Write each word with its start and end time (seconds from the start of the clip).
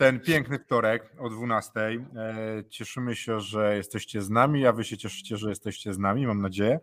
ten 0.00 0.20
piękny 0.20 0.58
wtorek 0.58 1.12
o 1.18 1.30
12. 1.30 1.80
E, 1.80 1.98
Cieszymy 2.70 3.16
się, 3.16 3.40
że 3.40 3.76
jesteście 3.76 4.22
z 4.22 4.30
nami, 4.30 4.66
a 4.66 4.72
Wy 4.72 4.84
się 4.84 4.98
cieszycie, 4.98 5.36
że 5.36 5.48
jesteście 5.48 5.94
z 5.94 5.98
nami, 5.98 6.26
mam 6.26 6.42
nadzieję. 6.42 6.80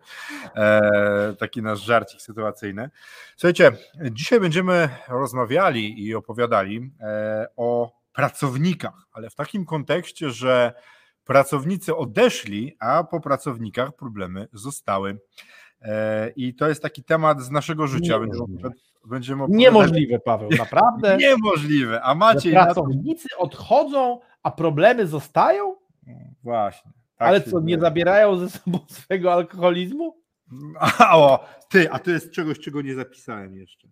E, 0.56 1.34
Taki 1.38 1.62
nasz 1.62 1.80
żarcik 1.80 2.20
sytuacyjny. 2.20 2.90
Słuchajcie, 3.36 3.72
dzisiaj 4.10 4.40
będziemy 4.40 4.88
rozmawiali 5.08 6.04
i 6.06 6.14
opowiadali 6.14 6.90
e, 7.00 7.46
o 7.56 7.92
pracownikach, 8.12 9.06
ale 9.12 9.30
w 9.30 9.34
takim 9.34 9.64
kontekście, 9.64 10.30
że 10.30 10.72
pracownicy 11.24 11.96
odeszli, 11.96 12.76
a 12.80 13.04
po 13.04 13.20
pracownikach 13.20 13.96
problemy 13.96 14.48
zostały. 14.52 15.18
E, 15.82 16.30
I 16.36 16.54
to 16.54 16.68
jest 16.68 16.82
taki 16.82 17.04
temat 17.04 17.40
z 17.40 17.50
naszego 17.50 17.86
życia. 17.86 18.18
Niemożliwe. 18.18 18.70
będziemy 19.04 19.44
Niemożliwe, 19.48 20.18
Paweł, 20.18 20.50
naprawdę. 20.58 21.16
Niemożliwe. 21.26 22.02
A 22.02 22.14
Maciej 22.14 22.54
na 22.54 22.64
pracownicy 22.64 23.28
odchodzą, 23.38 24.20
a 24.42 24.50
problemy 24.50 25.06
zostają? 25.06 25.76
Właśnie. 26.42 26.92
tak 27.16 27.28
Ale 27.28 27.40
co, 27.40 27.60
nie 27.60 27.66
dzieje. 27.66 27.80
zabierają 27.80 28.36
ze 28.36 28.50
sobą 28.50 28.78
swojego 28.88 29.32
alkoholizmu? 29.32 30.16
A, 30.78 31.18
o, 31.18 31.44
ty, 31.68 31.90
a 31.90 31.98
to 31.98 32.10
jest 32.10 32.30
czegoś, 32.30 32.58
czego 32.58 32.82
nie 32.82 32.94
zapisałem 32.94 33.56
jeszcze. 33.56 33.88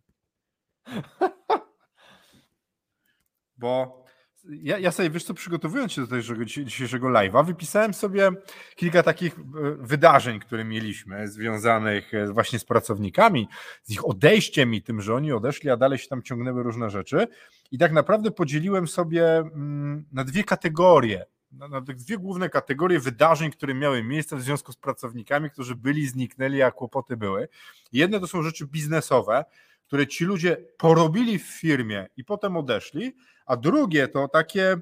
Bo 3.56 4.04
ja, 4.48 4.78
ja 4.78 4.92
sobie, 4.92 5.10
wiesz 5.10 5.24
co, 5.24 5.34
przygotowując 5.34 5.92
się 5.92 6.00
do 6.00 6.06
tego 6.06 6.44
dzisiejszego 6.44 7.08
live'a, 7.08 7.46
wypisałem 7.46 7.94
sobie 7.94 8.30
kilka 8.76 9.02
takich 9.02 9.38
e, 9.38 9.42
wydarzeń, 9.78 10.40
które 10.40 10.64
mieliśmy, 10.64 11.28
związanych 11.28 12.14
e, 12.14 12.32
właśnie 12.32 12.58
z 12.58 12.64
pracownikami, 12.64 13.48
z 13.82 13.90
ich 13.90 14.08
odejściem 14.08 14.74
i 14.74 14.82
tym, 14.82 15.00
że 15.00 15.14
oni 15.14 15.32
odeszli, 15.32 15.70
a 15.70 15.76
dalej 15.76 15.98
się 15.98 16.08
tam 16.08 16.22
ciągnęły 16.22 16.62
różne 16.62 16.90
rzeczy. 16.90 17.26
I 17.70 17.78
tak 17.78 17.92
naprawdę 17.92 18.30
podzieliłem 18.30 18.88
sobie 18.88 19.36
mm, 19.36 20.04
na 20.12 20.24
dwie 20.24 20.44
kategorie, 20.44 21.26
na, 21.52 21.80
dwie 21.80 22.18
główne 22.18 22.48
kategorie 22.48 23.00
wydarzeń, 23.00 23.50
które 23.50 23.74
miały 23.74 24.04
miejsce 24.04 24.36
w 24.36 24.42
związku 24.42 24.72
z 24.72 24.76
pracownikami, 24.76 25.50
którzy 25.50 25.76
byli, 25.76 26.06
zniknęli, 26.06 26.62
a 26.62 26.70
kłopoty 26.70 27.16
były. 27.16 27.48
Jedne 27.92 28.20
to 28.20 28.26
są 28.26 28.42
rzeczy 28.42 28.66
biznesowe, 28.66 29.44
które 29.86 30.06
ci 30.06 30.24
ludzie 30.24 30.56
porobili 30.78 31.38
w 31.38 31.46
firmie 31.46 32.06
i 32.16 32.24
potem 32.24 32.56
odeszli, 32.56 33.12
a 33.46 33.56
drugie 33.56 34.08
to 34.08 34.28
takie, 34.28 34.76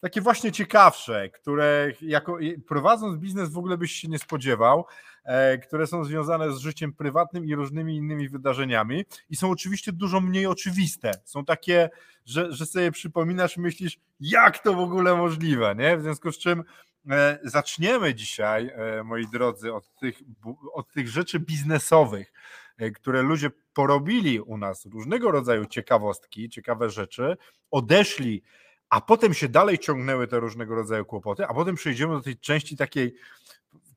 takie 0.00 0.20
właśnie 0.20 0.52
ciekawsze, 0.52 1.28
które 1.28 1.92
jako, 2.00 2.38
prowadząc 2.68 3.18
biznes 3.18 3.50
w 3.50 3.58
ogóle 3.58 3.78
byś 3.78 3.92
się 3.92 4.08
nie 4.08 4.18
spodziewał, 4.18 4.84
e, 5.24 5.58
które 5.58 5.86
są 5.86 6.04
związane 6.04 6.52
z 6.52 6.58
życiem 6.58 6.92
prywatnym 6.92 7.44
i 7.44 7.54
różnymi 7.54 7.96
innymi 7.96 8.28
wydarzeniami 8.28 9.04
i 9.30 9.36
są 9.36 9.50
oczywiście 9.50 9.92
dużo 9.92 10.20
mniej 10.20 10.46
oczywiste. 10.46 11.10
Są 11.24 11.44
takie, 11.44 11.90
że, 12.24 12.52
że 12.52 12.66
sobie 12.66 12.92
przypominasz, 12.92 13.56
myślisz, 13.56 13.98
jak 14.20 14.58
to 14.58 14.74
w 14.74 14.80
ogóle 14.80 15.14
możliwe, 15.14 15.74
nie? 15.78 15.96
W 15.96 16.02
związku 16.02 16.32
z 16.32 16.38
czym 16.38 16.64
e, 17.10 17.38
zaczniemy 17.44 18.14
dzisiaj, 18.14 18.70
e, 18.74 19.02
moi 19.04 19.26
drodzy, 19.32 19.74
od 19.74 19.94
tych, 19.94 20.18
od 20.74 20.92
tych 20.92 21.08
rzeczy 21.08 21.40
biznesowych, 21.40 22.32
które 22.94 23.22
ludzie 23.22 23.50
porobili 23.74 24.40
u 24.40 24.58
nas, 24.58 24.86
różnego 24.86 25.30
rodzaju 25.30 25.66
ciekawostki, 25.66 26.48
ciekawe 26.48 26.90
rzeczy, 26.90 27.36
odeszli, 27.70 28.42
a 28.90 29.00
potem 29.00 29.34
się 29.34 29.48
dalej 29.48 29.78
ciągnęły 29.78 30.26
te 30.26 30.40
różnego 30.40 30.74
rodzaju 30.74 31.04
kłopoty, 31.04 31.46
a 31.46 31.54
potem 31.54 31.74
przejdziemy 31.74 32.14
do 32.14 32.20
tej 32.20 32.36
części 32.38 32.76
takiej, 32.76 33.14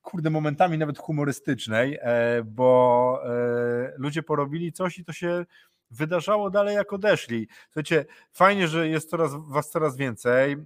kurde, 0.01 0.29
momentami 0.29 0.77
nawet 0.77 0.97
humorystycznej, 0.97 1.97
e, 2.01 2.43
bo 2.43 3.21
e, 3.25 3.93
ludzie 3.97 4.23
porobili 4.23 4.71
coś 4.73 4.97
i 4.97 5.05
to 5.05 5.13
się 5.13 5.45
wydarzało 5.91 6.49
dalej, 6.49 6.75
jak 6.75 6.93
odeszli. 6.93 7.47
Słuchajcie, 7.65 8.05
fajnie, 8.31 8.67
że 8.67 8.87
jest 8.87 9.09
coraz, 9.09 9.31
was 9.47 9.69
coraz 9.69 9.97
więcej. 9.97 10.51
E, 10.51 10.57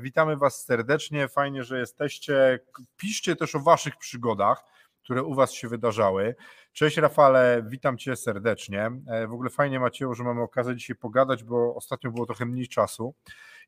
Witamy 0.00 0.36
was 0.36 0.64
serdecznie, 0.64 1.28
fajnie, 1.28 1.64
że 1.64 1.78
jesteście. 1.78 2.58
Piszcie 2.96 3.36
też 3.36 3.54
o 3.54 3.60
waszych 3.60 3.96
przygodach, 3.96 4.64
które 5.04 5.22
u 5.22 5.34
was 5.34 5.52
się 5.52 5.68
wydarzały. 5.68 6.34
Cześć 6.72 6.96
Rafale, 6.96 7.64
witam 7.68 7.98
cię 7.98 8.16
serdecznie. 8.16 8.90
E, 9.06 9.26
W 9.26 9.32
ogóle 9.32 9.50
fajnie 9.50 9.80
Macieju, 9.80 10.14
że 10.14 10.24
mamy 10.24 10.42
okazję 10.42 10.76
dzisiaj 10.76 10.96
pogadać, 10.96 11.44
bo 11.44 11.74
ostatnio 11.74 12.10
było 12.10 12.26
trochę 12.26 12.46
mniej 12.46 12.68
czasu. 12.68 13.14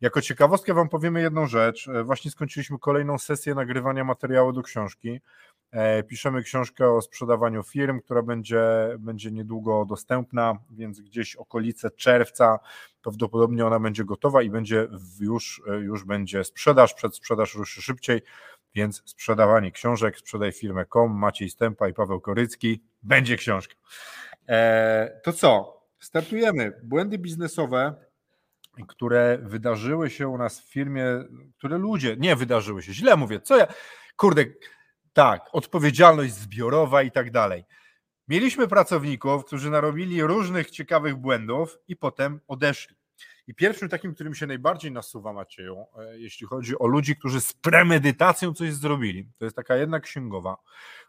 Jako 0.00 0.20
ciekawostkę 0.20 0.74
wam 0.74 0.88
powiemy 0.88 1.20
jedną 1.20 1.46
rzecz. 1.46 1.88
E, 1.88 2.04
Właśnie 2.04 2.30
skończyliśmy 2.30 2.78
kolejną 2.78 3.18
sesję 3.18 3.54
nagrywania 3.54 4.04
materiału 4.04 4.52
do 4.52 4.62
książki. 4.62 5.20
E, 5.70 6.02
Piszemy 6.02 6.42
książkę 6.42 6.90
o 6.90 7.00
sprzedawaniu 7.02 7.62
firm, 7.62 8.00
która 8.00 8.22
będzie, 8.22 8.62
będzie 8.98 9.30
niedługo 9.30 9.84
dostępna, 9.84 10.58
więc 10.70 11.00
gdzieś 11.00 11.36
okolice 11.36 11.90
czerwca 11.90 12.58
prawdopodobnie 13.02 13.66
ona 13.66 13.80
będzie 13.80 14.04
gotowa 14.04 14.42
i 14.42 14.50
będzie 14.50 14.88
już, 15.20 15.62
już 15.80 16.04
będzie 16.04 16.44
sprzedaż, 16.44 16.94
przedsprzedaż 16.94 17.54
ruszy 17.54 17.82
szybciej, 17.82 18.22
więc 18.76 19.02
sprzedawanie 19.04 19.72
książek, 19.72 20.18
sprzedaj 20.18 20.52
firmę.com, 20.52 21.12
Maciej 21.12 21.50
Stępa 21.50 21.88
i 21.88 21.94
Paweł 21.94 22.20
Korycki, 22.20 22.82
będzie 23.02 23.36
książka. 23.36 23.74
E, 24.48 25.20
to 25.24 25.32
co? 25.32 25.80
Startujemy. 25.98 26.80
Błędy 26.82 27.18
biznesowe, 27.18 27.94
które 28.88 29.38
wydarzyły 29.42 30.10
się 30.10 30.28
u 30.28 30.38
nas 30.38 30.60
w 30.60 30.64
firmie, 30.64 31.04
które 31.58 31.78
ludzie, 31.78 32.16
nie 32.18 32.36
wydarzyły 32.36 32.82
się, 32.82 32.92
źle 32.92 33.16
mówię, 33.16 33.40
co 33.40 33.56
ja, 33.56 33.66
kurde, 34.16 34.44
tak, 35.12 35.48
odpowiedzialność 35.52 36.34
zbiorowa 36.34 37.02
i 37.02 37.10
tak 37.10 37.30
dalej. 37.30 37.64
Mieliśmy 38.28 38.68
pracowników, 38.68 39.44
którzy 39.44 39.70
narobili 39.70 40.22
różnych 40.22 40.70
ciekawych 40.70 41.16
błędów 41.16 41.78
i 41.88 41.96
potem 41.96 42.40
odeszli. 42.48 42.96
I 43.46 43.54
pierwszym 43.54 43.88
takim, 43.88 44.14
którym 44.14 44.34
się 44.34 44.46
najbardziej 44.46 44.92
nasuwa 44.92 45.32
Macieju, 45.32 45.86
e, 45.98 46.18
jeśli 46.18 46.46
chodzi 46.46 46.78
o 46.78 46.86
ludzi, 46.86 47.16
którzy 47.16 47.40
z 47.40 47.52
premedytacją 47.52 48.54
coś 48.54 48.72
zrobili, 48.74 49.28
to 49.38 49.44
jest 49.44 49.56
taka 49.56 49.76
jedna 49.76 50.00
księgowa, 50.00 50.56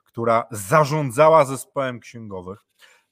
która 0.03 0.47
zarządzała 0.51 1.45
zespołem 1.45 1.99
księgowych, 1.99 2.59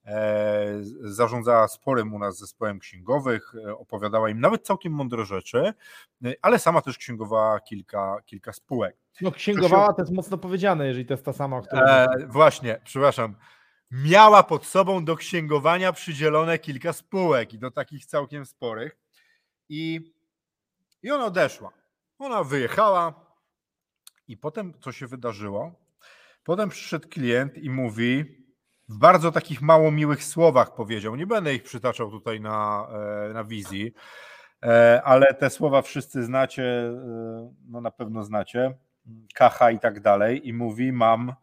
e, 0.05 0.65
zarządzała 1.01 1.67
sporym 1.67 2.13
u 2.13 2.19
nas 2.19 2.37
zespołem 2.37 2.79
księgowych, 2.79 3.53
e, 3.67 3.77
opowiadała 3.77 4.29
im 4.29 4.39
nawet 4.39 4.65
całkiem 4.65 4.93
mądre 4.93 5.25
rzeczy, 5.25 5.73
ale 6.41 6.59
sama 6.59 6.81
też 6.81 6.97
księgowała 6.97 7.59
kilka, 7.59 8.17
kilka 8.25 8.53
spółek. 8.53 8.97
No 9.21 9.31
księgowała 9.31 9.93
to 9.93 10.01
jest 10.01 10.13
mocno 10.13 10.37
powiedziane, 10.37 10.87
jeżeli 10.87 11.05
to 11.05 11.13
jest 11.13 11.25
ta 11.25 11.33
sama, 11.33 11.57
o 11.57 11.61
której... 11.61 11.83
Właśnie, 12.27 12.81
przepraszam. 12.83 13.35
Miała 13.91 14.43
pod 14.43 14.65
sobą 14.65 15.05
do 15.05 15.15
księgowania 15.15 15.93
przydzielone 15.93 16.59
kilka 16.59 16.93
spółek 16.93 17.53
i 17.53 17.59
do 17.59 17.71
takich 17.71 18.05
całkiem 18.05 18.45
sporych. 18.45 19.04
I, 19.69 20.13
I 21.03 21.11
ona 21.11 21.25
odeszła. 21.25 21.71
Ona 22.19 22.43
wyjechała 22.43 23.25
i 24.27 24.37
potem 24.37 24.73
co 24.81 24.91
się 24.91 25.07
wydarzyło? 25.07 25.75
Potem 26.43 26.69
przyszedł 26.69 27.09
klient 27.09 27.57
i 27.57 27.69
mówi 27.69 28.25
w 28.89 28.97
bardzo 28.97 29.31
takich 29.31 29.61
mało 29.61 29.91
miłych 29.91 30.23
słowach 30.23 30.75
powiedział. 30.75 31.15
Nie 31.15 31.27
będę 31.27 31.55
ich 31.55 31.63
przytaczał 31.63 32.11
tutaj 32.11 32.41
na, 32.41 32.87
e, 33.29 33.33
na 33.33 33.43
wizji, 33.43 33.93
e, 34.63 35.01
ale 35.03 35.33
te 35.33 35.49
słowa 35.49 35.81
wszyscy 35.81 36.23
znacie, 36.23 36.63
e, 36.63 37.53
no 37.67 37.81
na 37.81 37.91
pewno 37.91 38.23
znacie. 38.23 38.77
Kacha 39.33 39.71
i 39.71 39.79
tak 39.79 39.99
dalej. 39.99 40.47
I 40.47 40.53
mówi: 40.53 40.91
Mam 40.91 41.33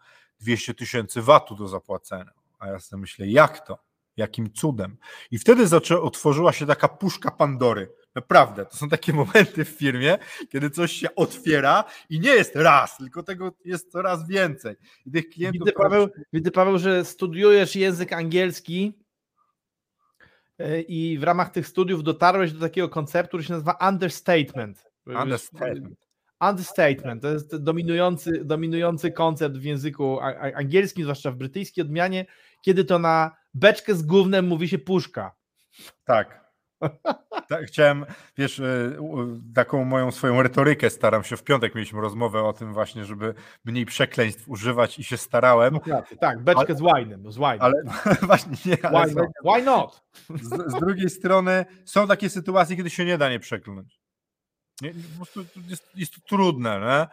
200 0.40 0.74
tysięcy 0.74 1.22
watu 1.22 1.54
do 1.54 1.68
zapłacenia. 1.68 2.32
A 2.58 2.68
ja 2.68 2.78
sobie 2.78 3.00
myślę, 3.00 3.26
jak 3.26 3.66
to? 3.66 3.78
Jakim 4.16 4.52
cudem? 4.52 4.96
I 5.30 5.38
wtedy 5.38 5.66
otworzyła 6.02 6.52
się 6.52 6.66
taka 6.66 6.88
puszka 6.88 7.30
Pandory. 7.30 7.92
Naprawdę, 8.14 8.66
to 8.66 8.76
są 8.76 8.88
takie 8.88 9.12
momenty 9.22 9.64
w 9.64 9.68
firmie, 9.68 10.18
kiedy 10.48 10.70
coś 10.70 10.92
się 10.92 11.14
otwiera 11.14 11.84
i 12.10 12.20
nie 12.20 12.30
jest 12.30 12.56
raz, 12.56 12.96
tylko 12.96 13.22
tego 13.22 13.52
jest 13.64 13.92
coraz 13.92 14.28
więcej. 14.28 14.76
I 15.06 15.10
tych 15.10 15.28
klientów. 15.28 15.60
Widzę 15.60 15.72
Paweł, 15.72 16.08
widzę, 16.32 16.50
Paweł, 16.50 16.78
że 16.78 17.04
studiujesz 17.04 17.76
język 17.76 18.12
angielski 18.12 18.92
e, 20.58 20.80
i 20.80 21.18
w 21.18 21.22
ramach 21.22 21.50
tych 21.50 21.66
studiów 21.66 22.02
dotarłeś 22.02 22.52
do 22.52 22.60
takiego 22.60 22.88
konceptu, 22.88 23.28
który 23.28 23.44
się 23.44 23.52
nazywa 23.52 23.78
understatement. 23.88 24.84
Understatement. 25.06 26.02
Understatement 26.40 27.22
to 27.22 27.28
jest 27.28 27.56
dominujący, 27.56 28.44
dominujący 28.44 29.12
koncept 29.12 29.56
w 29.56 29.64
języku 29.64 30.20
angielskim, 30.54 31.04
zwłaszcza 31.04 31.30
w 31.30 31.36
brytyjskiej 31.36 31.84
odmianie, 31.84 32.26
kiedy 32.62 32.84
to 32.84 32.98
na 32.98 33.36
beczkę 33.54 33.94
z 33.94 34.02
gównem 34.02 34.46
mówi 34.46 34.68
się 34.68 34.78
puszka. 34.78 35.34
Tak. 36.04 36.41
Tak, 37.48 37.66
chciałem, 37.66 38.06
wiesz, 38.36 38.60
e, 38.60 38.96
taką 39.54 39.84
moją 39.84 40.10
swoją 40.10 40.42
retorykę 40.42 40.90
staram 40.90 41.24
się. 41.24 41.36
W 41.36 41.42
piątek 41.42 41.74
mieliśmy 41.74 42.00
rozmowę 42.00 42.42
o 42.42 42.52
tym 42.52 42.72
właśnie, 42.72 43.04
żeby 43.04 43.34
mniej 43.64 43.86
przekleństw 43.86 44.48
używać 44.48 44.98
i 44.98 45.04
się 45.04 45.16
starałem. 45.16 45.78
Tak, 46.20 46.42
beczkę 46.44 46.64
ale, 46.68 46.76
z 46.76 46.80
winem. 46.80 47.32
Z 47.32 47.36
winem. 47.36 47.58
Ale 47.60 47.74
właśnie 48.22 48.56
nie, 48.72 48.86
ale 48.86 49.06
why, 49.08 49.26
why 49.44 49.62
not? 49.62 50.02
Z, 50.28 50.72
z, 50.72 50.80
drugiej 50.80 51.10
strony 51.10 51.64
są 51.84 52.06
takie 52.06 52.30
sytuacje, 52.30 52.76
kiedy 52.76 52.90
się 52.90 53.04
nie 53.04 53.18
da 53.18 53.30
nie 53.30 53.40
przekląć. 53.40 54.00
Nie, 54.80 54.90
po 54.90 55.16
prostu 55.16 55.44
jest, 55.68 55.90
jest 55.94 56.14
to 56.14 56.20
trudne, 56.28 56.80
nie? 56.80 57.06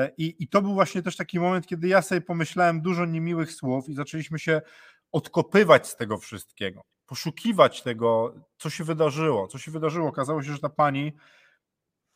E, 0.00 0.10
I, 0.18 0.44
I 0.44 0.48
to 0.48 0.62
był 0.62 0.74
właśnie 0.74 1.02
też 1.02 1.16
taki 1.16 1.40
moment, 1.40 1.66
kiedy 1.66 1.88
ja 1.88 2.02
sobie 2.02 2.20
pomyślałem 2.20 2.82
dużo 2.82 3.06
niemiłych 3.06 3.52
słów 3.52 3.88
i 3.88 3.94
zaczęliśmy 3.94 4.38
się 4.38 4.60
odkopywać 5.12 5.88
z 5.88 5.96
tego 5.96 6.18
wszystkiego, 6.18 6.82
poszukiwać 7.08 7.82
tego, 7.82 8.34
co 8.58 8.70
się 8.70 8.84
wydarzyło. 8.84 9.48
Co 9.48 9.58
się 9.58 9.70
wydarzyło? 9.70 10.08
Okazało 10.08 10.42
się, 10.42 10.52
że 10.52 10.58
ta 10.58 10.68
pani 10.68 11.12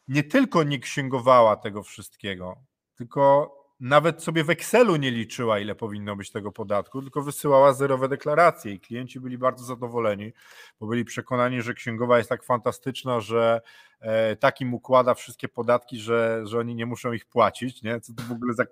nie 0.08 0.22
tylko 0.22 0.62
nie 0.62 0.78
księgowała 0.78 1.56
tego 1.56 1.82
wszystkiego, 1.82 2.56
tylko 2.94 3.52
nawet 3.80 4.22
sobie 4.22 4.44
w 4.44 4.50
Excelu 4.50 4.96
nie 4.96 5.10
liczyła, 5.10 5.58
ile 5.58 5.74
powinno 5.74 6.16
być 6.16 6.30
tego 6.30 6.52
podatku, 6.52 7.02
tylko 7.02 7.22
wysyłała 7.22 7.72
zerowe 7.72 8.08
deklaracje 8.08 8.72
i 8.72 8.80
klienci 8.80 9.20
byli 9.20 9.38
bardzo 9.38 9.64
zadowoleni, 9.64 10.32
bo 10.80 10.86
byli 10.86 11.04
przekonani, 11.04 11.62
że 11.62 11.74
księgowa 11.74 12.18
jest 12.18 12.28
tak 12.28 12.44
fantastyczna, 12.44 13.20
że 13.20 13.60
e, 14.00 14.36
takim 14.36 14.74
układa 14.74 15.14
wszystkie 15.14 15.48
podatki, 15.48 15.98
że, 15.98 16.42
że 16.44 16.58
oni 16.58 16.74
nie 16.74 16.86
muszą 16.86 17.12
ich 17.12 17.26
płacić. 17.26 17.82
Nie? 17.82 18.00
Co 18.00 18.12
to 18.14 18.22
w 18.22 18.32
ogóle 18.32 18.54
za 18.54 18.64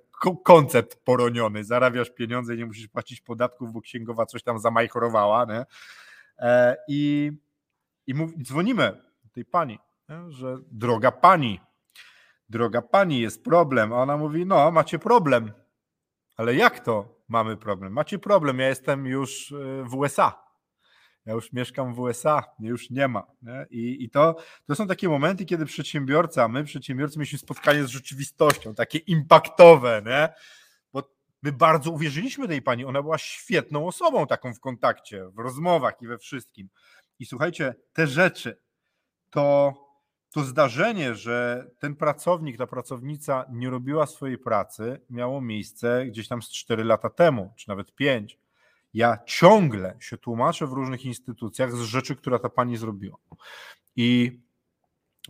koncept 0.44 1.04
poroniony? 1.04 1.64
Zarabiasz 1.64 2.10
pieniądze 2.10 2.54
i 2.54 2.58
nie 2.58 2.66
musisz 2.66 2.88
płacić 2.88 3.20
podatków, 3.20 3.72
bo 3.72 3.80
księgowa 3.80 4.26
coś 4.26 4.42
tam 4.42 4.58
zamajchorowała. 4.58 5.44
Nie? 5.44 5.64
E, 6.40 6.76
I, 6.88 7.32
i 8.06 8.14
mów, 8.14 8.30
dzwonimy 8.42 9.02
do 9.24 9.30
tej 9.30 9.44
pani, 9.44 9.78
że 10.28 10.58
droga 10.70 11.12
pani, 11.12 11.60
droga 12.48 12.82
pani, 12.82 13.20
jest 13.20 13.44
problem. 13.44 13.92
A 13.92 13.96
ona 13.96 14.16
mówi, 14.16 14.46
no 14.46 14.70
macie 14.70 14.98
problem. 14.98 15.52
Ale 16.36 16.54
jak 16.54 16.80
to 16.80 17.20
mamy 17.28 17.56
problem? 17.56 17.92
Macie 17.92 18.18
problem, 18.18 18.58
ja 18.58 18.68
jestem 18.68 19.06
już 19.06 19.50
y, 19.50 19.84
w 19.84 19.94
USA. 19.94 20.50
Ja 21.26 21.32
już 21.32 21.52
mieszkam 21.52 21.94
w 21.94 22.00
USA, 22.00 22.44
mnie 22.58 22.68
już 22.68 22.90
nie 22.90 23.08
ma. 23.08 23.26
Nie? 23.42 23.66
I, 23.70 24.04
I, 24.04 24.10
to, 24.10 24.36
to 24.66 24.74
są 24.74 24.86
takie 24.86 25.08
momenty, 25.08 25.44
kiedy 25.44 25.66
przedsiębiorca, 25.66 26.48
my 26.48 26.64
przedsiębiorcy 26.64 27.18
mieliśmy 27.18 27.38
spotkanie 27.38 27.84
z 27.84 27.88
rzeczywistością, 27.88 28.74
takie 28.74 28.98
impaktowe, 28.98 30.02
nie? 30.06 30.28
My 31.42 31.52
bardzo 31.52 31.90
uwierzyliśmy 31.90 32.48
tej 32.48 32.62
pani, 32.62 32.84
ona 32.84 33.02
była 33.02 33.18
świetną 33.18 33.86
osobą 33.86 34.26
taką 34.26 34.54
w 34.54 34.60
kontakcie, 34.60 35.28
w 35.28 35.38
rozmowach 35.38 36.02
i 36.02 36.06
we 36.06 36.18
wszystkim. 36.18 36.68
I 37.18 37.26
słuchajcie, 37.26 37.74
te 37.92 38.06
rzeczy 38.06 38.60
to 39.30 39.74
to 40.30 40.44
zdarzenie, 40.44 41.14
że 41.14 41.66
ten 41.78 41.96
pracownik, 41.96 42.58
ta 42.58 42.66
pracownica 42.66 43.44
nie 43.52 43.70
robiła 43.70 44.06
swojej 44.06 44.38
pracy, 44.38 45.00
miało 45.10 45.40
miejsce 45.40 46.06
gdzieś 46.06 46.28
tam 46.28 46.42
z 46.42 46.50
4 46.50 46.84
lata 46.84 47.10
temu, 47.10 47.52
czy 47.56 47.68
nawet 47.68 47.94
5. 47.94 48.38
Ja 48.94 49.18
ciągle 49.26 49.96
się 50.00 50.18
tłumaczę 50.18 50.66
w 50.66 50.72
różnych 50.72 51.04
instytucjach 51.04 51.72
z 51.72 51.80
rzeczy, 51.80 52.16
która 52.16 52.38
ta 52.38 52.48
pani 52.48 52.76
zrobiła. 52.76 53.16
I 53.96 54.40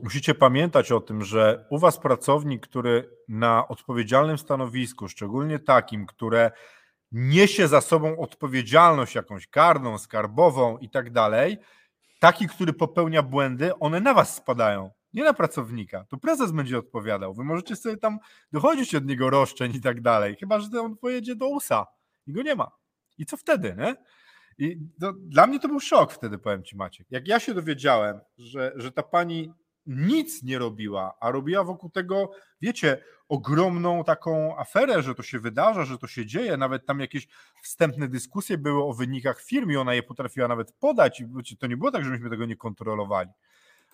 musicie 0.03 0.35
pamiętać 0.35 0.93
o 0.93 1.01
tym, 1.01 1.25
że 1.25 1.67
u 1.71 1.79
Was 1.79 1.99
pracownik, 1.99 2.67
który 2.67 3.11
na 3.29 3.69
odpowiedzialnym 3.69 4.39
stanowisku, 4.39 5.09
szczególnie 5.09 5.59
takim, 5.59 6.07
które 6.07 6.51
niesie 7.13 7.69
za 7.69 7.81
sobą 7.81 8.19
odpowiedzialność 8.19 9.15
jakąś 9.15 9.47
karną, 9.47 9.99
skarbową 9.99 10.79
i 10.79 10.91
tak 10.91 11.13
dalej, 11.13 11.59
taki, 12.19 12.49
który 12.49 12.73
popełnia 12.73 13.23
błędy, 13.23 13.79
one 13.79 14.01
na 14.01 14.15
was 14.15 14.37
spadają, 14.37 14.91
nie 15.13 15.25
na 15.25 15.33
pracownika. 15.33 16.05
To 16.09 16.17
prezes 16.17 16.53
będzie 16.53 16.79
odpowiadał. 16.79 17.35
Wy 17.35 17.45
możecie 17.45 17.77
sobie 17.77 17.97
tam 17.97 18.19
dochodzić 18.53 18.95
od 18.95 19.07
niego 19.07 19.31
roszczeń 19.31 19.75
i 19.75 19.81
tak 19.81 20.01
dalej, 20.01 20.37
chyba 20.41 20.61
że 20.61 20.81
on 20.81 20.97
pojedzie 20.97 21.37
do 21.37 21.49
USA 21.49 21.87
i 22.27 22.33
go 22.33 22.43
nie 22.43 22.55
ma. 22.55 22.71
I 23.19 23.27
co 23.27 23.37
wtedy, 23.37 23.77
nie? 23.79 23.97
I 24.59 24.79
to, 25.01 25.13
dla 25.13 25.47
mnie 25.47 25.61
to 25.61 25.69
był 25.69 25.81
szok 25.81 26.13
wtedy, 26.13 26.39
powiem 26.39 26.65
ci 26.65 26.77
Maciek. 26.77 27.07
Jak 27.11 27.29
ja 27.29 27.41
się 27.41 27.55
dowiedziałem, 27.55 28.21
że, 28.39 28.73
że 28.77 28.93
ta 28.93 29.03
pani 29.03 29.53
nic 29.87 30.43
nie 30.43 30.59
robiła, 30.59 31.15
a 31.21 31.31
robiła 31.31 31.65
wokół 31.65 31.91
tego, 31.91 32.31
wiecie, 32.61 33.05
ogromną 33.29 34.05
taką 34.05 34.59
aferę, 34.59 35.03
że 35.03 35.15
to 35.15 35.23
się 35.23 35.39
wydarza, 35.39 35.85
że 35.85 35.99
to 35.99 36.07
się 36.07 36.27
dzieje. 36.27 36.57
Nawet 36.57 36.87
tam 36.87 37.01
jakieś 37.01 37.29
wstępne 37.63 38.09
dyskusje 38.09 38.59
były 38.59 38.85
o 38.85 38.93
wynikach 38.93 39.41
firmy, 39.43 39.81
ona 39.81 39.95
je 39.95 40.03
potrafiła 40.03 40.49
nawet 40.49 40.73
podać. 40.73 41.23
I 41.53 41.57
to 41.57 41.67
nie 41.67 41.77
było 41.77 41.91
tak, 41.91 42.05
że 42.05 42.11
myśmy 42.11 42.31
tego 42.31 42.47
nie 42.47 42.57
kontrolowali. 42.57 43.31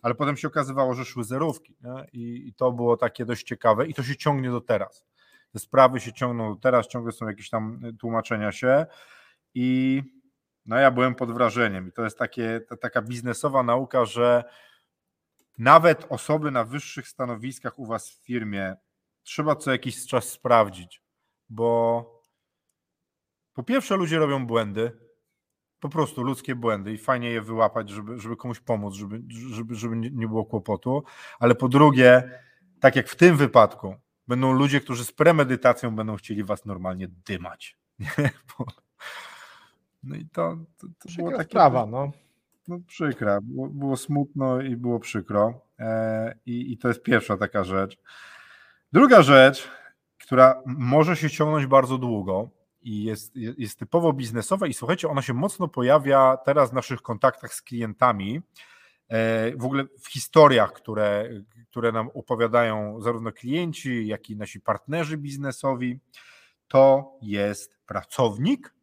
Ale 0.03 0.15
potem 0.15 0.37
się 0.37 0.49
okazywało, 0.49 0.95
że 0.95 1.05
szły 1.05 1.25
zerówki. 1.25 1.77
I, 2.13 2.49
I 2.49 2.55
to 2.55 2.73
było 2.73 2.97
takie 2.97 3.25
dość 3.25 3.47
ciekawe 3.47 3.87
i 3.87 3.95
to 3.95 4.03
się 4.03 4.17
ciągnie 4.17 4.51
do 4.51 4.61
teraz. 4.61 5.05
Te 5.53 5.59
sprawy 5.59 6.01
się 6.01 6.13
ciągną 6.13 6.55
do 6.55 6.61
teraz, 6.61 6.89
ciągle 6.89 7.13
są 7.13 7.29
jakieś 7.29 7.51
tam 7.51 7.81
tłumaczenia 7.99 8.53
się 8.53 8.87
i 9.55 10.03
no 10.67 10.77
ja 10.79 10.91
byłem 10.91 11.15
pod 11.15 11.33
wrażeniem 11.33 11.89
i 11.89 11.93
to 11.93 12.05
jest 12.05 12.19
takie, 12.19 12.61
ta, 12.69 12.77
taka 12.77 13.03
biznesowa 13.03 13.63
nauka, 13.63 14.05
że 14.05 14.45
nawet 15.59 16.07
osoby 16.09 16.51
na 16.51 16.65
wyższych 16.65 17.09
stanowiskach 17.09 17.79
u 17.79 17.87
Was 17.87 18.11
w 18.11 18.25
firmie 18.25 18.77
trzeba 19.23 19.57
co 19.57 19.73
jakiś 19.73 20.07
czas 20.07 20.29
sprawdzić, 20.29 21.03
bo 21.49 22.05
po 23.53 23.63
pierwsze 23.63 23.97
ludzie 23.97 24.19
robią 24.19 24.47
błędy, 24.47 24.93
po 25.81 25.89
prostu 25.89 26.23
ludzkie 26.23 26.55
błędy 26.55 26.93
i 26.93 26.99
fajnie 26.99 27.31
je 27.31 27.43
wyłapać, 27.43 27.91
żeby, 27.91 28.21
żeby 28.21 28.37
komuś 28.37 28.61
pomóc, 28.61 28.95
żeby, 28.95 29.23
żeby, 29.29 29.75
żeby 29.75 29.97
nie 29.97 30.29
było 30.29 30.45
kłopotu, 30.45 31.05
ale 31.39 31.55
po 31.55 31.69
drugie, 31.69 32.41
tak 32.81 32.97
jak 32.97 33.09
w 33.09 33.17
tym 33.17 33.37
wypadku, 33.37 33.95
będą 34.29 34.53
ludzie, 34.53 34.81
którzy 34.81 35.05
z 35.05 35.13
premedytacją 35.13 35.97
będą 35.97 36.17
chcieli 36.17 36.45
was 36.45 36.65
normalnie 36.65 37.09
dymać. 37.09 37.77
No 40.03 40.17
i 40.17 40.27
to, 40.27 40.57
to, 40.79 40.87
to 40.99 41.09
było 41.19 41.31
takie... 41.31 41.51
sprawa, 41.51 41.87
no 41.87 42.13
no 42.69 42.79
przykra, 42.87 43.41
było, 43.41 43.69
było 43.69 43.97
smutno 43.97 44.61
i 44.61 44.77
było 44.77 45.01
przykro. 45.01 45.61
E, 45.79 46.39
i, 46.47 46.73
I 46.73 46.79
to 46.79 46.89
jest 46.89 47.03
pierwsza 47.03 47.37
taka 47.37 47.65
rzecz. 47.65 47.99
Druga 48.93 49.23
rzecz, 49.23 49.69
która 50.19 50.63
może 50.67 51.17
się 51.17 51.31
ciągnąć 51.31 51.67
bardzo 51.67 51.99
długo 51.99 52.51
i 52.83 53.05
jest, 53.05 53.37
jest 53.37 53.79
typowo 53.79 54.13
biznesowa, 54.13 54.67
i 54.67 54.75
słuchajcie, 54.75 55.09
ona 55.09 55.23
się 55.23 55.35
mocno 55.35 55.69
pojawia 55.69 56.37
teraz 56.45 56.71
w 56.71 56.75
naszych 56.75 57.03
kontaktach 57.03 57.55
z 57.55 57.63
klientami. 57.63 58.43
E, 59.09 59.57
w 59.57 59.65
ogóle 59.65 59.85
w 60.01 60.09
historiach, 60.09 60.73
które, 60.73 61.29
które 61.71 61.93
nam 61.93 62.09
opowiadają 62.15 63.01
zarówno 63.01 63.33
klienci, 63.33 64.07
jak 64.07 64.31
i 64.31 64.37
nasi 64.37 64.61
partnerzy 64.61 65.17
biznesowi, 65.17 66.01
to 66.69 67.13
jest 67.23 67.77
pracownik, 67.87 68.75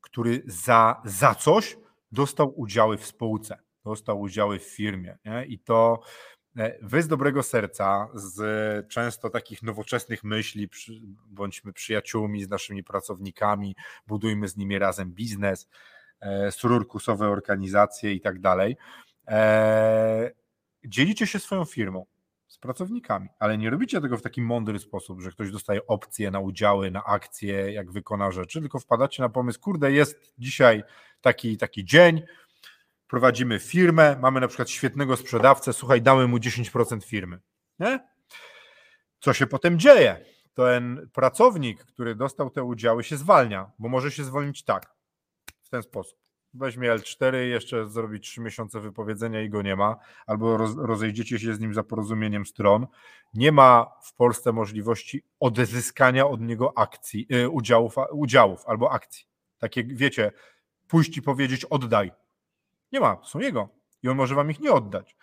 który 0.00 0.42
za, 0.46 1.02
za 1.04 1.34
coś 1.34 1.76
dostał 2.12 2.60
udziały 2.60 2.98
w 2.98 3.06
spółce, 3.06 3.58
dostał 3.84 4.20
udziały 4.20 4.58
w 4.58 4.64
firmie. 4.64 5.18
Nie? 5.24 5.44
I 5.44 5.58
to 5.58 6.00
e, 6.56 6.78
wy 6.82 7.02
z 7.02 7.08
dobrego 7.08 7.42
serca, 7.42 8.08
z 8.14 8.88
często 8.88 9.30
takich 9.30 9.62
nowoczesnych 9.62 10.24
myśli, 10.24 10.68
bądźmy 11.26 11.72
przyjaciółmi 11.72 12.44
z 12.44 12.48
naszymi 12.48 12.84
pracownikami, 12.84 13.76
budujmy 14.06 14.48
z 14.48 14.56
nimi 14.56 14.78
razem 14.78 15.12
biznes, 15.12 15.68
e, 16.20 16.52
sururkusowe 16.52 17.28
organizacje 17.28 18.12
i 18.12 18.20
tak 18.20 18.40
dalej. 18.40 18.76
E, 19.28 20.30
dzielicie 20.84 21.26
się 21.26 21.38
swoją 21.38 21.64
firmą 21.64 22.06
pracownikami, 22.66 23.28
ale 23.38 23.58
nie 23.58 23.70
robicie 23.70 24.00
tego 24.00 24.16
w 24.16 24.22
taki 24.22 24.42
mądry 24.42 24.78
sposób, 24.78 25.20
że 25.20 25.30
ktoś 25.30 25.50
dostaje 25.50 25.86
opcje 25.86 26.30
na 26.30 26.40
udziały, 26.40 26.90
na 26.90 27.04
akcje, 27.04 27.72
jak 27.72 27.92
wykona 27.92 28.30
rzeczy, 28.30 28.60
tylko 28.60 28.78
wpadacie 28.78 29.22
na 29.22 29.28
pomysł, 29.28 29.60
kurde, 29.60 29.92
jest 29.92 30.34
dzisiaj 30.38 30.82
taki, 31.20 31.56
taki 31.56 31.84
dzień, 31.84 32.22
prowadzimy 33.08 33.58
firmę, 33.58 34.16
mamy 34.20 34.40
na 34.40 34.48
przykład 34.48 34.70
świetnego 34.70 35.16
sprzedawcę, 35.16 35.72
słuchaj, 35.72 36.02
damy 36.02 36.26
mu 36.26 36.36
10% 36.36 37.04
firmy. 37.04 37.40
Nie? 37.78 38.08
Co 39.20 39.32
się 39.32 39.46
potem 39.46 39.78
dzieje? 39.78 40.24
Ten 40.54 41.10
pracownik, 41.12 41.84
który 41.84 42.14
dostał 42.14 42.50
te 42.50 42.62
udziały, 42.62 43.04
się 43.04 43.16
zwalnia, 43.16 43.70
bo 43.78 43.88
może 43.88 44.10
się 44.10 44.24
zwolnić 44.24 44.64
tak, 44.64 44.94
w 45.62 45.68
ten 45.68 45.82
sposób 45.82 46.25
weźmie 46.58 46.90
L4, 46.90 47.34
jeszcze 47.34 47.86
zrobi 47.86 48.20
3 48.20 48.40
miesiące 48.40 48.80
wypowiedzenia 48.80 49.42
i 49.42 49.50
go 49.50 49.62
nie 49.62 49.76
ma, 49.76 49.96
albo 50.26 50.56
roz, 50.56 50.76
rozejdziecie 50.76 51.38
się 51.38 51.54
z 51.54 51.60
nim 51.60 51.74
za 51.74 51.82
porozumieniem 51.82 52.46
stron. 52.46 52.86
Nie 53.34 53.52
ma 53.52 53.86
w 54.02 54.14
Polsce 54.14 54.52
możliwości 54.52 55.22
odzyskania 55.40 56.26
od 56.26 56.40
niego 56.40 56.78
akcji, 56.78 57.26
y, 57.32 57.48
udziałów, 57.48 57.94
udziałów 58.12 58.66
albo 58.66 58.92
akcji. 58.92 59.24
Takie, 59.58 59.84
wiecie, 59.84 60.32
pójść 60.88 61.16
i 61.16 61.22
powiedzieć 61.22 61.64
oddaj. 61.64 62.12
Nie 62.92 63.00
ma, 63.00 63.16
są 63.24 63.38
jego 63.38 63.68
i 64.02 64.08
on 64.08 64.16
może 64.16 64.34
wam 64.34 64.50
ich 64.50 64.60
nie 64.60 64.72
oddać. 64.72 65.16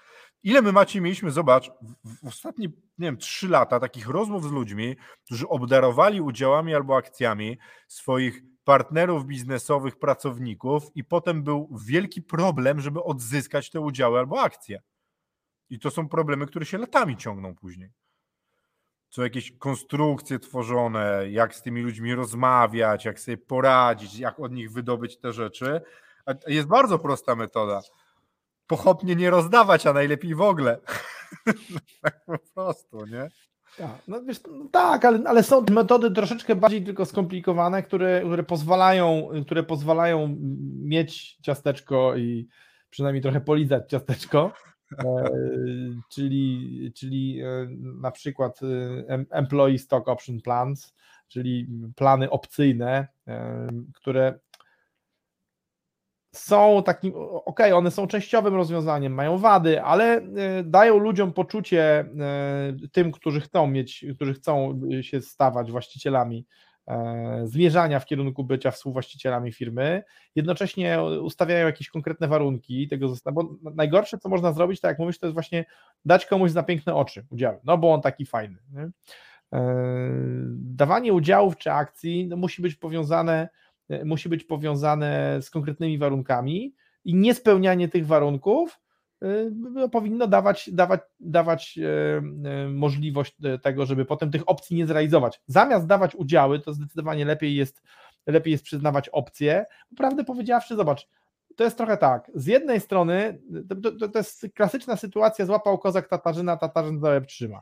Ile 0.44 0.62
my 0.62 0.72
macie, 0.72 1.02
mieliśmy, 1.02 1.32
zobacz, 1.32 1.72
w 2.04 2.28
ostatnie, 2.28 2.68
nie 2.98 3.08
wiem, 3.08 3.18
trzy 3.18 3.50
lata 3.50 3.80
takich 3.80 4.08
rozmów 4.08 4.44
z 4.44 4.52
ludźmi, 4.52 4.96
którzy 5.26 5.48
obdarowali 5.48 6.22
udziałami 6.22 6.76
albo 6.76 6.98
akcjami 6.98 7.58
swoich 7.88 8.53
partnerów 8.64 9.26
biznesowych, 9.26 10.00
pracowników, 10.00 10.84
i 10.96 11.04
potem 11.04 11.44
był 11.44 11.78
wielki 11.86 12.22
problem, 12.22 12.82
żeby 12.82 13.04
odzyskać 13.04 13.70
te 13.70 13.80
udziały 13.80 14.20
albo 14.20 14.42
akcje. 14.42 14.82
I 15.70 15.80
to 15.80 15.92
są 15.92 16.10
problemy, 16.10 16.46
które 16.46 16.66
się 16.66 16.78
latami 16.78 17.18
ciągną 17.18 17.56
później. 17.56 17.92
Są 19.10 19.22
jakieś 19.22 19.58
konstrukcje 19.58 20.40
tworzone, 20.40 21.30
jak 21.30 21.56
z 21.56 21.62
tymi 21.62 21.82
ludźmi 21.82 22.16
rozmawiać, 22.16 23.06
jak 23.06 23.20
sobie 23.20 23.38
poradzić, 23.38 24.20
jak 24.20 24.40
od 24.40 24.52
nich 24.52 24.72
wydobyć 24.72 25.18
te 25.18 25.34
rzeczy. 25.34 25.82
Jest 26.48 26.68
bardzo 26.68 27.00
prosta 27.00 27.36
metoda. 27.36 27.82
Pochopnie 28.68 29.16
nie 29.16 29.30
rozdawać, 29.30 29.88
a 29.88 29.94
najlepiej 29.94 30.36
w 30.36 30.42
ogóle. 30.42 30.80
tak 32.02 32.26
po 32.26 32.38
prostu, 32.54 33.06
nie? 33.06 33.30
Tak, 33.78 34.02
no 34.08 34.24
wiesz, 34.24 34.40
no 34.52 34.68
tak, 34.72 35.06
ale, 35.06 35.20
ale 35.26 35.44
są 35.44 35.66
metody 35.72 36.12
troszeczkę 36.12 36.56
bardziej 36.56 36.84
tylko 36.84 37.06
skomplikowane, 37.06 37.84
które, 37.84 38.22
które, 38.26 38.44
pozwalają, 38.44 39.30
które 39.46 39.64
pozwalają 39.64 40.38
mieć 40.84 41.38
ciasteczko 41.42 42.18
i 42.18 42.48
przynajmniej 42.90 43.22
trochę 43.22 43.42
polizać 43.42 43.90
ciasteczko. 43.90 44.52
E, 45.06 45.30
czyli, 46.10 46.92
czyli 46.96 47.42
e, 47.42 47.68
na 48.02 48.12
przykład 48.12 48.60
e, 48.64 49.26
Employee 49.30 49.80
Stock 49.80 50.08
Option 50.08 50.42
Plans, 50.42 50.96
czyli 51.28 51.68
plany 51.96 52.30
opcyjne, 52.30 53.08
e, 53.28 53.68
które 53.94 54.40
są 56.36 56.84
takim, 56.86 57.14
ok, 57.46 57.60
one 57.74 57.92
są 57.92 58.08
częściowym 58.08 58.56
rozwiązaniem, 58.56 59.14
mają 59.14 59.38
wady, 59.38 59.82
ale 59.82 60.18
e, 60.18 60.22
dają 60.64 60.98
ludziom 60.98 61.34
poczucie, 61.34 62.00
e, 62.00 62.06
tym, 62.92 63.12
którzy 63.12 63.42
chcą 63.42 63.68
mieć, 63.68 64.06
którzy 64.16 64.34
chcą 64.34 64.82
się 65.02 65.22
stawać 65.22 65.72
właścicielami, 65.72 66.46
e, 66.88 67.42
zmierzania 67.44 68.00
w 68.00 68.06
kierunku 68.06 68.44
bycia 68.44 68.72
współwłaścicielami 68.72 69.52
firmy, 69.52 70.04
jednocześnie 70.36 71.04
ustawiają 71.22 71.66
jakieś 71.66 71.90
konkretne 71.90 72.28
warunki 72.28 72.88
tego, 72.88 73.14
bo 73.34 73.56
najgorsze, 73.76 74.18
co 74.18 74.30
można 74.30 74.54
zrobić, 74.54 74.82
tak 74.82 74.90
jak 74.90 75.00
mówisz, 75.00 75.20
to 75.20 75.26
jest 75.26 75.34
właśnie 75.34 75.66
dać 76.06 76.26
komuś 76.26 76.52
za 76.52 76.64
piękne 76.64 76.96
oczy 76.96 77.26
udziały, 77.30 77.60
no 77.64 77.78
bo 77.78 77.94
on 77.94 78.02
taki 78.02 78.26
fajny. 78.26 78.58
Nie? 78.72 78.90
Dawanie 80.56 81.14
udziałów 81.14 81.58
czy 81.58 81.72
akcji 81.72 82.28
no, 82.28 82.38
musi 82.38 82.62
być 82.62 82.76
powiązane 82.76 83.50
E, 83.50 83.63
musi 84.06 84.30
być 84.30 84.44
powiązane 84.44 85.40
z 85.42 85.50
konkretnymi 85.50 85.98
warunkami 85.98 86.76
i 87.06 87.16
niespełnianie 87.16 87.88
tych 87.88 88.08
warunków 88.08 88.80
e, 89.22 89.28
no, 89.52 89.90
powinno 89.90 90.28
dawać, 90.28 90.70
dawać, 90.74 91.02
dawać 91.20 91.80
e, 91.80 92.22
możliwość 92.70 93.36
tego, 93.62 93.86
żeby 93.86 94.06
potem 94.06 94.32
tych 94.32 94.50
opcji 94.50 94.76
nie 94.76 94.88
zrealizować. 94.88 95.42
Zamiast 95.48 95.88
dawać 95.88 96.16
udziały, 96.16 96.60
to 96.60 96.74
zdecydowanie 96.74 97.26
lepiej 97.26 97.56
jest, 97.56 97.82
lepiej 98.28 98.52
jest 98.52 98.64
przyznawać 98.64 99.10
opcje. 99.10 99.66
Prawdę 99.98 100.24
powiedziawszy, 100.24 100.76
zobacz, 100.76 101.08
to 101.56 101.64
jest 101.64 101.78
trochę 101.78 101.98
tak. 101.98 102.32
Z 102.36 102.46
jednej 102.46 102.80
strony 102.80 103.42
to, 103.70 103.92
to, 103.92 104.10
to 104.10 104.20
jest 104.20 104.48
klasyczna 104.56 104.96
sytuacja, 104.96 105.46
złapał 105.46 105.78
kozak 105.78 106.08
Tatarzyna, 106.08 106.58
Tatarzyn 106.58 107.00
za 107.00 107.10
łeb 107.10 107.28
trzyma. 107.28 107.62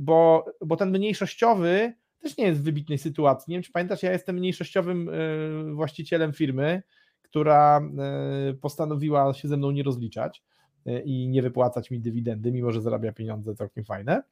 Bo, 0.00 0.44
bo 0.60 0.76
ten 0.76 0.90
mniejszościowy 0.90 1.94
też 2.26 2.36
nie 2.36 2.44
jest 2.44 2.60
w 2.60 2.64
wybitnej 2.64 2.98
sytuacji. 2.98 3.50
Nie 3.50 3.56
wiem, 3.56 3.62
czy 3.62 3.72
pamiętasz, 3.72 4.02
ja 4.02 4.12
jestem 4.12 4.36
mniejszościowym 4.36 5.08
e, 5.08 5.74
właścicielem 5.74 6.32
firmy, 6.32 6.82
która 7.22 7.80
e, 7.80 8.54
postanowiła 8.54 9.34
się 9.34 9.48
ze 9.48 9.56
mną 9.56 9.70
nie 9.70 9.82
rozliczać 9.82 10.42
e, 10.86 11.00
i 11.00 11.28
nie 11.28 11.42
wypłacać 11.42 11.90
mi 11.90 12.00
dywidendy, 12.00 12.52
mimo 12.52 12.72
że 12.72 12.82
zarabia 12.82 13.12
pieniądze 13.12 13.54
całkiem 13.54 13.84
fajne. 13.84 14.22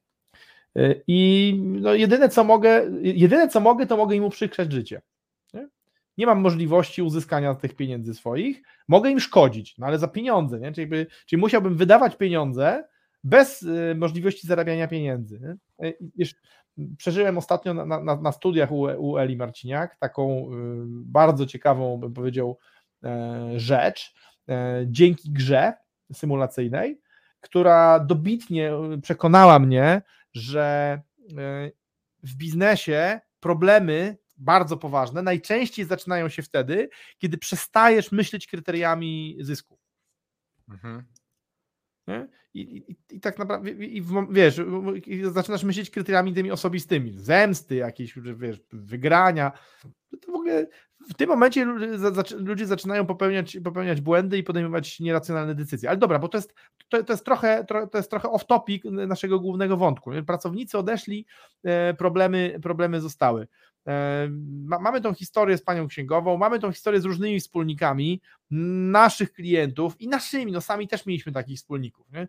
I 1.07 1.53
no 1.63 1.93
jedyne 1.93 2.29
co 2.29 2.43
mogę, 2.43 2.85
jedyne 3.01 3.47
co 3.47 3.59
mogę, 3.59 3.85
to 3.85 3.97
mogę 3.97 4.15
im 4.15 4.23
uprzykrzać 4.23 4.71
życie. 4.71 5.01
Nie? 5.53 5.67
nie 6.17 6.25
mam 6.25 6.39
możliwości 6.41 7.01
uzyskania 7.01 7.55
tych 7.55 7.75
pieniędzy 7.75 8.13
swoich, 8.13 8.61
mogę 8.87 9.09
im 9.09 9.19
szkodzić, 9.19 9.77
no 9.77 9.87
ale 9.87 9.99
za 9.99 10.07
pieniądze, 10.07 10.59
nie? 10.59 10.71
Czyli, 10.71 11.05
czyli 11.25 11.39
musiałbym 11.39 11.75
wydawać 11.75 12.15
pieniądze 12.15 12.83
bez 13.23 13.65
możliwości 13.95 14.47
zarabiania 14.47 14.87
pieniędzy. 14.87 15.57
Wiesz, 16.15 16.35
przeżyłem 16.97 17.37
ostatnio 17.37 17.73
na, 17.73 17.99
na, 17.99 18.15
na 18.15 18.31
studiach 18.31 18.71
u, 18.71 18.81
u, 18.81 19.17
Eli 19.17 19.37
Marciniak 19.37 19.95
taką 19.95 20.51
y, 20.51 20.55
bardzo 20.87 21.45
ciekawą, 21.45 21.97
bym 21.97 22.13
powiedział, 22.13 22.57
e, 23.03 23.51
rzecz 23.59 24.13
e, 24.49 24.83
dzięki 24.87 25.31
grze 25.31 25.73
symulacyjnej, 26.13 27.01
która 27.41 27.99
dobitnie 27.99 28.71
przekonała 29.01 29.59
mnie, 29.59 30.01
że 30.33 31.01
e, 31.37 31.71
w 32.23 32.35
biznesie 32.35 33.19
problemy 33.39 34.17
bardzo 34.37 34.77
poważne 34.77 35.21
najczęściej 35.21 35.85
zaczynają 35.85 36.29
się 36.29 36.41
wtedy, 36.43 36.89
kiedy 37.17 37.37
przestajesz 37.37 38.11
myśleć 38.11 38.47
kryteriami 38.47 39.37
zysku. 39.39 39.79
Mhm. 40.69 41.03
I, 42.55 42.77
i, 42.77 42.95
I, 43.15 43.19
tak 43.19 43.39
naprawdę, 43.39 43.71
i 43.71 44.03
wiesz, 44.29 44.61
zaczynasz 45.31 45.63
myśleć 45.63 45.89
kryteriami 45.89 46.33
tymi 46.33 46.51
osobistymi, 46.51 47.13
zemsty 47.17 47.75
jakieś, 47.75 48.19
wiesz, 48.19 48.61
wygrania. 48.71 49.51
To 50.21 50.31
w 50.31 50.35
ogóle 50.35 50.67
w 51.09 51.13
tym 51.13 51.29
momencie 51.29 51.65
ludzie 52.37 52.65
zaczynają 52.65 53.05
popełniać, 53.05 53.57
popełniać 53.63 54.01
błędy 54.01 54.37
i 54.37 54.43
podejmować 54.43 54.99
nieracjonalne 54.99 55.55
decyzje. 55.55 55.89
Ale 55.89 55.97
dobra, 55.97 56.19
bo 56.19 56.27
to 56.27 56.37
jest, 56.37 56.53
to, 56.89 57.03
to 57.03 57.13
jest 57.13 57.25
trochę, 57.25 57.65
to 57.91 57.97
jest 57.97 58.09
trochę 58.09 58.27
off-topic 58.27 59.07
naszego 59.07 59.39
głównego 59.39 59.77
wątku. 59.77 60.11
Pracownicy 60.27 60.77
odeszli, 60.77 61.25
e, 61.63 61.93
problemy, 61.93 62.59
problemy 62.63 63.01
zostały. 63.01 63.47
Mamy 64.81 65.01
tą 65.01 65.13
historię 65.13 65.57
z 65.57 65.61
panią 65.61 65.87
księgową, 65.87 66.37
mamy 66.37 66.59
tą 66.59 66.71
historię 66.71 67.01
z 67.01 67.05
różnymi 67.05 67.39
wspólnikami 67.39 68.21
naszych 68.91 69.33
klientów 69.33 70.01
i 70.01 70.07
naszymi, 70.07 70.51
no 70.51 70.61
sami 70.61 70.87
też 70.87 71.05
mieliśmy 71.05 71.31
takich 71.31 71.57
wspólników. 71.57 72.07
Nie? 72.11 72.27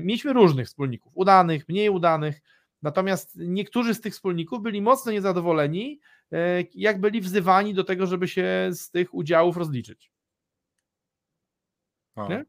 Mieliśmy 0.00 0.32
różnych 0.32 0.66
wspólników, 0.66 1.12
udanych, 1.14 1.68
mniej 1.68 1.88
udanych, 1.88 2.40
natomiast 2.82 3.36
niektórzy 3.36 3.94
z 3.94 4.00
tych 4.00 4.12
wspólników 4.12 4.62
byli 4.62 4.82
mocno 4.82 5.12
niezadowoleni, 5.12 6.00
e, 6.32 6.64
jak 6.74 7.00
byli 7.00 7.20
wzywani 7.20 7.74
do 7.74 7.84
tego, 7.84 8.06
żeby 8.06 8.28
się 8.28 8.68
z 8.70 8.90
tych 8.90 9.14
udziałów 9.14 9.56
rozliczyć. 9.56 10.10
Nie? 12.28 12.44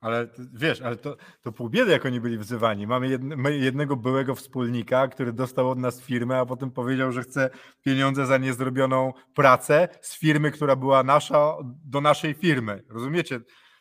Ale 0.00 0.28
wiesz, 0.52 0.80
ale 0.80 0.96
to, 0.96 1.16
to 1.42 1.52
pół 1.52 1.68
biedy, 1.68 1.92
jak 1.92 2.06
oni 2.06 2.20
byli 2.20 2.38
wzywani. 2.38 2.86
Mamy 2.86 3.08
jedne, 3.08 3.52
jednego 3.52 3.96
byłego 3.96 4.34
wspólnika, 4.34 5.08
który 5.08 5.32
dostał 5.32 5.70
od 5.70 5.78
nas 5.78 6.00
firmę, 6.00 6.38
a 6.38 6.46
potem 6.46 6.70
powiedział, 6.70 7.12
że 7.12 7.22
chce 7.22 7.50
pieniądze 7.82 8.26
za 8.26 8.38
niezrobioną 8.38 9.12
pracę 9.34 9.88
z 10.00 10.18
firmy, 10.18 10.50
która 10.50 10.76
była 10.76 11.02
nasza, 11.02 11.54
do 11.84 12.00
naszej 12.00 12.34
firmy. 12.34 12.82
Rozumiecie? 12.88 13.40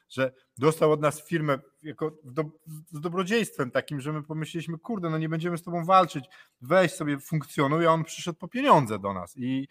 Że 0.10 0.32
dostał 0.58 0.92
od 0.92 1.02
nas 1.02 1.28
firmę 1.28 1.60
jako 1.84 2.12
do, 2.24 2.44
z 2.92 3.00
dobrodziejstwem 3.02 3.72
takim, 3.72 4.02
że 4.02 4.14
my 4.14 4.24
pomyśleliśmy, 4.24 4.78
kurde, 4.78 5.10
no 5.10 5.18
nie 5.18 5.30
będziemy 5.30 5.58
z 5.58 5.64
tobą 5.64 5.86
walczyć, 5.86 6.26
weź 6.62 6.92
sobie, 6.92 7.20
funkcjonuj, 7.20 7.88
a 7.88 7.92
on 7.92 8.04
przyszedł 8.04 8.40
po 8.40 8.48
pieniądze 8.48 9.00
do 9.00 9.14
nas. 9.14 9.38
I 9.38 9.68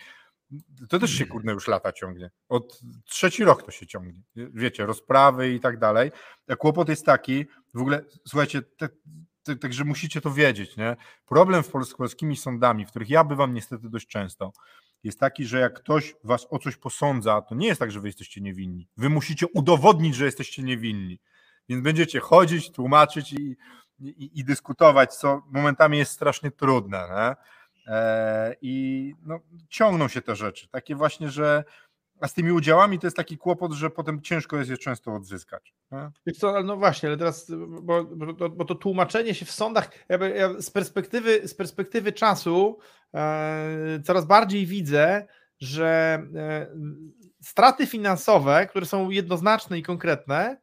to 0.88 0.98
też 0.98 1.10
się 1.10 1.26
kurde 1.26 1.52
już 1.52 1.68
lata 1.68 1.92
ciągnie. 1.92 2.30
Od 2.48 2.80
trzeci 3.04 3.44
rok 3.44 3.62
to 3.62 3.70
się 3.70 3.86
ciągnie. 3.86 4.22
Wiecie, 4.36 4.86
rozprawy 4.86 5.52
i 5.52 5.60
tak 5.60 5.78
dalej. 5.78 6.10
A 6.48 6.56
kłopot 6.56 6.88
jest 6.88 7.06
taki, 7.06 7.46
w 7.74 7.80
ogóle, 7.80 8.04
słuchajcie, 8.28 8.62
także 9.60 9.84
musicie 9.84 10.20
to 10.20 10.30
wiedzieć, 10.30 10.76
nie? 10.76 10.96
Problem 11.26 11.62
w 11.62 11.84
z 11.84 11.94
polskimi 11.94 12.36
sądami, 12.36 12.86
w 12.86 12.90
których 12.90 13.10
ja 13.10 13.24
bywam 13.24 13.54
niestety 13.54 13.88
dość 13.88 14.06
często, 14.06 14.52
jest 15.02 15.20
taki, 15.20 15.44
że 15.44 15.60
jak 15.60 15.74
ktoś 15.74 16.14
was 16.24 16.46
o 16.50 16.58
coś 16.58 16.76
posądza, 16.76 17.42
to 17.42 17.54
nie 17.54 17.66
jest 17.66 17.80
tak, 17.80 17.90
że 17.90 18.00
wy 18.00 18.08
jesteście 18.08 18.40
niewinni. 18.40 18.88
Wy 18.96 19.10
musicie 19.10 19.46
udowodnić, 19.54 20.14
że 20.14 20.24
jesteście 20.24 20.62
niewinni. 20.62 21.20
Więc 21.68 21.82
będziecie 21.82 22.20
chodzić, 22.20 22.72
tłumaczyć 22.72 23.32
i, 23.32 23.56
i, 24.00 24.40
i 24.40 24.44
dyskutować, 24.44 25.14
co 25.14 25.42
momentami 25.50 25.98
jest 25.98 26.12
strasznie 26.12 26.50
trudne. 26.50 26.98
Nie? 26.98 27.34
E, 27.87 28.57
I 28.62 29.14
no, 29.23 29.41
ciągną 29.69 30.09
się 30.09 30.23
te 30.23 30.37
rzeczy. 30.37 30.69
Takie 30.69 30.97
właśnie, 30.97 31.31
że 31.31 31.64
a 32.21 32.29
z 32.29 32.35
tymi 32.35 32.53
udziałami 32.53 32.99
to 32.99 33.07
jest 33.07 33.17
taki 33.17 33.38
kłopot, 33.38 33.73
że 33.73 33.91
potem 33.91 34.23
ciężko 34.23 34.57
jest 34.57 34.71
je 34.71 34.79
często 34.79 35.14
odzyskać. 35.14 35.75
Co, 36.38 36.62
no 36.62 36.76
właśnie, 36.76 37.09
ale 37.09 37.19
teraz, 37.19 37.53
bo, 37.83 38.05
bo, 38.05 38.49
bo 38.50 38.64
to 38.64 38.75
tłumaczenie 38.75 39.35
się 39.35 39.45
w 39.45 39.50
sądach, 39.50 39.91
ja, 40.09 40.29
ja 40.29 40.61
z, 40.61 40.71
perspektywy, 40.71 41.49
z 41.49 41.55
perspektywy 41.55 42.12
czasu 42.12 42.79
e, 43.14 44.00
coraz 44.05 44.26
bardziej 44.26 44.67
widzę, 44.67 45.26
że 45.61 46.23
e, 46.35 46.67
straty 47.43 47.87
finansowe, 47.87 48.67
które 48.67 48.87
są 48.87 49.11
jednoznaczne 49.11 49.79
i 49.79 49.83
konkretne, 49.83 50.57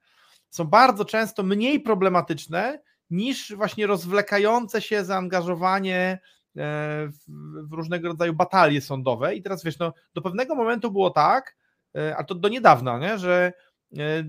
są 0.49 0.65
bardzo 0.65 1.05
często 1.05 1.43
mniej 1.43 1.79
problematyczne 1.79 2.81
niż 3.09 3.55
właśnie 3.55 3.87
rozwlekające 3.87 4.81
się 4.81 5.05
zaangażowanie 5.05 6.19
w 6.55 7.71
różnego 7.71 8.07
rodzaju 8.07 8.33
batalie 8.33 8.81
sądowe. 8.81 9.35
I 9.35 9.41
teraz 9.41 9.63
wiesz, 9.63 9.79
no, 9.79 9.93
do 10.13 10.21
pewnego 10.21 10.55
momentu 10.55 10.91
było 10.91 11.09
tak, 11.09 11.57
e, 11.97 12.17
a 12.17 12.23
to 12.23 12.35
do 12.35 12.49
niedawna, 12.49 12.99
nie, 12.99 13.17
że 13.17 13.53
e, 13.97 14.23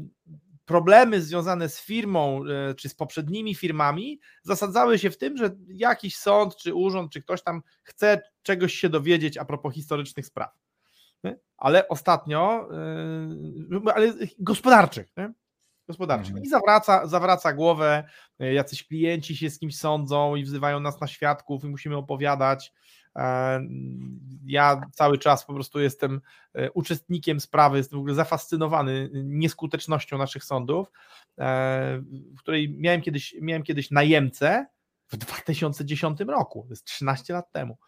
problemy 0.65 1.23
związane 1.23 1.69
z 1.69 1.81
firmą 1.81 2.45
czy 2.77 2.89
z 2.89 2.95
poprzednimi 2.95 3.55
firmami 3.55 4.21
zasadzały 4.43 4.99
się 4.99 5.11
w 5.11 5.19
tym, 5.19 5.37
że 5.37 5.57
jakiś 5.69 6.17
sąd, 6.17 6.57
czy 6.57 6.75
urząd, 6.75 7.13
czy 7.13 7.23
ktoś 7.23 7.43
tam 7.43 7.63
chce 7.83 8.23
czegoś 8.43 8.75
się 8.75 8.89
dowiedzieć 8.89 9.39
a 9.39 9.45
propos 9.45 9.75
historycznych 9.75 10.27
spraw. 10.27 10.51
ale 11.57 11.89
ostatnio, 11.89 12.69
ale 13.95 14.13
gospodarczych, 14.39 15.13
nie? 15.17 15.33
Gospodarczych. 15.93 16.29
Mhm. 16.29 16.45
I 16.45 16.49
zawraca, 16.49 17.07
zawraca 17.07 17.53
głowę, 17.53 18.05
e, 18.41 18.55
jacyś 18.55 18.87
klienci 18.87 19.37
się 19.37 19.51
z 19.51 19.59
kimś 19.59 19.77
sądzą 19.79 20.37
i 20.37 20.45
wzywają 20.45 20.81
nas 20.81 21.01
na 21.01 21.07
świadków 21.07 21.65
i 21.65 21.69
musimy 21.69 21.97
opowiadać. 21.97 22.73
E, 23.17 23.61
Ja 24.47 24.81
cały 24.93 25.19
czas 25.19 25.45
po 25.45 25.55
prostu 25.55 25.81
jestem 25.81 26.21
e, 26.55 26.71
uczestnikiem 26.71 27.41
sprawy, 27.41 27.77
jestem 27.79 27.99
w 27.99 28.01
ogóle 28.01 28.15
zafascynowany 28.15 29.11
nieskutecznością 29.25 30.19
naszych 30.19 30.45
sądów, 30.45 30.93
w 32.37 32.39
której 32.39 32.77
miałem 32.79 33.01
kiedyś, 33.03 33.35
miałem 33.41 33.63
kiedyś 33.63 33.91
najemcę 33.91 34.67
w 35.09 35.17
2010 35.17 36.21
roku, 36.21 36.63
to 36.63 36.73
jest 36.73 36.85
13 36.85 37.33
lat 37.33 37.53
temu. 37.53 37.79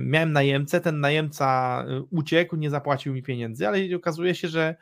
Miałem 0.00 0.32
najemcę, 0.32 0.80
ten 0.80 1.00
najemca 1.00 1.84
uciekł, 2.10 2.56
nie 2.56 2.70
zapłacił 2.70 3.14
mi 3.14 3.22
pieniędzy, 3.22 3.68
ale 3.68 3.78
okazuje 3.96 4.34
się, 4.34 4.48
że 4.48 4.76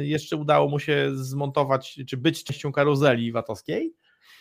jeszcze 0.00 0.36
udało 0.36 0.68
mu 0.68 0.78
się 0.78 1.10
zmontować, 1.14 1.98
czy 2.08 2.16
być 2.16 2.44
częścią 2.44 2.72
karuzeli 2.72 3.32
VAT-owskiej. 3.32 3.94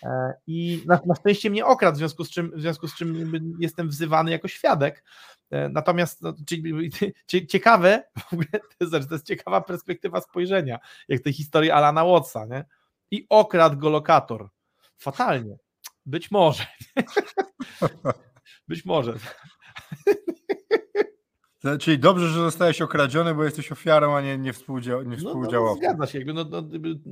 E, 0.03 0.34
I 0.48 0.84
na, 0.86 1.00
na 1.05 1.15
szczęście 1.15 1.50
mnie 1.50 1.65
okradł, 1.65 1.96
w 1.96 1.98
związku 1.98 2.25
z 2.25 2.29
czym, 2.29 2.51
w 2.55 2.62
związku 2.62 2.88
z 2.88 2.96
czym 2.96 3.32
jestem 3.60 3.89
wzywany 3.89 4.32
jako 4.32 4.48
świadek. 4.48 5.03
E, 5.51 5.70
Natomiast 5.70 6.22
no, 6.22 6.34
ciekawe, 7.48 8.03
w 8.29 8.34
ogóle 8.34 8.48
to 8.79 8.98
jest, 9.12 9.27
ciekawa 9.27 9.62
perspektywa 9.62 10.22
spojrzenia, 10.22 10.79
jak 11.08 11.22
tej 11.22 11.34
historii 11.34 11.72
Alana 11.72 12.05
Wattsa, 12.05 12.46
nie? 12.46 12.65
I 13.12 13.25
okradł 13.29 13.77
go 13.77 13.89
lokator. 13.89 14.50
Fatalnie. 14.98 15.58
Być 16.05 16.32
może. 16.32 16.65
Być 18.67 18.86
może. 18.86 19.13
To- 21.63 21.77
Czyli 21.77 22.00
dobrze, 22.00 22.27
że 22.27 22.34
zostałeś 22.39 22.82
okradziony, 22.82 23.36
bo 23.36 23.43
jesteś 23.43 23.72
ofiarą, 23.72 24.15
a 24.15 24.22
nie, 24.22 24.38
nie, 24.38 24.53
współdzia- 24.53 24.98
nie 24.98 25.03
No, 25.03 25.15
no, 25.17 25.24
no, 25.24 25.29
współdziałowcą. 25.29 25.77
zgadza 25.77 26.08
się. 26.08 26.17
Jakby, 26.17 26.34
no, 26.34 26.46
no, 26.50 26.63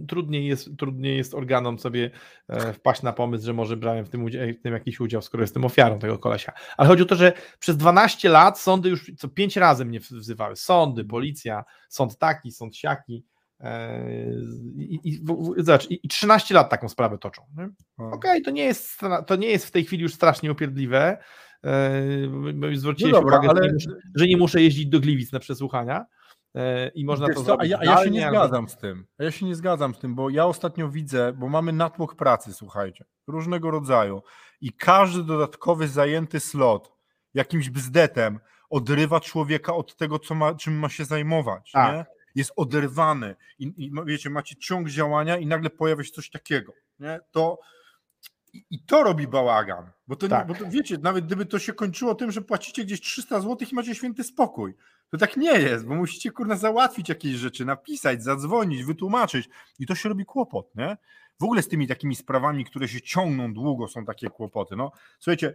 trudniej, 0.07 0.45
jest, 0.47 0.69
trudniej 0.77 1.17
jest 1.17 1.33
organom 1.33 1.79
sobie 1.79 2.11
e, 2.49 2.73
wpaść 2.73 3.01
na 3.01 3.13
pomysł, 3.13 3.45
że 3.45 3.53
może 3.53 3.77
brałem 3.77 4.05
w 4.05 4.09
tym, 4.09 4.23
udzie- 4.23 4.53
w 4.53 4.61
tym 4.61 4.73
jakiś 4.73 4.99
udział, 4.99 5.21
skoro 5.21 5.43
jestem 5.43 5.65
ofiarą 5.65 5.99
tego 5.99 6.17
kolesia. 6.19 6.51
Ale 6.77 6.89
chodzi 6.89 7.03
o 7.03 7.05
to, 7.05 7.15
że 7.15 7.33
przez 7.59 7.77
12 7.77 8.29
lat 8.29 8.59
sądy 8.59 8.89
już 8.89 9.11
co 9.17 9.27
5 9.27 9.57
razy 9.57 9.85
mnie 9.85 9.99
wzywały. 9.99 10.55
Sądy, 10.55 11.05
policja, 11.05 11.63
sąd 11.89 12.17
taki, 12.17 12.51
sąd 12.51 12.77
siaki. 12.77 13.25
e, 13.59 14.05
I, 14.77 14.99
i, 15.03 15.17
w- 15.17 15.53
w- 15.57 15.63
zobacz, 15.65 15.89
i, 15.91 15.99
i 16.03 16.07
13 16.09 16.53
lat 16.55 16.69
taką 16.69 16.89
sprawę 16.89 17.17
toczą. 17.17 17.41
Okej, 17.97 18.41
to, 18.41 18.51
nie 18.51 18.63
jest, 18.63 18.99
to 19.27 19.35
nie 19.35 19.47
jest 19.47 19.65
w 19.65 19.71
tej 19.71 19.83
chwili 19.85 20.03
już 20.03 20.13
strasznie 20.13 20.51
upierdliwe. 20.51 21.17
E, 21.65 22.77
Zwróciłeś 22.77 23.13
No 23.13 23.19
dobra, 23.21 23.39
uwagę, 23.39 23.47
że, 23.47 23.51
ale- 23.51 23.67
nie 23.67 23.73
muszę, 23.73 23.89
że 24.15 24.27
nie 24.27 24.37
muszę 24.37 24.61
jeździć 24.61 24.87
do 24.87 24.99
Gliwic 24.99 25.31
na 25.31 25.39
przesłuchania 25.39 26.05
e, 26.55 26.87
i 26.89 27.05
można 27.05 27.27
Wiesz 27.27 27.35
to 27.35 27.41
co, 27.41 27.45
zrobić 27.45 27.73
a 27.73 27.83
ja, 27.83 27.91
a 27.91 27.99
ja 27.99 28.03
się 28.03 28.11
nie 28.11 28.29
zgadzam 28.29 28.69
z 28.69 28.77
tym. 28.77 29.05
A 29.17 29.23
ja 29.23 29.31
się 29.31 29.45
nie 29.45 29.55
zgadzam 29.55 29.95
z 29.95 29.99
tym, 29.99 30.15
bo 30.15 30.29
ja 30.29 30.45
ostatnio 30.45 30.89
widzę, 30.89 31.33
bo 31.33 31.49
mamy 31.49 31.73
natłok 31.73 32.15
pracy, 32.15 32.53
słuchajcie, 32.53 33.05
różnego 33.27 33.71
rodzaju 33.71 34.21
i 34.61 34.73
każdy 34.73 35.23
dodatkowy 35.23 35.87
zajęty 35.87 36.39
slot 36.39 36.93
jakimś 37.33 37.69
bzdetem 37.69 38.39
odrywa 38.69 39.19
człowieka 39.19 39.75
od 39.75 39.95
tego, 39.95 40.19
co 40.19 40.35
ma, 40.35 40.55
czym 40.55 40.73
ma 40.73 40.89
się 40.89 41.05
zajmować. 41.05 41.71
Tak. 41.71 41.95
Nie? 41.95 42.05
Jest 42.35 42.51
oderwany 42.55 43.35
i, 43.59 43.73
i 43.77 43.91
no 43.93 44.05
wiecie, 44.05 44.29
macie 44.29 44.55
ciąg 44.55 44.89
działania 44.89 45.37
i 45.37 45.45
nagle 45.45 45.69
pojawia 45.69 46.03
się 46.03 46.11
coś 46.11 46.29
takiego. 46.29 46.73
Nie? 46.99 47.19
To 47.31 47.59
i- 48.53 48.65
i 48.71 48.79
to 48.83 49.03
robi 49.03 49.27
bałagan, 49.27 49.91
bo 50.07 50.15
to, 50.15 50.27
Tak. 50.27 50.47
bo 50.47 50.53
to 50.55 50.65
wiecie, 50.69 50.97
nawet 50.97 51.25
gdyby 51.25 51.45
to 51.45 51.59
się 51.59 51.73
kończyło 51.73 52.15
tym, 52.15 52.31
że 52.31 52.41
płacicie 52.41 52.83
gdzieś 52.85 53.01
300 53.01 53.39
zł 53.39 53.67
i 53.71 53.75
macie 53.75 53.95
święty 53.95 54.23
spokój, 54.23 54.73
to 55.09 55.17
tak 55.17 55.37
nie 55.37 55.51
jest, 55.59 55.85
bo 55.87 55.95
musicie 55.95 56.31
kurna 56.31 56.55
załatwić 56.55 57.09
jakieś 57.09 57.31
rzeczy, 57.35 57.65
napisać, 57.65 58.23
zadzwonić, 58.23 58.83
wytłumaczyć 58.83 59.49
i 59.79 59.85
to 59.85 59.95
się 59.95 60.09
robi 60.09 60.25
kłopot, 60.25 60.75
nie? 60.75 60.97
W 61.39 61.43
ogóle 61.43 61.61
z 61.61 61.67
tymi 61.67 61.87
takimi 61.87 62.15
sprawami, 62.15 62.65
które 62.65 62.87
się 62.87 63.01
ciągną 63.01 63.53
długo, 63.53 63.87
są 63.87 64.05
takie 64.05 64.29
kłopoty. 64.29 64.75
No, 64.75 64.91
słuchajcie, 65.19 65.53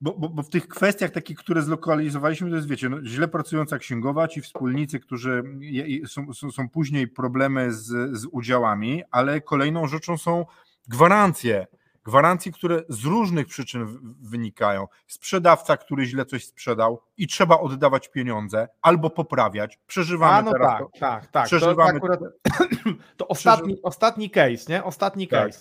bo, 0.00 0.12
bo, 0.18 0.28
bo 0.28 0.42
w 0.42 0.48
tych 0.50 0.68
kwestiach 0.68 1.10
takich, 1.10 1.38
które 1.38 1.62
zlokalizowaliśmy, 1.62 2.50
to 2.50 2.56
jest, 2.56 2.68
wiecie, 2.68 2.88
no, 2.88 3.04
źle 3.04 3.28
pracująca 3.28 3.78
księgowa, 3.78 4.28
ci 4.28 4.40
wspólnicy, 4.40 5.00
którzy 5.00 5.42
je, 5.60 6.06
są, 6.08 6.34
są, 6.34 6.50
są 6.50 6.68
później 6.68 7.08
problemy 7.08 7.72
z, 7.72 8.16
z 8.18 8.26
udziałami, 8.32 9.02
ale 9.10 9.40
kolejną 9.40 9.86
rzeczą 9.86 10.18
są 10.18 10.46
gwarancje. 10.88 11.66
Gwarancje, 12.10 12.52
które 12.52 12.82
z 12.88 13.04
różnych 13.04 13.46
przyczyn 13.46 13.86
wynikają. 14.22 14.86
Sprzedawca, 15.06 15.76
który 15.76 16.04
źle 16.06 16.24
coś 16.26 16.46
sprzedał 16.46 17.00
i 17.16 17.26
trzeba 17.26 17.60
oddawać 17.60 18.08
pieniądze 18.08 18.68
albo 18.82 19.10
poprawiać. 19.10 19.78
Przeżywamy 19.86 20.34
A 20.34 20.42
no 20.42 20.52
teraz 20.52 20.68
tak, 20.68 20.80
to. 20.80 20.98
tak, 21.00 21.26
tak. 21.26 21.46
Przeżywamy- 21.46 21.90
to, 21.90 21.96
akurat, 21.96 22.20
to 23.16 23.28
ostatni, 23.28 23.82
ostatni 23.82 24.30
case, 24.30 24.64
nie? 24.68 24.84
Ostatni 24.84 25.28
Tak. 25.28 25.46
case. 25.46 25.60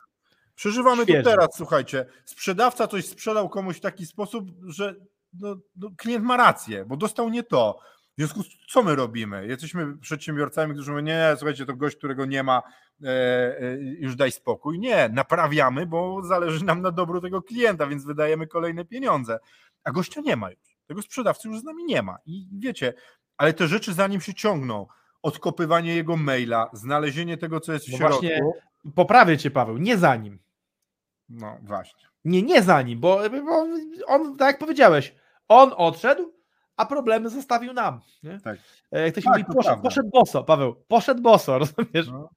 Przeżywamy 0.55 1.03
Świeży. 1.03 1.23
to 1.23 1.29
teraz, 1.29 1.49
słuchajcie. 1.55 2.05
Sprzedawca 2.25 2.88
coś 2.88 3.05
sprzedał 3.07 3.49
komuś 3.49 3.77
w 3.77 3.81
taki 3.81 4.05
sposób, 4.05 4.49
że 4.67 4.95
no, 5.33 5.55
no, 5.75 5.89
klient 5.97 6.25
ma 6.25 6.38
rację, 6.38 6.85
bo 6.85 6.97
dostał 6.97 7.29
nie 7.29 7.43
to. 7.43 7.79
W 8.19 8.21
związku 8.21 8.43
z 8.43 8.47
co 8.69 8.84
my 8.84 8.95
robimy? 8.95 9.47
Jesteśmy 9.47 9.97
przedsiębiorcami, 9.97 10.73
którzy 10.73 10.91
mówią, 10.91 11.03
nie, 11.03 11.13
nie, 11.13 11.36
słuchajcie, 11.38 11.65
to 11.65 11.75
gość, 11.75 11.95
którego 11.97 12.25
nie 12.25 12.43
ma, 12.43 12.62
e, 13.03 13.08
e, 13.08 13.77
już 13.79 14.15
daj 14.15 14.32
spokój. 14.32 14.79
Nie, 14.79 15.10
naprawiamy, 15.13 15.86
bo 15.86 16.23
zależy 16.23 16.65
nam 16.65 16.82
na 16.82 16.91
dobru 16.91 17.21
tego 17.21 17.41
klienta, 17.41 17.88
więc 17.88 18.05
wydajemy 18.05 18.47
kolejne 18.47 18.86
pieniądze. 18.86 19.39
A 19.84 19.91
gościa 19.91 20.21
nie 20.21 20.36
ma 20.36 20.49
już. 20.51 20.60
Tego 20.88 21.01
sprzedawcy 21.01 21.47
już 21.47 21.60
z 21.60 21.63
nami 21.63 21.84
nie 21.84 22.01
ma. 22.01 22.17
I 22.25 22.47
wiecie, 22.60 22.93
ale 23.38 23.53
te 23.53 23.67
rzeczy 23.67 23.93
za 23.93 24.08
nim 24.08 24.21
się 24.21 24.34
ciągną. 24.34 24.88
Odkopywanie 25.21 25.95
jego 25.95 26.17
maila, 26.17 26.69
znalezienie 26.73 27.38
tego, 27.38 27.60
co 27.60 27.73
jest 27.73 27.88
w 27.88 27.91
No 27.91 27.97
środku. 27.97 28.19
właśnie- 28.19 28.41
Poprawię 28.95 29.38
cię, 29.38 29.51
Paweł, 29.51 29.77
nie 29.77 29.97
za 29.97 30.15
nim. 30.15 30.39
No 31.29 31.58
właśnie. 31.62 32.10
Nie, 32.25 32.41
nie 32.41 32.62
za 32.63 32.82
nim, 32.82 32.99
bo, 32.99 33.19
bo 33.45 33.67
on, 34.08 34.38
tak 34.38 34.47
jak 34.47 34.60
powiedziałeś, 34.60 35.15
on 35.47 35.71
odszedł, 35.77 36.38
a 36.80 36.86
problemy 36.86 37.30
zostawił 37.30 37.74
nam. 37.74 38.02
Nie? 38.24 38.39
Tak. 38.39 38.60
E, 38.94 39.08
się 39.08 39.13
Tak, 39.13 39.26
mówi, 39.26 39.46
poszedł, 39.56 39.82
poszedł 39.82 40.10
boso, 40.10 40.44
Paweł, 40.44 40.76
poszedł 40.88 41.22
boso, 41.22 41.58
rozumiesz? 41.60 42.08
No. 42.12 42.30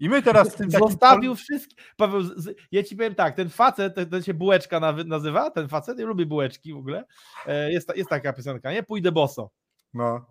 I 0.00 0.08
my 0.08 0.22
teraz 0.22 0.48
w 0.54 0.56
tym 0.56 0.70
takim 0.70 0.88
Zostawił 0.88 1.34
wszystkie. 1.34 1.76
Paweł, 1.96 2.22
z- 2.22 2.36
z- 2.36 2.56
ja 2.72 2.82
ci 2.82 2.96
powiem 2.96 3.14
tak, 3.14 3.36
ten 3.36 3.48
facet, 3.48 3.94
ten, 3.94 4.10
ten 4.10 4.22
się 4.22 4.34
bułeczka 4.34 4.80
nazywa, 5.06 5.50
ten 5.50 5.68
facet, 5.68 5.98
ja 5.98 6.06
lubię 6.06 6.26
bułeczki 6.26 6.72
w 6.74 6.76
ogóle. 6.76 7.04
E, 7.46 7.72
Jest, 7.72 7.96
jest 7.96 8.10
taka 8.10 8.32
piosenka, 8.32 8.72
nie? 8.72 8.82
Pójdę 8.82 9.12
boso. 9.12 9.50
No. 9.94 10.26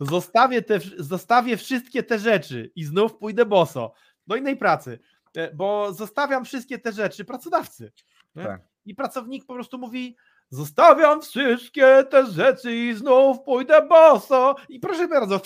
Zostawię, 0.00 0.62
te, 0.62 0.78
zostawię 0.98 1.56
wszystkie 1.56 2.02
te 2.02 2.18
rzeczy 2.18 2.70
i 2.76 2.84
znów 2.84 3.16
pójdę 3.18 3.46
boso 3.46 3.92
do 4.26 4.36
innej 4.36 4.56
pracy, 4.56 4.98
e, 5.36 5.54
bo 5.54 5.92
zostawiam 5.92 6.44
wszystkie 6.44 6.78
te 6.78 6.92
rzeczy 6.92 7.24
pracodawcy. 7.24 7.92
Tak. 8.34 8.60
I 8.84 8.94
pracownik 8.94 9.46
po 9.46 9.54
prostu 9.54 9.78
mówi: 9.78 10.16
Zostawiam 10.56 11.22
wszystkie 11.22 12.04
te 12.10 12.26
rzeczy 12.26 12.74
i 12.76 12.94
znów 12.94 13.40
pójdę 13.44 13.86
boso. 13.88 14.54
I 14.68 14.80
proszę 14.80 15.08
bardzo, 15.08 15.40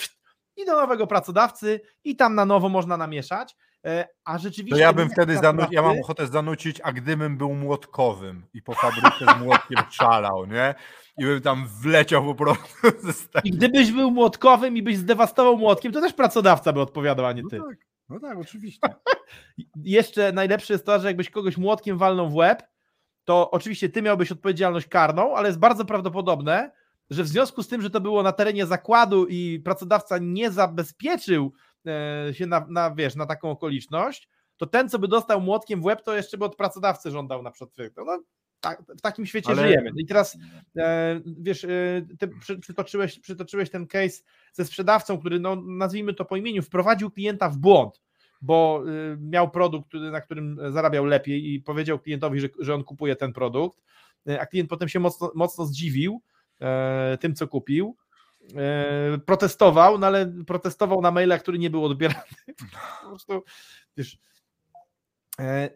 i 0.57 0.65
do 0.65 0.75
nowego 0.81 1.07
pracodawcy, 1.07 1.81
i 2.03 2.15
tam 2.15 2.35
na 2.35 2.45
nowo 2.45 2.69
można 2.69 2.97
namieszać. 2.97 3.55
e, 3.85 4.07
A 4.25 4.37
rzeczywiście. 4.37 4.75
To 4.75 4.81
ja 4.81 4.93
bym 4.93 5.09
wtedy 5.09 5.35
zanu- 5.37 5.67
ja 5.71 5.81
mam 5.81 5.99
ochotę 6.01 6.27
zanucić, 6.27 6.81
a 6.83 6.91
gdybym 6.93 7.37
był 7.37 7.53
młotkowym 7.53 8.45
i 8.53 8.61
po 8.61 8.73
fabryce 8.73 9.25
z 9.37 9.43
młotkiem 9.43 9.79
szalał, 10.01 10.45
nie? 10.45 10.75
I 11.17 11.25
bym 11.25 11.41
tam 11.41 11.67
wleciał 11.81 12.23
po 12.25 12.35
prostu 12.35 12.87
I 13.43 13.51
gdybyś 13.51 13.91
był 13.91 14.11
młotkowym 14.11 14.77
i 14.77 14.83
byś 14.83 14.97
zdewastował 14.97 15.57
młotkiem, 15.57 15.91
to 15.91 16.01
też 16.01 16.13
pracodawca 16.13 16.73
by 16.73 16.81
odpowiadał, 16.81 17.25
a 17.25 17.31
nie 17.33 17.43
No 17.43 17.49
ty. 17.49 17.57
tak, 17.57 17.77
no 18.09 18.19
tak, 18.19 18.37
oczywiście. 18.37 18.89
Jeszcze 19.75 20.31
najlepsze 20.31 20.73
jest 20.73 20.85
to, 20.85 20.99
że 20.99 21.07
jakbyś 21.07 21.29
kogoś 21.29 21.57
młotkiem 21.57 21.97
walnął 21.97 22.29
w 22.29 22.35
łeb, 22.35 22.63
to 23.27 23.51
oczywiście 23.51 23.89
ty 23.89 24.01
miałbyś 24.01 24.31
odpowiedzialność 24.31 24.87
karną, 24.87 25.35
ale 25.35 25.49
jest 25.49 25.59
bardzo 25.59 25.85
prawdopodobne, 25.85 26.71
że 27.09 27.23
w 27.23 27.27
związku 27.27 27.63
z 27.63 27.67
tym, 27.67 27.81
że 27.81 27.89
to 27.89 28.01
było 28.01 28.23
na 28.23 28.31
terenie 28.31 28.65
zakładu 28.65 29.25
i 29.25 29.59
pracodawca 29.59 30.17
nie 30.17 30.51
zabezpieczył 30.51 31.53
e, 31.87 32.33
się 32.33 32.45
na, 32.45 32.65
na, 32.69 32.95
wiesz, 32.95 33.15
na 33.15 33.25
taką 33.25 33.51
okoliczność, 33.51 34.29
to 34.57 34.65
ten, 34.65 34.89
co 34.89 34.99
by 34.99 35.07
dostał 35.07 35.41
młotkiem 35.41 35.81
w 35.81 35.85
łeb, 35.85 36.01
to 36.01 36.15
jeszcze 36.15 36.37
by 36.37 36.45
od 36.45 36.55
pracodawcy 36.55 37.11
żądał 37.11 37.43
na 37.43 37.51
przykład. 37.51 37.91
No, 37.97 38.23
tak, 38.59 38.83
w 38.97 39.01
takim 39.01 39.25
świecie 39.25 39.51
Ale- 39.51 39.61
żyjemy. 39.61 39.91
No 39.93 39.99
I 39.99 40.05
teraz 40.05 40.37
e, 40.77 41.21
wiesz, 41.25 41.63
e, 41.63 41.69
ty 42.19 42.27
przy, 42.27 42.59
przytoczyłeś, 42.59 43.19
przytoczyłeś 43.19 43.69
ten 43.69 43.87
case 43.87 44.23
ze 44.53 44.65
sprzedawcą, 44.65 45.17
który, 45.17 45.39
no, 45.39 45.55
nazwijmy 45.55 46.13
to 46.13 46.25
po 46.25 46.37
imieniu, 46.37 46.61
wprowadził 46.61 47.11
klienta 47.11 47.49
w 47.49 47.57
błąd 47.57 48.01
bo 48.41 48.83
y, 49.13 49.17
miał 49.19 49.51
produkt, 49.51 49.87
który- 49.87 50.11
na 50.11 50.21
którym 50.21 50.59
zarabiał 50.71 51.05
lepiej 51.05 51.53
i 51.53 51.61
powiedział 51.61 51.99
klientowi, 51.99 52.39
że, 52.39 52.47
że 52.59 52.75
on 52.75 52.83
kupuje 52.83 53.15
ten 53.15 53.33
produkt, 53.33 53.79
y, 54.29 54.41
a 54.41 54.45
klient 54.45 54.69
potem 54.69 54.89
się 54.89 54.99
mocno, 54.99 55.31
mocno 55.35 55.65
zdziwił 55.65 56.21
e, 56.61 57.17
tym, 57.21 57.35
co 57.35 57.47
kupił. 57.47 57.97
E, 58.55 59.17
protestował, 59.17 59.97
no 59.97 60.07
ale 60.07 60.33
protestował 60.47 61.01
na 61.01 61.11
maila, 61.11 61.37
który 61.39 61.59
nie 61.59 61.69
był 61.69 61.85
odbierany. 61.85 62.21
Po 63.03 63.09
prostu, 63.09 63.43
wiesz, 63.97 64.17
E, 65.39 65.69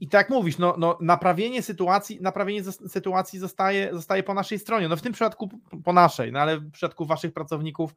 I, 0.00 0.08
tak 0.08 0.30
mówisz, 0.30 0.58
no, 0.58 0.74
no, 0.78 0.98
naprawienie 1.00 1.62
sytuacji, 1.62 2.20
naprawienie 2.20 2.62
sytuacji 2.72 3.38
zostaje, 3.38 3.90
zostaje 3.92 4.22
po 4.22 4.34
naszej 4.34 4.58
stronie. 4.58 4.88
No 4.88 4.96
w 4.96 5.02
tym 5.02 5.12
przypadku 5.12 5.48
po 5.84 5.92
naszej, 5.92 6.32
no 6.32 6.40
ale 6.40 6.58
w 6.58 6.70
przypadku 6.70 7.06
waszych 7.06 7.32
pracowników 7.32 7.94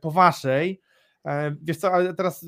po 0.00 0.10
waszej. 0.10 0.80
E, 1.28 1.56
wiesz 1.62 1.76
co, 1.76 1.92
ale 1.92 2.14
teraz 2.14 2.46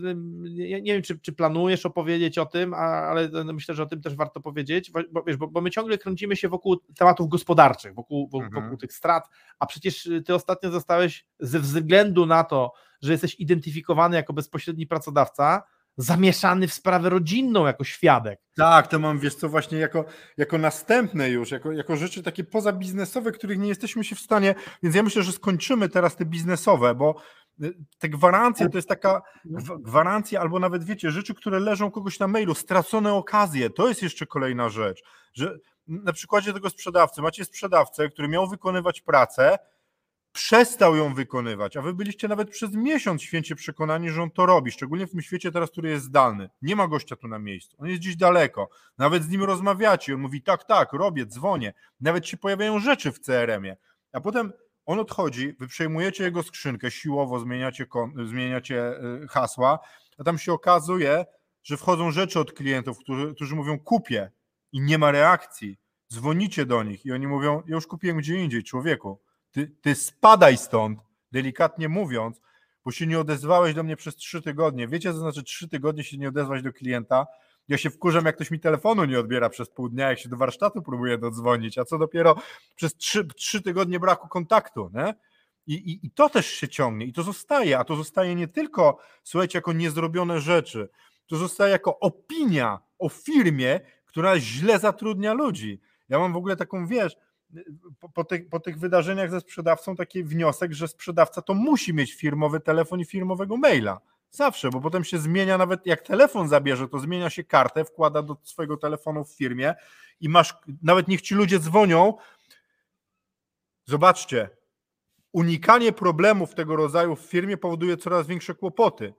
nie 0.54 0.92
wiem, 0.92 1.02
czy, 1.02 1.18
czy 1.18 1.32
planujesz 1.32 1.86
opowiedzieć 1.86 2.38
o 2.38 2.46
tym, 2.46 2.74
ale 2.74 3.30
myślę, 3.44 3.74
że 3.74 3.82
o 3.82 3.86
tym 3.86 4.02
też 4.02 4.14
warto 4.14 4.40
powiedzieć, 4.40 4.90
bo, 4.90 5.22
wiesz, 5.22 5.36
bo, 5.36 5.48
bo 5.48 5.60
my 5.60 5.70
ciągle 5.70 5.98
kręcimy 5.98 6.36
się 6.36 6.48
wokół 6.48 6.76
tematów 6.98 7.28
gospodarczych, 7.28 7.94
wokół, 7.94 8.28
wokół, 8.28 8.46
mhm. 8.46 8.64
wokół 8.64 8.78
tych 8.78 8.92
strat, 8.92 9.28
a 9.58 9.66
przecież 9.66 10.08
ty 10.26 10.34
ostatnio 10.34 10.70
zostałeś 10.70 11.26
ze 11.40 11.60
względu 11.60 12.26
na 12.26 12.44
to, 12.44 12.72
że 13.02 13.12
jesteś 13.12 13.34
identyfikowany 13.40 14.16
jako 14.16 14.32
bezpośredni 14.32 14.86
pracodawca, 14.86 15.62
zamieszany 15.96 16.68
w 16.68 16.74
sprawę 16.74 17.10
rodzinną 17.10 17.66
jako 17.66 17.84
świadek. 17.84 18.40
Tak, 18.56 18.86
to 18.86 18.98
mam, 18.98 19.18
wiesz 19.18 19.34
co, 19.34 19.48
właśnie 19.48 19.78
jako, 19.78 20.04
jako 20.36 20.58
następne 20.58 21.30
już, 21.30 21.50
jako, 21.50 21.72
jako 21.72 21.96
rzeczy 21.96 22.22
takie 22.22 22.44
pozabiznesowe, 22.44 23.32
których 23.32 23.58
nie 23.58 23.68
jesteśmy 23.68 24.04
się 24.04 24.16
w 24.16 24.20
stanie, 24.20 24.54
więc 24.82 24.96
ja 24.96 25.02
myślę, 25.02 25.22
że 25.22 25.32
skończymy 25.32 25.88
teraz 25.88 26.16
te 26.16 26.24
biznesowe, 26.24 26.94
bo 26.94 27.14
y, 27.18 27.39
te 27.98 28.08
gwarancje 28.08 28.68
to 28.68 28.78
jest 28.78 28.88
taka 28.88 29.22
gwarancja, 29.78 30.40
albo 30.40 30.58
nawet 30.58 30.84
wiecie, 30.84 31.10
rzeczy, 31.10 31.34
które 31.34 31.60
leżą 31.60 31.90
kogoś 31.90 32.18
na 32.18 32.28
mailu, 32.28 32.54
stracone 32.54 33.14
okazje, 33.14 33.70
to 33.70 33.88
jest 33.88 34.02
jeszcze 34.02 34.26
kolejna 34.26 34.68
rzecz, 34.68 35.02
że 35.34 35.58
na 35.86 36.12
przykładzie 36.12 36.52
tego 36.52 36.70
sprzedawcy, 36.70 37.22
macie 37.22 37.44
sprzedawcę, 37.44 38.08
który 38.08 38.28
miał 38.28 38.48
wykonywać 38.48 39.00
pracę, 39.00 39.58
przestał 40.32 40.96
ją 40.96 41.14
wykonywać, 41.14 41.76
a 41.76 41.82
wy 41.82 41.94
byliście 41.94 42.28
nawet 42.28 42.50
przez 42.50 42.74
miesiąc 42.74 43.22
święcie 43.22 43.54
przekonani, 43.54 44.10
że 44.10 44.22
on 44.22 44.30
to 44.30 44.46
robi, 44.46 44.70
szczególnie 44.70 45.06
w 45.06 45.10
tym 45.10 45.22
świecie 45.22 45.52
teraz, 45.52 45.70
który 45.70 45.90
jest 45.90 46.04
zdalny. 46.04 46.50
Nie 46.62 46.76
ma 46.76 46.88
gościa 46.88 47.16
tu 47.16 47.28
na 47.28 47.38
miejscu, 47.38 47.76
on 47.80 47.88
jest 47.88 48.00
gdzieś 48.00 48.16
daleko, 48.16 48.68
nawet 48.98 49.22
z 49.22 49.28
nim 49.28 49.44
rozmawiacie, 49.44 50.14
on 50.14 50.20
mówi 50.20 50.42
tak, 50.42 50.64
tak, 50.64 50.92
robię, 50.92 51.26
dzwonię, 51.26 51.72
nawet 52.00 52.26
się 52.26 52.36
pojawiają 52.36 52.78
rzeczy 52.78 53.12
w 53.12 53.20
CRM-ie, 53.20 53.76
a 54.12 54.20
potem 54.20 54.52
on 54.90 54.98
odchodzi, 54.98 55.52
wy 55.58 55.66
przejmujecie 55.66 56.24
jego 56.24 56.42
skrzynkę, 56.42 56.90
siłowo 56.90 57.40
zmieniacie, 57.40 57.86
zmieniacie 58.24 58.92
y, 59.22 59.28
hasła, 59.28 59.78
a 60.18 60.24
tam 60.24 60.38
się 60.38 60.52
okazuje, 60.52 61.24
że 61.62 61.76
wchodzą 61.76 62.10
rzeczy 62.10 62.40
od 62.40 62.52
klientów, 62.52 62.98
którzy, 62.98 63.34
którzy 63.34 63.54
mówią 63.54 63.78
kupię 63.78 64.30
i 64.72 64.80
nie 64.80 64.98
ma 64.98 65.10
reakcji, 65.10 65.78
dzwonicie 66.12 66.66
do 66.66 66.82
nich 66.82 67.06
i 67.06 67.12
oni 67.12 67.26
mówią, 67.26 67.62
ja 67.66 67.74
już 67.74 67.86
kupiłem 67.86 68.18
gdzie 68.18 68.34
indziej, 68.34 68.64
człowieku, 68.64 69.20
ty, 69.50 69.72
ty 69.80 69.94
spadaj 69.94 70.56
stąd, 70.56 70.98
delikatnie 71.32 71.88
mówiąc, 71.88 72.40
bo 72.84 72.90
się 72.90 73.06
nie 73.06 73.20
odezwałeś 73.20 73.74
do 73.74 73.82
mnie 73.82 73.96
przez 73.96 74.16
trzy 74.16 74.42
tygodnie. 74.42 74.88
Wiecie, 74.88 75.12
co 75.12 75.18
znaczy 75.18 75.42
trzy 75.42 75.68
tygodnie 75.68 76.04
się 76.04 76.18
nie 76.18 76.28
odezwać 76.28 76.62
do 76.62 76.72
klienta? 76.72 77.26
Ja 77.70 77.78
się 77.78 77.90
wkurzam, 77.90 78.26
jak 78.26 78.34
ktoś 78.34 78.50
mi 78.50 78.60
telefonu 78.60 79.04
nie 79.04 79.20
odbiera 79.20 79.48
przez 79.48 79.68
pół 79.68 79.88
dnia, 79.88 80.08
jak 80.08 80.18
się 80.18 80.28
do 80.28 80.36
warsztatu 80.36 80.82
próbuje 80.82 81.18
dodzwonić, 81.18 81.78
a 81.78 81.84
co 81.84 81.98
dopiero 81.98 82.36
przez 82.76 82.96
trzy, 82.96 83.26
trzy 83.26 83.62
tygodnie 83.62 84.00
braku 84.00 84.28
kontaktu, 84.28 84.90
nie? 84.94 85.14
I, 85.66 85.74
i, 85.74 86.06
I 86.06 86.10
to 86.10 86.28
też 86.28 86.46
się 86.46 86.68
ciągnie 86.68 87.06
i 87.06 87.12
to 87.12 87.22
zostaje, 87.22 87.78
a 87.78 87.84
to 87.84 87.96
zostaje 87.96 88.34
nie 88.34 88.48
tylko, 88.48 88.98
słuchajcie, 89.24 89.58
jako 89.58 89.72
niezrobione 89.72 90.40
rzeczy, 90.40 90.88
to 91.26 91.36
zostaje 91.36 91.72
jako 91.72 91.98
opinia 91.98 92.78
o 92.98 93.08
firmie, 93.08 93.80
która 94.06 94.40
źle 94.40 94.78
zatrudnia 94.78 95.32
ludzi. 95.32 95.80
Ja 96.08 96.18
mam 96.18 96.32
w 96.32 96.36
ogóle 96.36 96.56
taką, 96.56 96.86
wiesz, 96.86 97.16
po, 98.00 98.08
po, 98.08 98.24
tych, 98.24 98.48
po 98.48 98.60
tych 98.60 98.78
wydarzeniach 98.78 99.30
ze 99.30 99.40
sprzedawcą 99.40 99.96
taki 99.96 100.24
wniosek, 100.24 100.72
że 100.72 100.88
sprzedawca 100.88 101.42
to 101.42 101.54
musi 101.54 101.94
mieć 101.94 102.14
firmowy 102.14 102.60
telefon 102.60 103.00
i 103.00 103.04
firmowego 103.04 103.56
maila. 103.56 104.00
Zawsze, 104.30 104.70
bo 104.70 104.80
potem 104.80 105.04
się 105.04 105.18
zmienia, 105.18 105.58
nawet 105.58 105.86
jak 105.86 106.02
telefon 106.02 106.48
zabierze, 106.48 106.88
to 106.88 106.98
zmienia 106.98 107.30
się 107.30 107.44
kartę, 107.44 107.84
wkłada 107.84 108.22
do 108.22 108.36
swojego 108.42 108.76
telefonu 108.76 109.24
w 109.24 109.34
firmie 109.34 109.74
i 110.20 110.28
masz, 110.28 110.54
nawet 110.82 111.08
niech 111.08 111.22
ci 111.22 111.34
ludzie 111.34 111.58
dzwonią. 111.58 112.14
Zobaczcie, 113.84 114.50
unikanie 115.32 115.92
problemów 115.92 116.54
tego 116.54 116.76
rodzaju 116.76 117.16
w 117.16 117.20
firmie 117.20 117.56
powoduje 117.56 117.96
coraz 117.96 118.26
większe 118.26 118.54
kłopoty. 118.54 119.14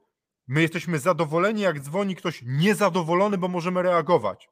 My 0.48 0.62
jesteśmy 0.62 1.00
zadowoleni, 1.00 1.62
jak 1.62 1.80
dzwoni 1.80 2.16
ktoś 2.16 2.44
niezadowolony, 2.46 3.38
bo 3.38 3.48
możemy 3.48 3.82
reagować 3.82 4.50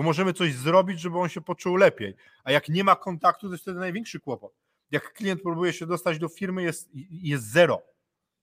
bo 0.00 0.04
możemy 0.04 0.32
coś 0.32 0.54
zrobić, 0.54 1.00
żeby 1.00 1.18
on 1.18 1.28
się 1.28 1.40
poczuł 1.40 1.76
lepiej. 1.76 2.16
A 2.44 2.52
jak 2.52 2.68
nie 2.68 2.84
ma 2.84 2.96
kontaktu, 2.96 3.46
to 3.46 3.52
jest 3.52 3.62
wtedy 3.62 3.78
największy 3.78 4.20
kłopot. 4.20 4.52
Jak 4.90 5.12
klient 5.12 5.42
próbuje 5.42 5.72
się 5.72 5.86
dostać 5.86 6.18
do 6.18 6.28
firmy, 6.28 6.62
jest, 6.62 6.90
jest 7.10 7.44
zero. 7.44 7.82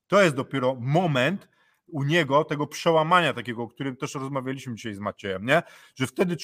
To 0.08 0.22
jest 0.22 0.36
dopiero 0.36 0.76
moment 0.80 1.50
u 1.88 2.04
niego 2.04 2.44
tego 2.44 2.68
przełamania 2.68 3.34
takiego, 3.34 3.64
o 3.64 3.68
którym 3.68 3.96
też 3.96 4.16
rozmawialiśmy 4.16 4.76
dzisiaj 4.76 4.94
z 4.94 5.00
Maciejem, 5.00 5.46
nie? 5.46 5.64
że 5.96 6.08
wtedy 6.08 6.36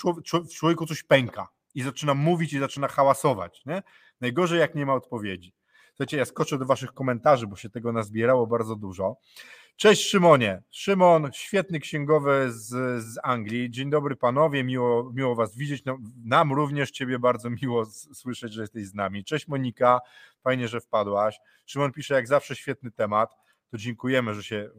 w 0.46 0.54
człowieku 0.54 0.86
coś 0.86 1.04
pęka 1.04 1.48
i 1.76 1.82
zaczyna 1.82 2.14
mówić 2.14 2.54
i 2.54 2.60
zaczyna 2.60 2.88
hałasować. 2.88 3.66
Nie? 3.66 3.84
Najgorzej, 4.22 4.60
jak 4.60 4.76
nie 4.76 4.86
ma 4.86 4.94
odpowiedzi. 4.94 5.54
Słuchajcie, 5.90 6.18
ja 6.18 6.26
skoczę 6.26 6.58
do 6.58 6.66
Waszych 6.66 6.94
komentarzy, 6.94 7.48
bo 7.48 7.56
się 7.56 7.70
tego 7.70 7.92
nazbierało 7.92 8.48
bardzo 8.48 8.76
dużo. 8.76 9.18
Cześć 9.76 10.10
Szymonie. 10.10 10.62
Szymon, 10.72 11.30
świetny 11.34 11.80
księgowy 11.80 12.52
z, 12.52 12.68
z 13.04 13.20
Anglii. 13.24 13.72
Dzień 13.72 13.90
dobry 13.90 14.16
panowie, 14.16 14.64
miło, 14.64 15.12
miło 15.14 15.36
was 15.36 15.58
widzieć. 15.58 15.86
No, 15.86 15.98
nam 16.26 16.54
również 16.54 16.92
ciebie 16.92 17.20
bardzo 17.20 17.50
miło 17.50 17.86
słyszeć, 18.14 18.54
że 18.54 18.62
jesteś 18.62 18.86
z 18.86 18.94
nami. 18.94 19.24
Cześć 19.24 19.48
Monika, 19.48 20.00
fajnie, 20.44 20.68
że 20.68 20.82
wpadłaś. 20.82 21.40
Szymon 21.66 21.92
pisze, 21.92 22.14
jak 22.14 22.28
zawsze 22.28 22.56
świetny 22.56 22.92
temat. 22.92 23.36
To 23.74 23.78
dziękujemy, 23.78 24.34
że 24.34 24.44
się 24.44 24.70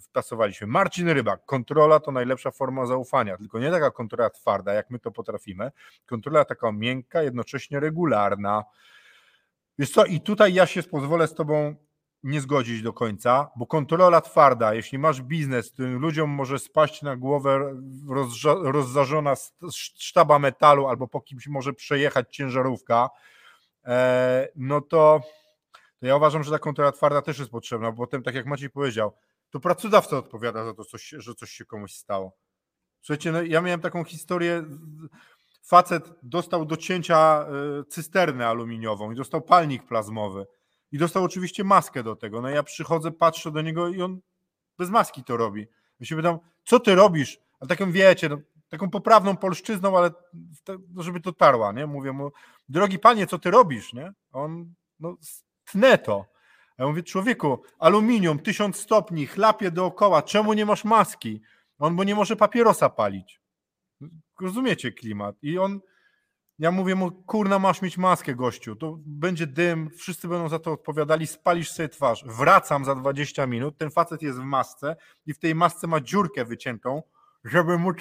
wtasowaliśmy. 0.00 0.66
Marcin 0.66 1.08
Rybak, 1.08 1.44
kontrola 1.44 2.00
to 2.00 2.12
najlepsza 2.12 2.50
forma 2.50 2.86
zaufania, 2.86 3.36
tylko 3.36 3.58
nie 3.58 3.70
taka 3.70 3.90
kontrola 3.90 4.30
twarda, 4.30 4.74
jak 4.74 4.90
my 4.90 4.98
to 4.98 5.10
potrafimy. 5.10 5.70
Kontrola 6.06 6.44
taka 6.44 6.72
miękka, 6.72 7.22
jednocześnie 7.22 7.80
regularna. 7.80 8.64
Wiesz 9.78 9.90
co, 9.90 10.04
i 10.04 10.20
tutaj 10.20 10.54
ja 10.54 10.66
się 10.66 10.82
pozwolę 10.82 11.28
z 11.28 11.34
tobą 11.34 11.74
nie 12.22 12.40
zgodzić 12.40 12.82
do 12.82 12.92
końca, 12.92 13.50
bo 13.56 13.66
kontrola 13.66 14.20
twarda, 14.20 14.74
jeśli 14.74 14.98
masz 14.98 15.22
biznes, 15.22 15.72
którym 15.72 15.98
ludziom 15.98 16.30
może 16.30 16.58
spaść 16.58 17.02
na 17.02 17.16
głowę 17.16 17.74
rozzażona 18.62 19.34
sztaba 19.98 20.38
metalu 20.38 20.88
albo 20.88 21.08
po 21.08 21.20
kimś 21.20 21.46
może 21.46 21.72
przejechać 21.72 22.36
ciężarówka, 22.36 23.10
e, 23.84 24.48
no 24.56 24.80
to, 24.80 25.20
to 26.00 26.06
ja 26.06 26.16
uważam, 26.16 26.44
że 26.44 26.50
ta 26.50 26.58
kontrola 26.58 26.92
twarda 26.92 27.22
też 27.22 27.38
jest 27.38 27.50
potrzebna, 27.50 27.92
bo 27.92 27.96
potem, 27.96 28.22
tak 28.22 28.34
jak 28.34 28.46
Maciej 28.46 28.70
powiedział, 28.70 29.12
to 29.50 29.60
pracodawca 29.60 30.18
odpowiada 30.18 30.64
za 30.64 30.74
to, 30.74 30.84
coś, 30.84 31.08
że 31.18 31.34
coś 31.34 31.50
się 31.50 31.64
komuś 31.64 31.94
stało. 31.94 32.36
Słuchajcie, 33.00 33.32
no 33.32 33.42
ja 33.42 33.60
miałem 33.60 33.80
taką 33.80 34.04
historię, 34.04 34.64
facet 35.62 36.10
dostał 36.22 36.64
do 36.64 36.76
cięcia 36.76 37.46
e, 37.80 37.84
cysternę 37.84 38.46
aluminiową 38.46 39.12
i 39.12 39.14
dostał 39.14 39.42
palnik 39.42 39.86
plazmowy 39.86 40.46
i 40.92 40.98
dostał 40.98 41.24
oczywiście 41.24 41.64
maskę 41.64 42.02
do 42.02 42.16
tego. 42.16 42.40
No 42.40 42.48
ja 42.48 42.62
przychodzę, 42.62 43.10
patrzę 43.10 43.50
do 43.50 43.62
niego 43.62 43.88
i 43.88 44.02
on 44.02 44.20
bez 44.78 44.90
maski 44.90 45.24
to 45.24 45.36
robi. 45.36 45.66
Ja 46.00 46.06
się 46.06 46.16
pytam, 46.16 46.38
co 46.64 46.80
ty 46.80 46.94
robisz? 46.94 47.38
A 47.60 47.66
taką 47.66 47.92
wiecie, 47.92 48.28
no, 48.28 48.38
taką 48.68 48.90
poprawną 48.90 49.36
polszczyzną, 49.36 49.98
ale 49.98 50.10
no, 50.94 51.02
żeby 51.02 51.20
to 51.20 51.32
tarła, 51.32 51.72
nie? 51.72 51.86
Mówię 51.86 52.12
mu, 52.12 52.30
drogi 52.68 52.98
panie, 52.98 53.26
co 53.26 53.38
ty 53.38 53.50
robisz, 53.50 53.92
nie? 53.92 54.12
On, 54.32 54.74
no, 55.00 55.16
tnę 55.72 55.98
to. 55.98 56.26
Ja 56.78 56.86
mówię, 56.86 57.02
człowieku, 57.02 57.62
aluminium, 57.78 58.38
tysiąc 58.38 58.76
stopni, 58.76 59.26
chlapie 59.26 59.70
dookoła, 59.70 60.22
czemu 60.22 60.52
nie 60.52 60.66
masz 60.66 60.84
maski? 60.84 61.42
On, 61.78 61.96
bo 61.96 62.04
nie 62.04 62.14
może 62.14 62.36
papierosa 62.36 62.88
palić. 62.88 63.40
Rozumiecie 64.40 64.92
klimat? 64.92 65.36
I 65.42 65.58
on, 65.58 65.80
ja 66.58 66.70
mówię 66.70 66.94
mu, 66.94 67.10
kurna, 67.10 67.58
masz 67.58 67.82
mieć 67.82 67.98
maskę, 67.98 68.34
gościu. 68.34 68.76
To 68.76 68.98
będzie 69.06 69.46
dym, 69.46 69.90
wszyscy 69.90 70.28
będą 70.28 70.48
za 70.48 70.58
to 70.58 70.72
odpowiadali, 70.72 71.26
spalisz 71.26 71.70
sobie 71.70 71.88
twarz. 71.88 72.24
Wracam 72.24 72.84
za 72.84 72.94
20 72.94 73.46
minut, 73.46 73.78
ten 73.78 73.90
facet 73.90 74.22
jest 74.22 74.38
w 74.38 74.44
masce 74.44 74.96
i 75.26 75.34
w 75.34 75.38
tej 75.38 75.54
masce 75.54 75.86
ma 75.86 76.00
dziurkę 76.00 76.44
wyciętą, 76.44 77.02
żeby 77.44 77.78
móc 77.78 77.96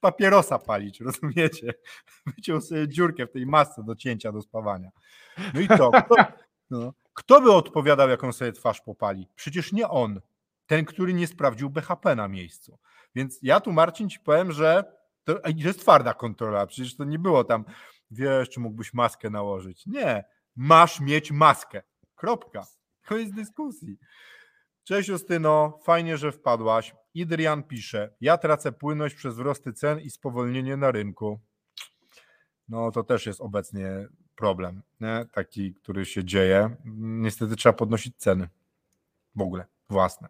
papierosa 0.00 0.58
palić, 0.58 1.00
rozumiecie? 1.00 1.74
Wyciął 2.36 2.60
sobie 2.60 2.88
dziurkę 2.88 3.26
w 3.26 3.32
tej 3.32 3.46
masce 3.46 3.82
do 3.84 3.96
cięcia, 3.96 4.32
do 4.32 4.42
spawania. 4.42 4.90
No 5.54 5.60
i 5.60 5.68
to, 5.68 5.90
kto, 5.90 6.14
no, 6.70 6.92
kto 7.14 7.40
by 7.40 7.52
odpowiadał, 7.52 8.08
jak 8.08 8.24
on 8.24 8.32
sobie 8.32 8.52
twarz 8.52 8.80
popali? 8.80 9.28
Przecież 9.34 9.72
nie 9.72 9.88
on, 9.88 10.20
ten, 10.66 10.84
który 10.84 11.14
nie 11.14 11.26
sprawdził 11.26 11.70
BHP 11.70 12.14
na 12.16 12.28
miejscu. 12.28 12.78
Więc 13.14 13.38
ja 13.42 13.60
tu, 13.60 13.72
Marcin, 13.72 14.08
ci 14.10 14.20
powiem, 14.20 14.52
że 14.52 14.84
to 15.24 15.40
jest 15.56 15.80
twarda 15.80 16.14
kontrola, 16.14 16.66
przecież 16.66 16.96
to 16.96 17.04
nie 17.04 17.18
było 17.18 17.44
tam, 17.44 17.64
wiesz, 18.10 18.50
czy 18.50 18.60
mógłbyś 18.60 18.94
maskę 18.94 19.30
nałożyć. 19.30 19.86
Nie, 19.86 20.24
masz 20.56 21.00
mieć 21.00 21.32
maskę. 21.32 21.82
Kropka. 22.14 22.66
Koniec 23.06 23.32
dyskusji. 23.32 23.98
Cześć 24.84 25.08
Justyno, 25.08 25.78
fajnie, 25.84 26.16
że 26.16 26.32
wpadłaś. 26.32 26.94
Idrian 27.14 27.62
pisze, 27.62 28.14
ja 28.20 28.38
tracę 28.38 28.72
płynność 28.72 29.14
przez 29.14 29.34
wzrosty 29.34 29.72
cen 29.72 30.00
i 30.00 30.10
spowolnienie 30.10 30.76
na 30.76 30.90
rynku. 30.90 31.40
No 32.68 32.90
to 32.90 33.04
też 33.04 33.26
jest 33.26 33.40
obecnie 33.40 34.08
problem, 34.36 34.82
nie? 35.00 35.26
taki, 35.32 35.74
który 35.74 36.04
się 36.04 36.24
dzieje. 36.24 36.76
Niestety 36.96 37.56
trzeba 37.56 37.72
podnosić 37.72 38.16
ceny 38.16 38.48
w 39.36 39.40
ogóle 39.40 39.64
własne. 39.90 40.28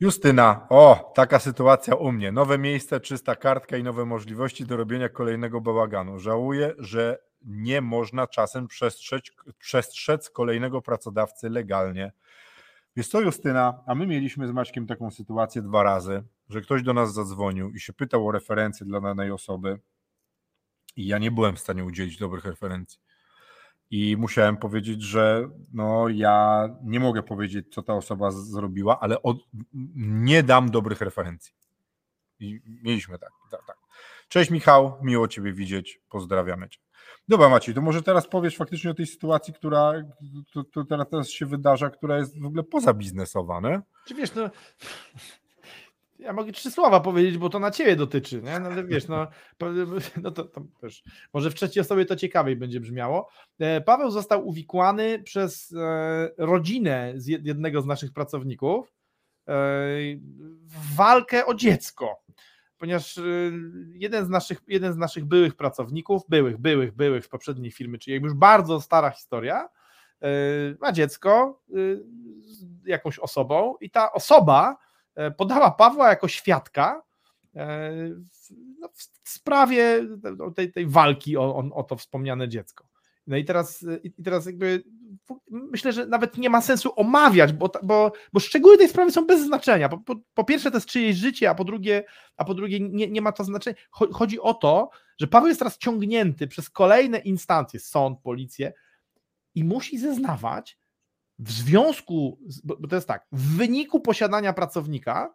Justyna, 0.00 0.66
o, 0.68 1.12
taka 1.14 1.38
sytuacja 1.38 1.94
u 1.94 2.12
mnie. 2.12 2.32
Nowe 2.32 2.58
miejsce, 2.58 3.00
czysta 3.00 3.36
kartka 3.36 3.76
i 3.76 3.82
nowe 3.82 4.04
możliwości 4.04 4.66
do 4.66 4.76
robienia 4.76 5.08
kolejnego 5.08 5.60
bałaganu. 5.60 6.18
Żałuję, 6.18 6.74
że 6.78 7.18
nie 7.42 7.80
można 7.80 8.26
czasem 8.26 8.68
przestrzec, 8.68 9.22
przestrzec 9.58 10.30
kolejnego 10.30 10.82
pracodawcy 10.82 11.50
legalnie. 11.50 12.12
Jest 12.96 13.12
to 13.12 13.20
Justyna, 13.20 13.82
a 13.86 13.94
my 13.94 14.06
mieliśmy 14.06 14.48
z 14.48 14.52
Maćkiem 14.52 14.86
taką 14.86 15.10
sytuację 15.10 15.62
dwa 15.62 15.82
razy, 15.82 16.22
że 16.48 16.60
ktoś 16.60 16.82
do 16.82 16.94
nas 16.94 17.14
zadzwonił 17.14 17.70
i 17.70 17.80
się 17.80 17.92
pytał 17.92 18.28
o 18.28 18.32
referencje 18.32 18.86
dla 18.86 19.00
danej 19.00 19.30
osoby 19.30 19.78
i 20.96 21.06
ja 21.06 21.18
nie 21.18 21.30
byłem 21.30 21.56
w 21.56 21.60
stanie 21.60 21.84
udzielić 21.84 22.18
dobrych 22.18 22.44
referencji. 22.44 23.00
I 23.90 24.16
musiałem 24.16 24.56
powiedzieć, 24.56 25.02
że 25.02 25.48
no 25.72 26.08
ja 26.08 26.68
nie 26.82 27.00
mogę 27.00 27.22
powiedzieć, 27.22 27.74
co 27.74 27.82
ta 27.82 27.94
osoba 27.94 28.30
zrobiła, 28.30 29.00
ale 29.00 29.22
od, 29.22 29.36
nie 29.94 30.42
dam 30.42 30.70
dobrych 30.70 31.00
referencji. 31.00 31.54
I 32.40 32.60
mieliśmy 32.82 33.18
tak, 33.18 33.30
tak, 33.50 33.66
tak. 33.66 33.76
Cześć 34.28 34.50
Michał, 34.50 34.98
miło 35.02 35.28
Ciebie 35.28 35.52
widzieć, 35.52 36.00
pozdrawiamy 36.08 36.68
Cię. 36.68 36.80
Dobra 37.28 37.48
Maciej, 37.48 37.74
to 37.74 37.80
może 37.80 38.02
teraz 38.02 38.28
powiesz 38.28 38.56
faktycznie 38.56 38.90
o 38.90 38.94
tej 38.94 39.06
sytuacji, 39.06 39.54
która 39.54 39.92
to, 40.52 40.64
to 40.64 40.84
teraz, 40.84 41.28
się 41.28 41.46
wydarza, 41.46 41.90
która 41.90 42.18
jest 42.18 42.40
w 42.40 42.46
ogóle 42.46 42.62
pozabiznesowa, 42.62 43.60
nie? 43.60 43.80
Czy 44.06 44.14
wiesz, 44.14 44.34
no 44.34 44.50
ja 46.24 46.32
mogę 46.32 46.52
trzy 46.52 46.70
słowa 46.70 47.00
powiedzieć, 47.00 47.38
bo 47.38 47.50
to 47.50 47.58
na 47.58 47.70
ciebie 47.70 47.96
dotyczy, 47.96 48.42
nie? 48.42 48.60
No, 48.60 48.70
wiesz, 48.84 49.08
no, 49.08 49.26
no 50.22 50.30
to, 50.30 50.44
to 50.44 50.60
też, 50.80 51.02
może 51.32 51.50
w 51.50 51.54
trzeciej 51.54 51.80
osobie 51.80 52.04
to 52.04 52.16
ciekawiej 52.16 52.56
będzie 52.56 52.80
brzmiało. 52.80 53.28
E, 53.58 53.80
Paweł 53.80 54.10
został 54.10 54.48
uwikłany 54.48 55.22
przez 55.22 55.72
e, 55.72 56.30
rodzinę 56.38 57.12
z 57.16 57.26
jednego 57.26 57.82
z 57.82 57.86
naszych 57.86 58.12
pracowników 58.12 58.88
e, 58.88 59.52
w 60.62 60.96
walkę 60.96 61.46
o 61.46 61.54
dziecko, 61.54 62.22
ponieważ 62.78 63.20
jeden 63.92 64.26
z 64.26 64.28
naszych, 64.28 64.60
jeden 64.68 64.92
z 64.92 64.96
naszych 64.96 65.24
byłych 65.24 65.54
pracowników, 65.54 66.22
byłych, 66.28 66.58
byłych, 66.58 66.92
byłych 66.92 67.24
w 67.24 67.28
poprzedniej 67.28 67.70
firmy, 67.70 67.98
czyli 67.98 68.14
jakby 68.14 68.28
już 68.28 68.36
bardzo 68.36 68.80
stara 68.80 69.10
historia, 69.10 69.68
ma 70.80 70.92
dziecko 70.92 71.60
z 72.40 72.86
jakąś 72.86 73.18
osobą 73.18 73.74
i 73.80 73.90
ta 73.90 74.12
osoba 74.12 74.76
podała 75.36 75.70
Pawła 75.70 76.08
jako 76.08 76.28
świadka 76.28 77.02
e, 77.56 77.92
no, 78.78 78.88
w 79.22 79.28
sprawie 79.28 80.06
tej, 80.56 80.72
tej 80.72 80.86
walki 80.86 81.36
o, 81.36 81.70
o, 81.74 81.82
to 81.82 81.96
wspomniane 81.96 82.48
dziecko. 82.48 82.86
No 83.26 83.36
i 83.36 83.44
teraz, 83.44 83.86
i 84.02 84.12
teraz 84.22 84.46
jakby 84.46 84.84
myślę, 85.48 85.92
że 85.92 86.06
nawet 86.06 86.38
nie 86.38 86.50
ma 86.50 86.60
sensu 86.60 86.92
omawiać, 86.96 87.52
bo, 87.52 87.70
bo, 87.82 88.12
bo 88.32 88.40
szczegóły 88.40 88.78
tej 88.78 88.88
sprawy 88.88 89.12
są 89.12 89.26
bez 89.26 89.40
znaczenia. 89.40 89.88
Po, 89.88 89.98
po, 89.98 90.16
po 90.34 90.44
pierwsze, 90.44 90.70
to 90.70 90.76
jest 90.76 90.88
czyjeś 90.88 91.16
życie, 91.16 91.50
a 91.50 91.54
po 91.54 91.64
drugie, 91.64 92.04
a 92.36 92.44
po 92.44 92.54
drugie 92.54 92.80
nie, 92.80 93.10
nie 93.10 93.22
ma 93.22 93.32
to 93.32 93.44
znaczenia. 93.44 93.76
Chodzi 93.90 94.40
o 94.40 94.54
to, 94.54 94.90
że 95.18 95.26
Paweł 95.26 95.48
jest 95.48 95.60
teraz 95.60 95.78
ciągnięty 95.78 96.48
przez 96.48 96.70
kolejne 96.70 97.18
instancje, 97.18 97.80
sąd, 97.80 98.18
policję 98.20 98.72
i 99.54 99.64
musi 99.64 99.98
zeznawać 99.98 100.78
w 101.38 101.52
związku, 101.52 102.38
bo 102.64 102.88
to 102.88 102.94
jest 102.96 103.08
tak, 103.08 103.26
w 103.32 103.56
wyniku 103.56 104.00
posiadania 104.00 104.52
pracownika 104.52 105.34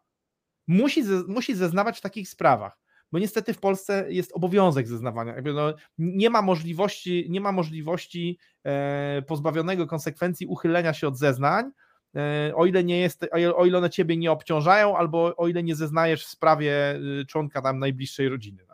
musi, 0.67 1.03
ze, 1.03 1.23
musi 1.27 1.55
zeznawać 1.55 1.97
w 1.97 2.01
takich 2.01 2.29
sprawach, 2.29 2.79
bo 3.12 3.19
niestety 3.19 3.53
w 3.53 3.59
Polsce 3.59 4.05
jest 4.09 4.31
obowiązek 4.33 4.88
zeznawania. 4.88 5.35
Jakby 5.35 5.53
no, 5.53 5.73
nie 5.97 6.29
ma 6.29 6.41
możliwości, 6.41 7.27
nie 7.29 7.41
ma 7.41 7.51
możliwości 7.51 8.39
e, 8.63 9.21
pozbawionego 9.27 9.88
konsekwencji 9.88 10.47
uchylenia 10.47 10.93
się 10.93 11.07
od 11.07 11.17
zeznań, 11.17 11.71
e, 12.15 12.55
o 12.55 12.65
ile 12.65 12.83
nie 12.83 12.99
jest, 12.99 13.25
o 13.55 13.65
ile 13.65 13.77
one 13.77 13.89
ciebie 13.89 14.17
nie 14.17 14.31
obciążają, 14.31 14.97
albo 14.97 15.35
o 15.38 15.47
ile 15.47 15.63
nie 15.63 15.75
zeznajesz 15.75 16.25
w 16.25 16.29
sprawie 16.29 16.95
y, 17.21 17.25
członka 17.25 17.62
tam 17.62 17.79
najbliższej 17.79 18.29
rodziny. 18.29 18.65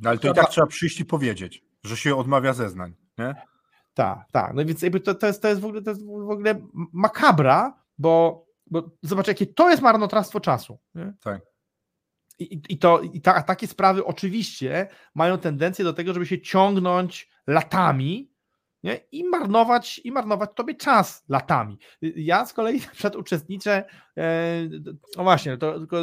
No, 0.00 0.10
ale 0.10 0.18
to 0.18 0.30
i 0.30 0.34
tak 0.34 0.50
trzeba 0.50 0.66
przyjść 0.66 1.00
i 1.00 1.04
powiedzieć, 1.04 1.64
że 1.84 1.96
się 1.96 2.16
odmawia 2.16 2.52
zeznań. 2.52 2.94
Nie? 3.18 3.34
Tak, 3.94 4.18
tak. 4.32 4.54
No 4.54 4.64
więc 4.64 4.82
jakby 4.82 5.00
to, 5.00 5.14
to, 5.14 5.26
jest, 5.26 5.42
to, 5.42 5.48
jest 5.48 5.60
w 5.60 5.64
ogóle, 5.64 5.82
to 5.82 5.90
jest 5.90 6.06
w 6.06 6.30
ogóle 6.30 6.60
makabra, 6.92 7.82
bo, 7.98 8.46
bo 8.66 8.90
zobacz, 9.02 9.28
jakie 9.28 9.46
to 9.46 9.70
jest 9.70 9.82
marnotrawstwo 9.82 10.40
czasu. 10.40 10.78
Nie? 10.94 11.12
Tak. 11.20 11.40
I, 12.38 12.62
i, 12.68 12.78
to, 12.78 13.00
i 13.00 13.20
ta, 13.20 13.42
takie 13.42 13.66
sprawy 13.66 14.04
oczywiście 14.04 14.88
mają 15.14 15.38
tendencję 15.38 15.84
do 15.84 15.92
tego, 15.92 16.14
żeby 16.14 16.26
się 16.26 16.40
ciągnąć 16.40 17.30
latami 17.46 18.32
nie? 18.82 19.00
i 19.12 19.24
marnować 19.24 20.00
i 20.04 20.12
marnować 20.12 20.50
tobie 20.54 20.74
czas 20.74 21.24
latami. 21.28 21.78
Ja 22.00 22.46
z 22.46 22.52
kolei 22.52 22.80
przed 22.92 23.16
uczestniczę, 23.16 23.84
e, 24.16 24.68
no 25.16 25.22
właśnie, 25.22 25.56
to 25.56 25.78
tylko 25.78 25.96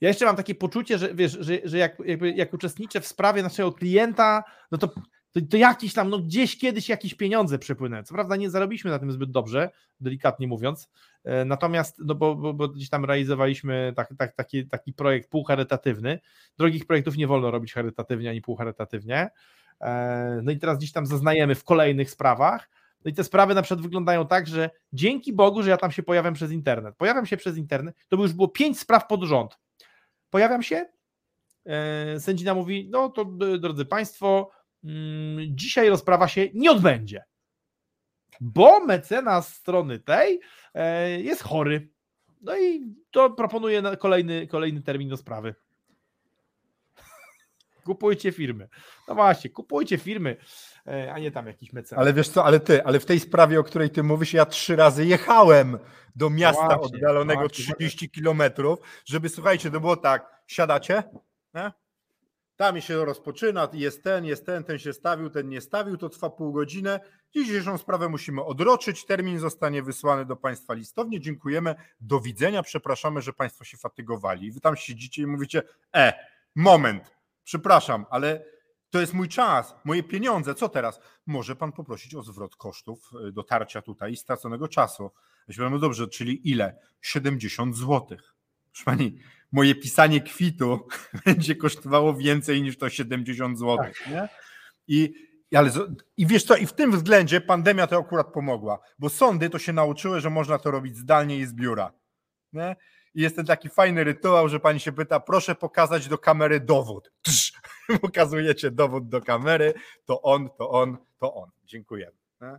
ja 0.00 0.08
jeszcze 0.08 0.24
mam 0.24 0.36
takie 0.36 0.54
poczucie, 0.54 0.98
że 0.98 1.14
wiesz, 1.14 1.38
że, 1.40 1.58
że 1.64 1.78
jak, 1.78 1.96
jakby, 2.04 2.30
jak 2.30 2.52
uczestniczę 2.52 3.00
w 3.00 3.06
sprawie 3.06 3.42
naszego 3.42 3.72
klienta, 3.72 4.44
no 4.70 4.78
to 4.78 4.90
to, 5.40 5.46
to 5.50 5.56
jakiś 5.56 5.94
tam, 5.94 6.10
no 6.10 6.18
gdzieś 6.18 6.58
kiedyś 6.58 6.88
jakieś 6.88 7.14
pieniądze 7.14 7.58
przepłynęły. 7.58 8.02
Co 8.02 8.14
prawda 8.14 8.36
nie 8.36 8.50
zarobiliśmy 8.50 8.90
na 8.90 8.98
tym 8.98 9.12
zbyt 9.12 9.30
dobrze, 9.30 9.70
delikatnie 10.00 10.46
mówiąc, 10.46 10.90
e, 11.24 11.44
natomiast, 11.44 11.98
no 11.98 12.14
bo, 12.14 12.34
bo, 12.34 12.54
bo 12.54 12.68
gdzieś 12.68 12.90
tam 12.90 13.04
realizowaliśmy 13.04 13.92
tak, 13.96 14.14
tak, 14.18 14.34
taki, 14.34 14.66
taki 14.66 14.92
projekt 14.92 15.30
półcharytatywny. 15.30 16.20
Drogich 16.58 16.86
projektów 16.86 17.16
nie 17.16 17.26
wolno 17.26 17.50
robić 17.50 17.72
charytatywnie 17.72 18.30
ani 18.30 18.42
półcharytatywnie. 18.42 19.30
E, 19.80 20.40
no 20.42 20.52
i 20.52 20.58
teraz 20.58 20.78
gdzieś 20.78 20.92
tam 20.92 21.06
zaznajemy 21.06 21.54
w 21.54 21.64
kolejnych 21.64 22.10
sprawach. 22.10 22.70
No 23.04 23.10
i 23.10 23.14
te 23.14 23.24
sprawy 23.24 23.54
na 23.54 23.62
przykład 23.62 23.82
wyglądają 23.82 24.26
tak, 24.26 24.46
że 24.46 24.70
dzięki 24.92 25.32
Bogu, 25.32 25.62
że 25.62 25.70
ja 25.70 25.76
tam 25.76 25.92
się 25.92 26.02
pojawiam 26.02 26.34
przez 26.34 26.50
internet. 26.50 26.96
Pojawiam 26.96 27.26
się 27.26 27.36
przez 27.36 27.56
internet, 27.56 27.96
to 28.08 28.16
by 28.16 28.22
już 28.22 28.32
było 28.32 28.48
pięć 28.48 28.78
spraw 28.78 29.06
pod 29.06 29.22
rząd. 29.22 29.58
Pojawiam 30.30 30.62
się, 30.62 30.86
e, 31.66 32.20
sędzina 32.20 32.54
mówi, 32.54 32.88
no 32.90 33.08
to 33.08 33.24
drodzy 33.58 33.84
Państwo, 33.84 34.50
dzisiaj 35.48 35.88
rozprawa 35.88 36.28
się 36.28 36.48
nie 36.54 36.70
odbędzie, 36.70 37.24
bo 38.40 38.80
mecenas 38.80 39.54
strony 39.54 39.98
tej 39.98 40.40
e, 40.74 41.10
jest 41.20 41.42
chory. 41.42 41.88
No 42.40 42.58
i 42.58 42.94
to 43.10 43.30
proponuje 43.30 43.82
kolejny, 43.98 44.46
kolejny 44.46 44.82
termin 44.82 45.08
do 45.08 45.16
sprawy. 45.16 45.54
Kupujcie 47.86 48.32
firmy. 48.32 48.68
No 49.08 49.14
właśnie, 49.14 49.50
kupujcie 49.50 49.98
firmy, 49.98 50.36
e, 50.86 51.12
a 51.12 51.18
nie 51.18 51.30
tam 51.30 51.46
jakiś 51.46 51.72
mecenas. 51.72 52.02
Ale 52.02 52.12
wiesz 52.12 52.28
co, 52.28 52.44
ale 52.44 52.60
ty, 52.60 52.84
ale 52.84 53.00
w 53.00 53.06
tej 53.06 53.20
sprawie, 53.20 53.60
o 53.60 53.64
której 53.64 53.90
ty 53.90 54.02
mówisz, 54.02 54.32
ja 54.32 54.46
trzy 54.46 54.76
razy 54.76 55.06
jechałem 55.06 55.78
do 56.16 56.30
miasta 56.30 56.76
właśnie, 56.76 56.98
oddalonego 56.98 57.40
właśnie, 57.40 57.74
30 57.74 58.10
kilometrów, 58.10 58.78
żeby 59.04 59.28
słuchajcie, 59.28 59.70
to 59.70 59.80
było 59.80 59.96
tak, 59.96 60.42
siadacie, 60.46 61.02
nie? 61.54 61.72
Tam 62.56 62.80
się 62.80 63.04
rozpoczyna, 63.04 63.68
jest 63.72 64.02
ten, 64.02 64.24
jest 64.24 64.46
ten, 64.46 64.64
ten 64.64 64.78
się 64.78 64.92
stawił, 64.92 65.30
ten 65.30 65.48
nie 65.48 65.60
stawił, 65.60 65.96
to 65.96 66.08
trwa 66.08 66.30
pół 66.30 66.52
godziny. 66.52 67.00
Dzisiejszą 67.34 67.78
sprawę 67.78 68.08
musimy 68.08 68.44
odroczyć, 68.44 69.06
termin 69.06 69.38
zostanie 69.38 69.82
wysłany 69.82 70.24
do 70.24 70.36
Państwa 70.36 70.74
listownie. 70.74 71.20
Dziękujemy, 71.20 71.74
do 72.00 72.20
widzenia, 72.20 72.62
przepraszamy, 72.62 73.22
że 73.22 73.32
Państwo 73.32 73.64
się 73.64 73.76
fatygowali. 73.76 74.52
Wy 74.52 74.60
tam 74.60 74.76
siedzicie 74.76 75.22
i 75.22 75.26
mówicie, 75.26 75.62
e, 75.94 76.12
moment, 76.54 77.16
przepraszam, 77.44 78.06
ale 78.10 78.44
to 78.90 79.00
jest 79.00 79.14
mój 79.14 79.28
czas, 79.28 79.74
moje 79.84 80.02
pieniądze, 80.02 80.54
co 80.54 80.68
teraz? 80.68 81.00
Może 81.26 81.56
Pan 81.56 81.72
poprosić 81.72 82.14
o 82.14 82.22
zwrot 82.22 82.56
kosztów 82.56 83.10
e, 83.28 83.32
dotarcia 83.32 83.82
tutaj 83.82 84.12
i 84.12 84.16
straconego 84.16 84.68
czasu. 84.68 85.10
Ja 85.48 85.70
no 85.70 85.78
dobrze, 85.78 86.08
czyli 86.08 86.50
ile? 86.50 86.78
70 87.00 87.76
złotych. 87.76 88.35
Proszę 88.76 88.84
Pani, 88.84 89.18
moje 89.52 89.74
pisanie 89.74 90.20
kwitu 90.20 90.88
będzie 91.26 91.56
kosztowało 91.56 92.14
więcej 92.14 92.62
niż 92.62 92.78
to 92.78 92.90
70 92.90 93.58
zł. 93.58 93.76
Tak. 93.76 94.10
Nie? 94.10 94.28
I, 94.88 95.12
ale, 95.54 95.70
I 96.16 96.26
wiesz 96.26 96.44
co, 96.44 96.56
i 96.56 96.66
w 96.66 96.72
tym 96.72 96.92
względzie 96.92 97.40
pandemia 97.40 97.86
to 97.86 97.98
akurat 97.98 98.32
pomogła, 98.32 98.78
bo 98.98 99.08
sądy 99.08 99.50
to 99.50 99.58
się 99.58 99.72
nauczyły, 99.72 100.20
że 100.20 100.30
można 100.30 100.58
to 100.58 100.70
robić 100.70 100.96
zdalnie 100.96 101.38
i 101.38 101.46
z 101.46 101.52
biura. 101.52 101.92
Nie? 102.52 102.76
I 103.14 103.22
jest 103.22 103.36
ten 103.36 103.46
taki 103.46 103.68
fajny 103.68 104.04
rytuał, 104.04 104.48
że 104.48 104.60
pani 104.60 104.80
się 104.80 104.92
pyta, 104.92 105.20
proszę 105.20 105.54
pokazać 105.54 106.08
do 106.08 106.18
kamery 106.18 106.60
dowód. 106.60 107.12
Pokazujecie 108.00 108.70
dowód 108.70 109.08
do 109.08 109.20
kamery, 109.20 109.74
to 110.04 110.22
on, 110.22 110.48
to 110.58 110.70
on, 110.70 110.96
to 111.18 111.34
on. 111.34 111.50
Dziękujemy. 111.64 112.16
Nie? 112.40 112.58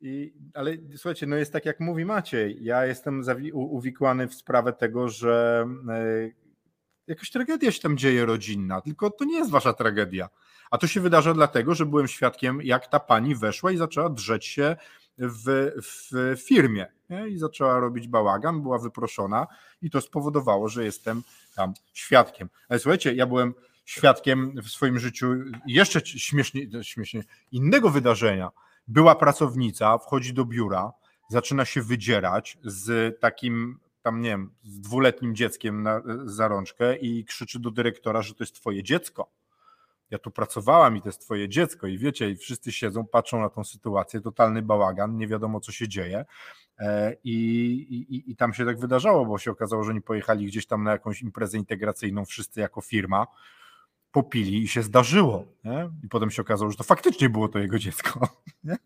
I, 0.00 0.32
ale 0.54 0.76
słuchajcie, 0.96 1.26
no 1.26 1.36
jest 1.36 1.52
tak 1.52 1.64
jak 1.64 1.80
mówi 1.80 2.04
Maciej, 2.04 2.64
ja 2.64 2.86
jestem 2.86 3.22
uwikłany 3.52 4.28
w 4.28 4.34
sprawę 4.34 4.72
tego, 4.72 5.08
że 5.08 5.66
e, 5.88 6.30
jakaś 7.06 7.30
tragedia 7.30 7.72
się 7.72 7.80
tam 7.80 7.96
dzieje 7.96 8.26
rodzinna, 8.26 8.80
tylko 8.80 9.10
to 9.10 9.24
nie 9.24 9.38
jest 9.38 9.50
wasza 9.50 9.72
tragedia. 9.72 10.28
A 10.70 10.78
to 10.78 10.86
się 10.86 11.00
wydarza 11.00 11.34
dlatego, 11.34 11.74
że 11.74 11.86
byłem 11.86 12.08
świadkiem, 12.08 12.62
jak 12.62 12.86
ta 12.86 13.00
pani 13.00 13.34
weszła 13.34 13.72
i 13.72 13.76
zaczęła 13.76 14.10
drzeć 14.10 14.46
się 14.46 14.76
w, 15.18 15.72
w 15.82 16.36
firmie 16.40 16.86
nie? 17.10 17.28
i 17.28 17.38
zaczęła 17.38 17.80
robić 17.80 18.08
bałagan, 18.08 18.62
była 18.62 18.78
wyproszona 18.78 19.46
i 19.82 19.90
to 19.90 20.00
spowodowało, 20.00 20.68
że 20.68 20.84
jestem 20.84 21.22
tam 21.54 21.74
świadkiem. 21.92 22.48
Ale 22.68 22.78
słuchajcie, 22.78 23.14
ja 23.14 23.26
byłem 23.26 23.54
świadkiem 23.84 24.52
w 24.62 24.68
swoim 24.68 24.98
życiu 24.98 25.34
jeszcze 25.66 26.00
śmiesznie, 26.06 26.62
śmiesznie 26.82 27.24
innego 27.52 27.90
wydarzenia 27.90 28.50
była 28.88 29.14
pracownica, 29.14 29.98
wchodzi 29.98 30.34
do 30.34 30.44
biura, 30.44 30.92
zaczyna 31.30 31.64
się 31.64 31.82
wydzierać 31.82 32.58
z 32.64 33.20
takim 33.20 33.78
tam, 34.02 34.20
nie 34.20 34.30
wiem, 34.30 34.50
z 34.62 34.80
dwuletnim 34.80 35.34
dzieckiem 35.34 35.82
na, 35.82 36.02
za 36.24 36.48
rączkę 36.48 36.96
i 36.96 37.24
krzyczy 37.24 37.60
do 37.60 37.70
dyrektora, 37.70 38.22
że 38.22 38.34
to 38.34 38.44
jest 38.44 38.54
twoje 38.54 38.82
dziecko. 38.82 39.30
Ja 40.10 40.18
tu 40.18 40.30
pracowałam 40.30 40.96
i 40.96 41.02
to 41.02 41.08
jest 41.08 41.20
twoje 41.20 41.48
dziecko 41.48 41.86
i 41.86 41.98
wiecie, 41.98 42.30
i 42.30 42.36
wszyscy 42.36 42.72
siedzą, 42.72 43.06
patrzą 43.06 43.40
na 43.40 43.48
tą 43.48 43.64
sytuację, 43.64 44.20
totalny 44.20 44.62
bałagan, 44.62 45.16
nie 45.16 45.28
wiadomo 45.28 45.60
co 45.60 45.72
się 45.72 45.88
dzieje 45.88 46.24
e, 46.78 47.16
i, 47.24 47.34
i, 48.08 48.30
i 48.30 48.36
tam 48.36 48.54
się 48.54 48.64
tak 48.64 48.80
wydarzało, 48.80 49.26
bo 49.26 49.38
się 49.38 49.50
okazało, 49.50 49.84
że 49.84 49.90
oni 49.90 50.02
pojechali 50.02 50.46
gdzieś 50.46 50.66
tam 50.66 50.84
na 50.84 50.90
jakąś 50.90 51.22
imprezę 51.22 51.58
integracyjną 51.58 52.24
wszyscy 52.24 52.60
jako 52.60 52.80
firma, 52.80 53.26
popili 54.12 54.62
i 54.62 54.68
się 54.68 54.82
zdarzyło. 54.82 55.44
Nie? 55.64 55.90
I 56.04 56.08
potem 56.08 56.30
się 56.30 56.42
okazało, 56.42 56.70
że 56.70 56.76
to 56.76 56.84
faktycznie 56.84 57.30
było 57.30 57.48
to 57.48 57.58
jego 57.58 57.78
dziecko. 57.78 58.28
Nie? 58.64 58.76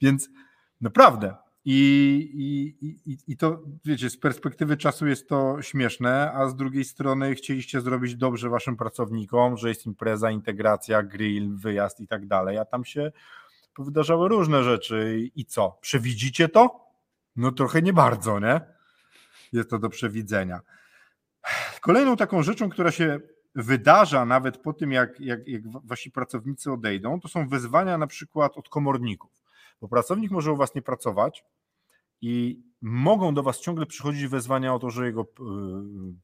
Więc 0.00 0.28
naprawdę. 0.80 1.34
I, 1.66 2.76
i, 3.06 3.32
i, 3.32 3.36
to, 3.36 3.62
wiecie, 3.84 4.10
z 4.10 4.16
perspektywy 4.16 4.76
czasu 4.76 5.06
jest 5.06 5.28
to 5.28 5.62
śmieszne, 5.62 6.32
a 6.32 6.48
z 6.48 6.56
drugiej 6.56 6.84
strony 6.84 7.34
chcieliście 7.34 7.80
zrobić 7.80 8.16
dobrze 8.16 8.48
waszym 8.48 8.76
pracownikom, 8.76 9.56
że 9.56 9.68
jest 9.68 9.86
impreza, 9.86 10.30
integracja, 10.30 11.02
grill, 11.02 11.56
wyjazd 11.56 12.00
i 12.00 12.06
tak 12.06 12.26
dalej, 12.26 12.58
a 12.58 12.64
tam 12.64 12.84
się 12.84 13.12
wydarzały 13.78 14.28
różne 14.28 14.64
rzeczy. 14.64 15.30
I 15.36 15.44
co? 15.44 15.78
Przewidzicie 15.80 16.48
to? 16.48 16.84
No 17.36 17.52
trochę 17.52 17.82
nie 17.82 17.92
bardzo, 17.92 18.40
nie? 18.40 18.60
Jest 19.52 19.70
to 19.70 19.78
do 19.78 19.88
przewidzenia. 19.88 20.60
Kolejną 21.80 22.16
taką 22.16 22.42
rzeczą, 22.42 22.68
która 22.68 22.90
się 22.90 23.20
wydarza 23.54 24.24
nawet 24.24 24.58
po 24.58 24.72
tym, 24.72 24.92
jak, 24.92 25.20
jak, 25.20 25.48
jak 25.48 25.62
wasi 25.68 26.10
pracownicy 26.10 26.72
odejdą, 26.72 27.20
to 27.20 27.28
są 27.28 27.48
wyzwania 27.48 27.98
na 27.98 28.06
przykład 28.06 28.56
od 28.56 28.68
komorników. 28.68 29.30
Bo 29.80 29.88
pracownik 29.88 30.30
może 30.30 30.52
u 30.52 30.56
was 30.56 30.74
nie 30.74 30.82
pracować 30.82 31.44
i 32.20 32.62
mogą 32.80 33.34
do 33.34 33.42
was 33.42 33.60
ciągle 33.60 33.86
przychodzić 33.86 34.26
wezwania 34.26 34.74
o 34.74 34.78
to, 34.78 34.90
że 34.90 35.06
jego 35.06 35.22
y, 35.22 35.26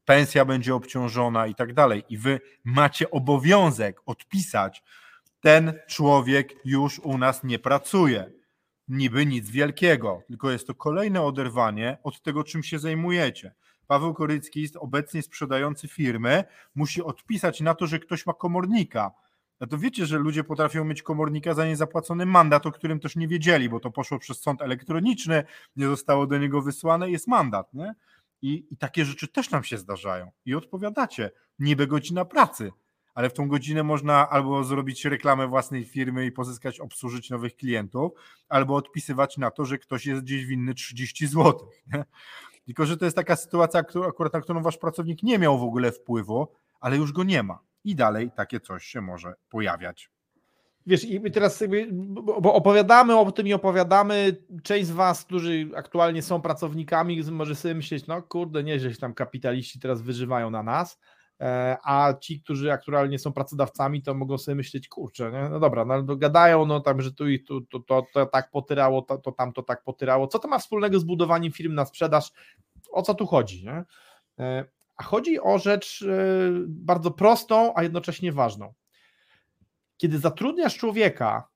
pensja 0.05 0.45
będzie 0.45 0.75
obciążona 0.75 1.47
i 1.47 1.55
tak 1.55 1.75
dalej. 1.75 2.05
I 2.09 2.19
wy 2.19 2.41
macie 2.65 3.11
obowiązek 3.11 4.01
odpisać, 4.07 4.83
ten 5.41 5.73
człowiek 5.89 6.55
już 6.65 6.99
u 6.99 7.19
nas 7.19 7.45
nie 7.45 7.59
pracuje. 7.59 8.33
Niby 8.89 9.27
nic 9.27 9.51
wielkiego, 9.51 10.23
tylko 10.27 10.51
jest 10.51 10.67
to 10.67 10.75
kolejne 10.75 11.23
oderwanie 11.23 11.99
od 12.03 12.23
tego, 12.23 12.45
czym 12.45 12.63
się 12.63 12.79
zajmujecie. 12.79 13.55
Paweł 13.91 14.15
Korycki, 14.15 14.69
obecnie 14.79 15.23
sprzedający 15.23 15.89
firmy, 15.89 16.45
musi 16.75 17.03
odpisać 17.03 17.61
na 17.61 17.75
to, 17.75 17.87
że 17.87 17.99
ktoś 17.99 18.27
ma 18.27 18.35
komornika. 18.35 19.11
No 19.61 19.67
to 19.67 19.79
wiecie, 19.79 20.07
że 20.07 20.19
ludzie 20.19 20.45
potrafią 20.45 20.85
mieć 20.85 21.03
komornika 21.03 21.55
za 21.55 21.67
niezapłacony 21.67 22.27
mandat, 22.27 22.67
o 22.67 22.73
którym 22.73 23.01
też 23.01 23.17
nie 23.17 23.29
wiedzieli, 23.29 23.69
bo 23.69 23.81
to 23.81 23.91
poszło 23.91 24.19
przez 24.19 24.41
sąd 24.41 24.63
elektroniczny, 24.63 25.45
nie 25.77 25.87
zostało 25.87 26.27
do 26.27 26.39
niego 26.39 26.63
wysłane, 26.63 27.11
jest 27.11 27.29
mandat. 27.29 27.75
Nie? 27.75 27.95
I, 28.43 28.67
I 28.71 28.77
takie 28.77 29.05
rzeczy 29.05 29.29
też 29.29 29.51
nam 29.51 29.65
się 29.65 29.79
zdarzają. 29.79 30.31
I 30.45 30.55
odpowiadacie, 30.55 31.31
niby 31.59 31.87
godzina 31.87 32.25
pracy, 32.25 32.73
ale 33.15 33.31
w 33.31 33.33
tą 33.33 33.49
godzinę 33.49 33.83
można 33.83 34.31
albo 34.31 34.65
zrobić 34.65 35.05
reklamę 35.05 35.47
własnej 35.47 35.85
firmy 35.85 36.27
i 36.27 36.33
pozyskać, 36.33 36.81
obsłużyć 36.81 37.31
nowych 37.31 37.57
klientów, 37.57 38.13
albo 38.49 38.77
odpisywać 38.77 39.39
na 39.39 39.51
to, 39.51 39.65
że 39.65 39.79
ktoś 39.79 40.07
jest 40.07 40.23
gdzieś 40.23 40.45
winny 40.45 40.75
30 40.75 41.27
zł. 41.27 41.71
Nie? 41.93 42.05
Tylko, 42.67 42.87
że 42.87 42.97
to 42.97 43.05
jest 43.05 43.17
taka 43.17 43.37
sytuacja, 43.37 43.83
akurat 44.09 44.33
na 44.33 44.41
którą 44.41 44.63
wasz 44.63 44.79
pracownik 44.79 45.23
nie 45.23 45.39
miał 45.39 45.59
w 45.59 45.63
ogóle 45.63 45.93
wpływu, 45.93 46.49
ale 46.81 46.97
już 46.97 47.13
go 47.13 47.25
nie 47.25 47.43
ma. 47.43 47.59
I 47.85 47.95
dalej 47.95 48.31
takie 48.37 48.61
coś 48.61 48.85
się 48.85 49.01
może 49.01 49.35
pojawiać. 49.49 50.11
Wiesz, 50.87 51.05
i 51.05 51.31
teraz 51.31 51.61
jakby, 51.61 51.89
bo 52.41 52.55
opowiadamy 52.55 53.17
o 53.17 53.33
tym 53.33 53.47
i 53.47 53.53
opowiadamy, 53.53 54.37
część 54.63 54.87
z 54.87 54.91
was, 54.91 55.25
którzy 55.25 55.71
aktualnie 55.77 56.23
są 56.23 56.41
pracownikami, 56.41 57.23
może 57.31 57.55
sobie 57.55 57.75
myśleć, 57.75 58.07
no 58.07 58.23
kurde, 58.23 58.63
nieźle 58.63 58.93
się 58.93 58.99
tam 58.99 59.15
kapitaliści 59.15 59.81
teraz 59.81 60.03
wyżywają 60.03 60.51
na 60.51 60.63
nas, 60.63 60.99
a 61.85 62.15
ci, 62.21 62.41
którzy 62.41 62.73
aktualnie 62.73 63.19
są 63.19 63.33
pracodawcami, 63.33 64.03
to 64.03 64.15
mogą 64.15 64.39
sobie 64.39 64.55
myśleć, 64.55 64.89
kurczę, 64.89 65.33
nie? 65.33 65.49
no 65.49 65.61
dobra, 65.61 65.85
no 65.85 66.17
gadają, 66.17 66.67
no 66.67 66.81
tam, 66.81 67.03
że 67.03 67.13
tu 67.13 67.29
i 67.29 67.41
tu 67.41 67.61
to, 67.61 67.81
to, 67.81 68.07
to 68.15 68.27
tak 68.27 68.51
potyrało, 68.51 69.03
to, 69.03 69.19
to 69.19 69.33
tam 69.33 69.53
to 69.53 69.63
tak 69.63 69.83
potyrało, 69.83 70.27
co 70.27 70.39
to 70.39 70.49
ma 70.49 70.59
wspólnego 70.59 70.99
z 70.99 71.05
budowaniem 71.05 71.53
firm 71.53 71.75
na 71.75 71.85
sprzedaż, 71.85 72.33
o 72.93 73.03
co 73.03 73.15
tu 73.15 73.27
chodzi, 73.27 73.65
nie? 73.65 73.85
E, 74.39 74.65
a 74.97 75.03
chodzi 75.03 75.41
o 75.41 75.59
rzecz 75.59 76.03
e, 76.03 76.07
bardzo 76.67 77.11
prostą, 77.11 77.73
a 77.77 77.83
jednocześnie 77.83 78.33
ważną. 78.33 78.75
Kiedy 79.97 80.19
zatrudniasz 80.19 80.77
człowieka 80.77 81.49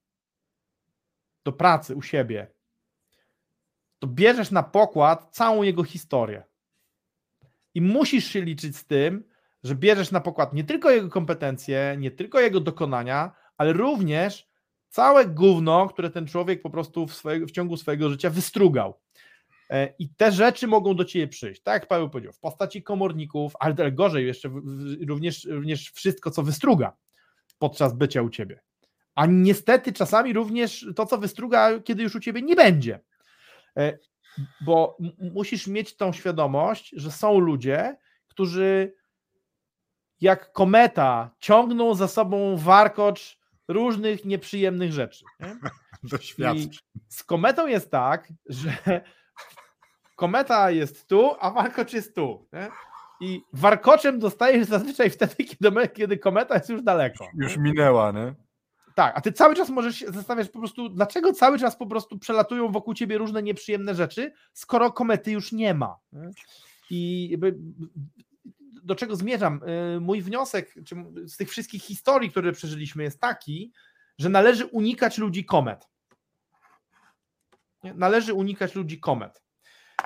do 1.45 1.53
pracy 1.53 1.97
u 1.97 2.03
siebie, 2.03 2.51
to 3.99 4.07
bierzesz 4.07 4.51
na 4.51 4.63
pokład 4.63 5.29
całą 5.31 5.63
jego 5.63 5.85
historię. 5.85 6.45
I 7.75 7.81
musisz 7.81 8.25
się 8.25 8.41
liczyć 8.41 8.77
z 8.77 8.85
tym, 8.85 9.34
że 9.65 9.75
bierzesz 9.75 10.11
na 10.11 10.21
pokład 10.21 10.53
nie 10.53 10.65
tylko 10.65 10.91
jego 10.91 11.09
kompetencje, 11.09 11.97
nie 11.99 12.11
tylko 12.11 12.41
jego 12.41 12.61
dokonania, 12.61 13.33
ale 13.57 13.73
również 13.73 14.49
całe 14.89 15.27
gówno, 15.27 15.89
które 15.89 16.11
ten 16.11 16.27
człowiek 16.27 16.63
po 16.63 16.71
prostu 16.71 17.07
w, 17.07 17.15
swojego, 17.15 17.47
w 17.47 17.51
ciągu 17.51 17.77
swojego 17.77 18.11
życia 18.11 18.31
wystrugał. 18.31 19.01
E, 19.71 19.95
I 19.99 20.09
te 20.09 20.33
rzeczy 20.33 20.67
mogą 20.67 20.95
do 20.95 21.05
ciebie 21.05 21.29
przyjść, 21.29 21.63
tak 21.63 21.75
jak 21.75 21.89
Paweł 21.89 22.11
powiedział, 22.11 22.33
w 22.33 22.39
postaci 22.39 22.83
komorników, 22.83 23.53
ale 23.61 23.93
gorzej 23.93 24.27
jeszcze 24.27 24.51
również, 25.09 25.45
również 25.45 25.91
wszystko, 25.91 26.31
co 26.31 26.43
wystruga 26.43 26.97
podczas 27.59 27.95
bycia 27.95 28.23
u 28.23 28.31
ciebie. 28.31 28.61
A 29.15 29.27
niestety 29.27 29.93
czasami 29.93 30.33
również 30.33 30.87
to, 30.97 31.07
co 31.07 31.19
wystruga, 31.19 31.81
kiedy 31.81 32.03
już 32.03 32.15
u 32.15 32.21
ciebie 32.21 32.43
nie 32.43 32.57
będzie. 32.57 33.01
E, 33.77 33.99
bo 34.61 34.97
musisz 35.19 35.67
mieć 35.67 35.97
tą 35.97 36.13
świadomość, 36.13 36.95
że 36.97 37.11
są 37.11 37.39
ludzie, 37.39 37.97
którzy 38.27 38.95
jak 40.21 40.53
kometa 40.53 41.31
ciągną 41.39 41.95
za 41.95 42.09
sobą 42.09 42.57
warkocz 42.57 43.39
różnych 43.69 44.25
nieprzyjemnych 44.25 44.93
rzeczy. 44.93 45.25
Nie? 45.41 45.57
I 46.55 46.71
z 47.09 47.25
kometą 47.25 47.67
jest 47.67 47.91
tak, 47.91 48.33
że 48.47 48.73
kometa 50.17 50.71
jest 50.71 51.09
tu, 51.09 51.35
a 51.41 51.51
warkocz 51.51 51.93
jest 51.93 52.15
tu. 52.15 52.49
Nie? 52.53 52.69
I 53.21 53.43
warkoczem 53.53 54.19
dostajesz 54.19 54.67
zazwyczaj 54.67 55.11
wtedy, 55.11 55.35
kiedy, 55.45 55.89
kiedy 55.89 56.19
kometa 56.19 56.55
jest 56.55 56.69
już 56.69 56.83
daleko. 56.83 57.29
Już 57.35 57.57
nie? 57.57 57.63
minęła, 57.63 58.13
nie? 58.13 58.35
Tak, 58.95 59.19
a 59.19 59.21
ty 59.21 59.33
cały 59.33 59.55
czas 59.55 59.71
możesz 59.71 59.97
się 59.97 60.13
zastanawiać 60.13 60.51
po 60.51 60.59
prostu, 60.59 60.89
dlaczego 60.89 61.33
cały 61.33 61.59
czas 61.59 61.77
po 61.77 61.87
prostu 61.87 62.19
przelatują 62.19 62.73
wokół 62.73 62.95
ciebie 62.95 63.19
różne 63.19 63.43
nieprzyjemne 63.43 63.95
rzeczy, 63.95 64.33
skoro 64.53 64.93
komety 64.93 65.31
już 65.33 65.53
nie 65.53 65.75
ma. 65.75 65.97
I 66.91 67.37
do 68.85 68.95
czego 68.95 69.17
zmierzam? 69.17 69.61
Y, 69.97 70.01
mój 70.01 70.23
wniosek 70.23 70.75
z 71.27 71.37
tych 71.37 71.51
wszystkich 71.51 71.83
historii, 71.83 72.31
które 72.31 72.53
przeżyliśmy, 72.53 73.03
jest 73.03 73.21
taki, 73.21 73.73
że 74.19 74.29
należy 74.29 74.67
unikać 74.67 75.19
ludzi 75.19 75.45
komet. 75.45 75.89
Należy 77.95 78.35
unikać 78.35 78.75
ludzi 78.75 79.01
komet. 79.01 79.45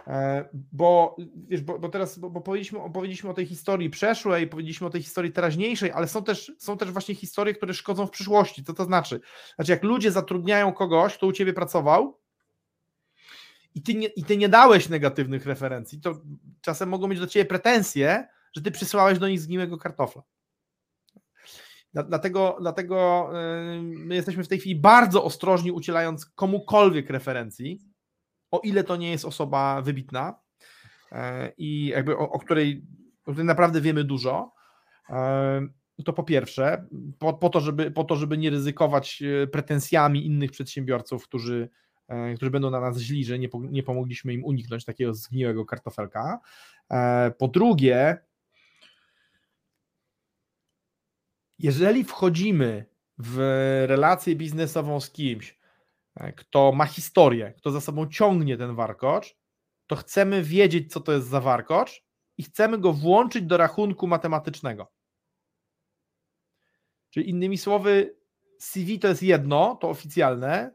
E, 0.07 0.49
bo, 0.73 1.17
wiesz, 1.49 1.61
bo, 1.61 1.79
bo 1.79 1.89
teraz 1.89 2.19
bo, 2.19 2.31
bo 2.31 2.41
powiedzieliśmy, 2.41 2.79
opowiedzieliśmy 2.79 3.31
o 3.31 3.35
tej 3.35 3.47
historii 3.47 3.91
przeszłej, 3.91 4.47
powiedzieliśmy 4.47 4.87
o 4.87 4.91
tej 4.91 5.03
historii 5.03 5.33
teraźniejszej, 5.33 5.93
ale 5.93 6.09
są 6.09 6.25
też, 6.25 6.53
są 6.59 6.79
też 6.79 6.91
właśnie 6.91 7.15
historie, 7.15 7.55
które 7.55 7.75
szkodzą 7.75 8.07
w 8.07 8.11
przyszłości. 8.11 8.65
Co 8.65 8.75
to 8.75 8.85
znaczy? 8.85 9.21
Znaczy, 9.55 9.73
jak 9.73 9.83
ludzie 9.83 10.13
zatrudniają 10.13 10.73
kogoś, 10.73 11.17
kto 11.17 11.27
u 11.27 11.33
ciebie 11.33 11.53
pracował 11.53 12.19
i 13.75 13.83
ty 13.83 13.95
nie, 13.95 14.07
i 14.07 14.25
ty 14.25 14.37
nie 14.37 14.49
dałeś 14.49 14.89
negatywnych 14.89 15.47
referencji, 15.47 16.01
to 16.01 16.21
czasem 16.61 16.89
mogą 16.89 17.09
mieć 17.09 17.21
do 17.21 17.27
ciebie 17.27 17.45
pretensje, 17.45 18.29
że 18.57 18.63
ty 18.63 18.71
przysłałeś 18.71 19.19
do 19.19 19.29
nich 19.29 19.41
zgniłego 19.41 19.79
kartofla. 19.79 20.23
Dlatego, 21.95 22.57
dlatego 22.61 23.31
y, 23.75 23.83
my 23.83 24.15
jesteśmy 24.15 24.45
w 24.45 24.49
tej 24.49 24.59
chwili 24.59 24.77
bardzo 24.77 25.25
ostrożni, 25.25 25.73
udzielając 25.73 26.27
komukolwiek 26.27 27.11
referencji, 27.11 27.81
o 28.51 28.59
ile 28.59 28.85
to 28.85 28.97
nie 28.97 29.11
jest 29.11 29.25
osoba 29.25 29.83
wybitna 29.83 30.41
e, 31.13 31.53
i 31.59 31.87
jakby 31.87 32.19
o, 32.19 32.31
o, 32.31 32.39
której, 32.39 32.87
o 33.27 33.33
której 33.33 33.47
naprawdę 33.47 33.81
wiemy 33.81 34.05
dużo, 34.05 34.53
e, 35.11 35.69
to 36.05 36.13
po 36.13 36.23
pierwsze, 36.23 36.87
po, 37.19 37.35
po, 37.35 37.49
to, 37.49 37.61
żeby, 37.61 37.91
po 37.91 38.05
to, 38.05 38.17
żeby 38.17 38.39
nie 38.39 38.51
ryzykować 38.51 39.23
e, 39.23 39.47
pretensjami 39.47 40.27
innych 40.27 40.51
przedsiębiorców, 40.51 41.25
którzy, 41.25 41.69
którzy 42.37 42.51
będą 42.51 42.71
na 42.71 42.81
nas 42.81 42.99
źli, 42.99 43.25
że 43.25 43.39
nie, 43.39 43.49
nie 43.55 43.83
pomogliśmy 43.83 44.33
im 44.33 44.45
uniknąć 44.45 44.85
takiego 44.85 45.15
zgniłego 45.15 45.65
kartofelka. 45.65 46.41
Po 47.39 47.49
drugie, 47.49 48.19
jeżeli 51.59 52.05
wchodzimy 52.05 52.85
w 53.19 53.37
relację 53.89 54.37
biznesową 54.37 55.01
z 55.01 55.11
kimś, 55.11 55.59
E, 56.19 56.33
kto 56.33 56.73
ma 56.73 56.87
historię, 56.87 57.55
kto 57.57 57.71
za 57.71 57.81
sobą 57.81 58.09
ciągnie 58.09 58.57
ten 58.57 58.75
warkocz, 58.75 59.37
to 59.87 59.97
chcemy 59.97 60.43
wiedzieć, 60.43 60.93
co 60.93 61.01
to 61.01 61.13
jest 61.13 61.29
za 61.29 61.41
warkocz 61.41 62.05
i 62.37 62.43
chcemy 62.43 62.79
go 62.79 62.93
włączyć 62.93 63.45
do 63.45 63.57
rachunku 63.57 64.07
matematycznego. 64.07 64.93
Czyli 67.11 67.31
innymi 67.31 67.59
słowy, 67.59 68.17
CV 68.61 68.99
to 68.99 69.09
jest 69.09 69.23
jedno, 69.23 69.79
to 69.81 69.91
oficjalne. 69.91 70.75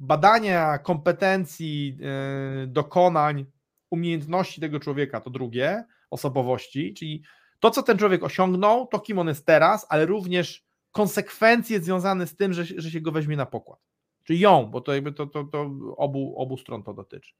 Badania 0.00 0.78
kompetencji, 0.78 1.98
e, 2.02 2.66
dokonań 2.66 3.46
umiejętności 3.90 4.60
tego 4.60 4.80
człowieka, 4.80 5.20
to 5.20 5.30
drugie, 5.30 5.84
osobowości, 6.10 6.94
czyli 6.94 7.22
to, 7.62 7.70
co 7.70 7.82
ten 7.82 7.98
człowiek 7.98 8.24
osiągnął, 8.24 8.86
to 8.86 9.00
kim 9.00 9.18
on 9.18 9.28
jest 9.28 9.46
teraz, 9.46 9.86
ale 9.88 10.06
również 10.06 10.64
konsekwencje 10.92 11.80
związane 11.80 12.26
z 12.26 12.36
tym, 12.36 12.52
że, 12.52 12.64
że 12.64 12.90
się 12.90 13.00
go 13.00 13.12
weźmie 13.12 13.36
na 13.36 13.46
pokład. 13.46 13.80
Czyli 14.24 14.40
ją, 14.40 14.66
bo 14.66 14.80
to 14.80 14.94
jakby 14.94 15.12
to, 15.12 15.26
to, 15.26 15.44
to 15.44 15.70
obu, 15.96 16.34
obu 16.36 16.56
stron 16.56 16.82
to 16.82 16.94
dotyczy. 16.94 17.34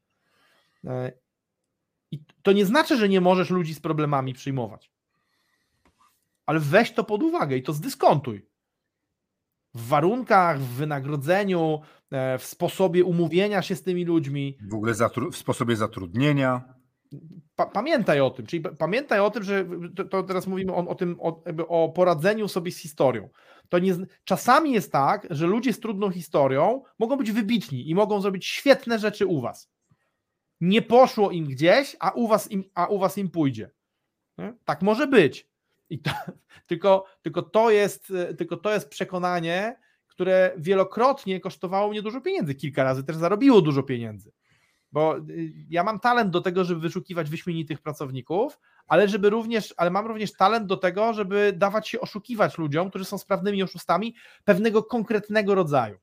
E, 0.84 1.12
I 2.10 2.22
to 2.42 2.52
nie 2.52 2.66
znaczy, 2.66 2.96
że 2.96 3.08
nie 3.08 3.20
możesz 3.20 3.50
ludzi 3.50 3.74
z 3.74 3.80
problemami 3.80 4.34
przyjmować. 4.34 4.90
Ale 6.46 6.60
weź 6.60 6.92
to 6.92 7.04
pod 7.04 7.22
uwagę 7.22 7.56
i 7.56 7.62
to 7.62 7.72
zdyskontuj. 7.72 8.46
W 9.74 9.88
warunkach, 9.88 10.60
w 10.60 10.74
wynagrodzeniu, 10.74 11.80
e, 12.10 12.38
w 12.38 12.44
sposobie 12.44 13.04
umówienia 13.04 13.62
się 13.62 13.76
z 13.76 13.82
tymi 13.82 14.04
ludźmi. 14.04 14.58
W 14.70 14.74
ogóle 14.74 14.94
w 15.32 15.36
sposobie 15.36 15.76
zatrudnienia. 15.76 16.74
Pa 17.56 17.66
pamiętaj 17.66 18.20
o 18.20 18.30
tym, 18.30 18.46
czyli 18.46 18.62
pamiętaj 18.78 19.20
o 19.20 19.30
tym, 19.30 19.42
że 19.42 19.66
to, 19.96 20.04
to 20.04 20.22
teraz 20.22 20.46
mówimy 20.46 20.72
o, 20.72 20.88
o 20.88 20.94
tym, 20.94 21.16
o, 21.20 21.42
o, 21.68 21.88
poradzeniu 21.88 22.48
sobie 22.48 22.72
z 22.72 22.78
historią. 22.78 23.28
To 23.68 23.78
nie, 23.78 23.94
czasami 24.24 24.72
jest 24.72 24.92
tak, 24.92 25.26
że 25.30 25.46
ludzie 25.46 25.72
z 25.72 25.80
trudną 25.80 26.10
historią 26.10 26.82
mogą 26.98 27.16
być 27.16 27.32
wybitni 27.32 27.90
i 27.90 27.94
mogą 27.94 28.20
zrobić 28.20 28.46
świetne 28.46 28.98
rzeczy 28.98 29.26
u 29.26 29.40
was. 29.40 29.70
Nie 30.60 30.82
poszło 30.82 31.30
im 31.30 31.44
gdzieś, 31.44 31.96
a 32.00 32.10
u 32.10 32.28
was 32.28 32.50
im, 32.50 32.64
a 32.74 32.86
u 32.86 32.98
was 32.98 33.18
im 33.18 33.30
pójdzie. 33.30 33.70
Tak 34.64 34.82
może 34.82 35.06
być. 35.06 35.48
I 35.90 35.98
to, 35.98 36.10
tylko, 36.66 37.04
tylko, 37.22 37.42
to 37.42 37.70
jest, 37.70 38.12
tylko 38.38 38.56
to 38.56 38.72
jest 38.72 38.88
przekonanie, 38.88 39.76
które 40.06 40.54
wielokrotnie 40.56 41.40
kosztowało 41.40 41.90
mnie 41.90 42.02
dużo 42.02 42.20
pieniędzy. 42.20 42.54
Kilka 42.54 42.84
razy 42.84 43.04
też 43.04 43.16
zarobiło 43.16 43.60
dużo 43.60 43.82
pieniędzy. 43.82 44.32
Bo 44.92 45.18
y, 45.18 45.52
ja 45.70 45.84
mam 45.84 46.00
talent 46.00 46.30
do 46.30 46.40
tego, 46.40 46.64
żeby 46.64 46.80
wyszukiwać 46.80 47.30
wyśmienitych 47.30 47.80
pracowników, 47.80 48.58
ale 48.86 49.08
żeby 49.08 49.30
również, 49.30 49.74
ale 49.76 49.90
mam 49.90 50.06
również 50.06 50.32
talent 50.32 50.66
do 50.66 50.76
tego, 50.76 51.12
żeby 51.12 51.52
dawać 51.56 51.88
się 51.88 52.00
oszukiwać 52.00 52.58
ludziom, 52.58 52.90
którzy 52.90 53.04
są 53.04 53.18
sprawnymi 53.18 53.62
oszustami 53.62 54.14
pewnego 54.44 54.82
konkretnego 54.82 55.54
rodzaju. 55.54 55.98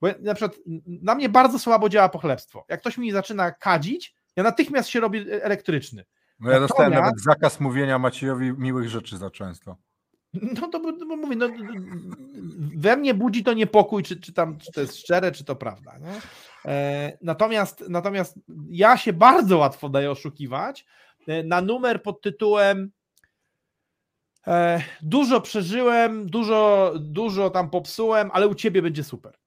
Bo 0.00 0.08
na 0.20 0.34
przykład 0.34 0.58
na 0.86 1.14
mnie 1.14 1.28
bardzo 1.28 1.58
słabo 1.58 1.88
działa 1.88 2.08
pochlebstwo. 2.08 2.64
Jak 2.68 2.80
ktoś 2.80 2.98
mi 2.98 3.12
zaczyna 3.12 3.50
kadzić, 3.50 4.14
ja 4.36 4.42
natychmiast 4.42 4.88
się 4.88 5.00
robię 5.00 5.42
elektryczny. 5.42 6.04
No 6.40 6.50
ja 6.50 6.60
dostałem 6.60 6.92
Natomiast... 6.92 7.12
nawet 7.12 7.40
zakaz 7.40 7.60
mówienia 7.60 7.98
Maciejowi 7.98 8.52
miłych 8.52 8.88
rzeczy 8.88 9.18
za 9.18 9.30
często. 9.30 9.76
No 10.60 10.68
to 10.68 10.80
bo 10.80 11.16
mówię, 11.16 11.36
no, 11.36 11.48
we 12.76 12.96
mnie 12.96 13.14
budzi 13.14 13.44
to 13.44 13.52
niepokój, 13.52 14.02
czy, 14.02 14.20
czy, 14.20 14.32
tam, 14.32 14.58
czy 14.58 14.72
to 14.72 14.80
jest 14.80 14.96
szczere, 14.96 15.32
czy 15.32 15.44
to 15.44 15.56
prawda. 15.56 15.98
Nie? 15.98 16.20
E, 16.66 17.18
natomiast, 17.22 17.84
natomiast 17.88 18.38
ja 18.68 18.96
się 18.96 19.12
bardzo 19.12 19.58
łatwo 19.58 19.88
daję 19.88 20.10
oszukiwać 20.10 20.86
e, 21.28 21.42
na 21.42 21.60
numer 21.60 22.02
pod 22.02 22.20
tytułem 22.22 22.90
e, 24.46 24.82
dużo 25.02 25.40
przeżyłem, 25.40 26.26
dużo, 26.26 26.92
dużo 27.00 27.50
tam 27.50 27.70
popsułem, 27.70 28.30
ale 28.32 28.48
u 28.48 28.54
ciebie 28.54 28.82
będzie 28.82 29.04
super. 29.04 29.38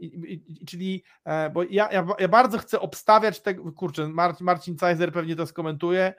I, 0.00 0.06
i, 0.46 0.66
czyli, 0.66 1.04
bo 1.52 1.62
ja, 1.62 1.92
ja, 1.92 2.06
ja, 2.18 2.28
bardzo 2.28 2.58
chcę 2.58 2.80
obstawiać 2.80 3.40
tego, 3.40 3.72
kurczę, 3.72 4.08
Mar, 4.08 4.34
Marcin 4.40 4.76
Cajzer 4.76 5.12
pewnie 5.12 5.36
to 5.36 5.46
skomentuje, 5.46 6.14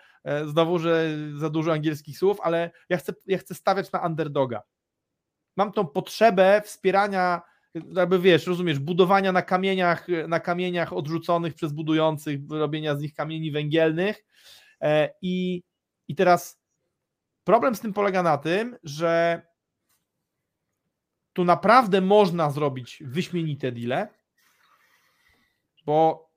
znowu, 0.46 0.80
że 0.80 1.18
za 1.38 1.50
dużo 1.50 1.72
angielskich 1.72 2.18
słów, 2.18 2.38
ale 2.42 2.72
ja 2.90 2.98
chcę, 2.98 3.14
ja 3.28 3.38
chcę 3.38 3.56
stawiać 3.56 3.92
na 3.92 4.00
underdoga. 4.00 4.62
Mam 5.58 5.72
tą 5.72 5.88
potrzebę 5.88 6.62
wspierania, 6.66 7.42
jakby 7.74 8.20
wiesz, 8.20 8.48
rozumiesz, 8.48 8.80
budowania 8.80 9.32
na 9.32 9.42
kamieniach, 9.42 10.08
na 10.28 10.40
kamieniach 10.40 10.94
odrzuconych 10.94 11.54
przez 11.54 11.72
budujących, 11.72 12.40
robienia 12.50 12.96
z 12.96 13.02
nich 13.02 13.14
kamieni 13.14 13.52
węgielnych. 13.52 14.26
E, 14.82 15.14
i, 15.22 15.64
i 16.08 16.16
teraz 16.16 16.62
problem 17.44 17.76
z 17.76 17.80
tym 17.80 17.94
polega 17.94 18.24
na 18.24 18.38
tym, 18.38 18.78
że 18.84 19.42
tu 21.34 21.46
naprawdę 21.46 22.02
można 22.02 22.52
zrobić 22.52 23.04
wyśmienite 23.06 23.72
deale, 23.72 24.08
bo 25.86 26.31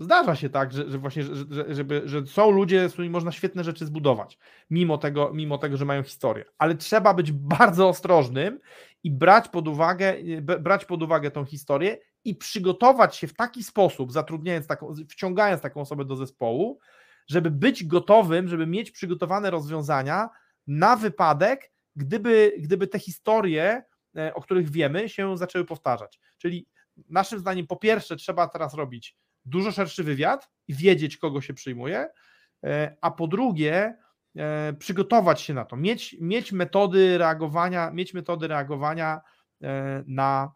zdarza 0.00 0.36
się 0.36 0.50
tak, 0.50 0.72
że, 0.72 0.90
że 0.90 0.98
właśnie, 0.98 1.22
że, 1.22 1.34
że, 1.50 1.74
żeby, 1.74 2.02
że 2.04 2.26
są 2.26 2.50
ludzie, 2.50 2.88
z 2.88 2.92
którymi 2.92 3.12
można 3.12 3.32
świetne 3.32 3.64
rzeczy 3.64 3.86
zbudować, 3.86 4.38
mimo 4.70 4.98
tego, 4.98 5.30
mimo 5.34 5.58
tego, 5.58 5.76
że 5.76 5.84
mają 5.84 6.02
historię. 6.02 6.44
Ale 6.58 6.74
trzeba 6.74 7.14
być 7.14 7.32
bardzo 7.58 7.88
ostrożnym 7.88 8.60
i 9.04 9.10
brać 9.10 9.48
pod 9.48 9.68
uwagę, 9.68 10.14
brać 10.60 10.84
pod 10.84 11.02
uwagę 11.02 11.30
tą 11.30 11.44
historię 11.44 11.98
i 12.24 12.34
przygotować 12.34 13.16
się 13.16 13.26
w 13.26 13.34
taki 13.34 13.62
sposób, 13.62 14.12
zatrudniając 14.12 14.66
taką, 14.66 14.94
wciągając 15.08 15.62
taką 15.62 15.80
osobę 15.80 16.04
do 16.04 16.16
zespołu, 16.16 16.78
żeby 17.28 17.50
być 17.50 17.84
gotowym, 17.84 18.48
żeby 18.48 18.66
mieć 18.66 18.90
przygotowane 18.90 19.50
rozwiązania 19.50 20.28
na 20.66 20.96
wypadek, 20.96 21.70
gdyby, 21.96 22.52
gdyby 22.58 22.86
te 22.86 22.98
historie 22.98 23.82
E, 24.16 24.34
o 24.34 24.40
których 24.40 24.70
wiemy, 24.70 25.08
się 25.08 25.36
zaczęły 25.36 25.64
powtarzać. 25.64 26.20
Czyli 26.38 26.66
naszym 27.08 27.38
zdaniem, 27.38 27.66
po 27.66 27.76
pierwsze, 27.76 28.16
trzeba 28.16 28.48
teraz 28.48 28.74
robić 28.74 29.16
dużo 29.44 29.72
szerszy 29.72 30.04
wywiad 30.04 30.50
i 30.68 30.74
wiedzieć, 30.74 31.16
kogo 31.16 31.40
się 31.40 31.54
przyjmuje, 31.54 32.08
e, 32.64 32.96
a 33.00 33.10
po 33.10 33.26
drugie, 33.26 33.96
e, 34.36 34.72
przygotować 34.78 35.40
się 35.40 35.54
na 35.54 35.64
to, 35.64 35.76
mieć, 35.76 36.16
mieć 36.20 36.52
metody 36.52 37.18
reagowania, 37.18 37.90
mieć 37.90 38.14
metody 38.14 38.48
reagowania 38.48 39.20
na, 40.06 40.52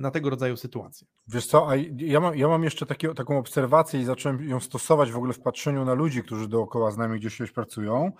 na 0.00 0.10
tego 0.10 0.30
rodzaju 0.30 0.56
sytuacje. 0.56 1.06
Wiesz 1.28 1.46
co, 1.46 1.70
a 1.70 1.76
ja 1.96 2.20
mam, 2.20 2.36
ja 2.36 2.48
mam 2.48 2.64
jeszcze 2.64 2.86
takie, 2.86 3.14
taką 3.14 3.38
obserwację 3.38 4.00
i 4.00 4.04
zacząłem 4.04 4.48
ją 4.48 4.60
stosować 4.60 5.12
w 5.12 5.16
ogóle 5.16 5.32
w 5.32 5.40
patrzeniu 5.40 5.84
na 5.84 5.94
ludzi, 5.94 6.22
którzy 6.22 6.48
dookoła 6.48 6.90
z 6.90 6.96
nami 6.96 7.20
gdzieś 7.20 7.52
pracują. 7.52 8.12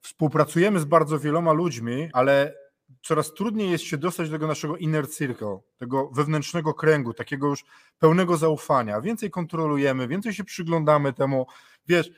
Współpracujemy 0.00 0.80
z 0.80 0.84
bardzo 0.84 1.18
wieloma 1.18 1.52
ludźmi, 1.52 2.08
ale 2.12 2.54
coraz 3.02 3.34
trudniej 3.34 3.70
jest 3.70 3.84
się 3.84 3.98
dostać 3.98 4.28
do 4.28 4.34
tego 4.34 4.46
naszego 4.46 4.76
inner 4.76 5.10
circle, 5.10 5.58
tego 5.78 6.10
wewnętrznego 6.10 6.74
kręgu, 6.74 7.14
takiego 7.14 7.46
już 7.46 7.64
pełnego 7.98 8.36
zaufania. 8.36 9.00
Więcej 9.00 9.30
kontrolujemy, 9.30 10.08
więcej 10.08 10.34
się 10.34 10.44
przyglądamy 10.44 11.12
temu. 11.12 11.46
Wiesz, 11.86 12.10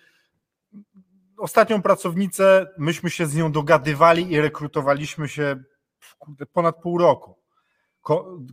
ostatnią 1.36 1.82
pracownicę, 1.82 2.66
myśmy 2.78 3.10
się 3.10 3.26
z 3.26 3.36
nią 3.36 3.52
dogadywali 3.52 4.32
i 4.32 4.40
rekrutowaliśmy 4.40 5.28
się 5.28 5.62
ponad 6.52 6.82
pół 6.82 6.98
roku. 6.98 7.36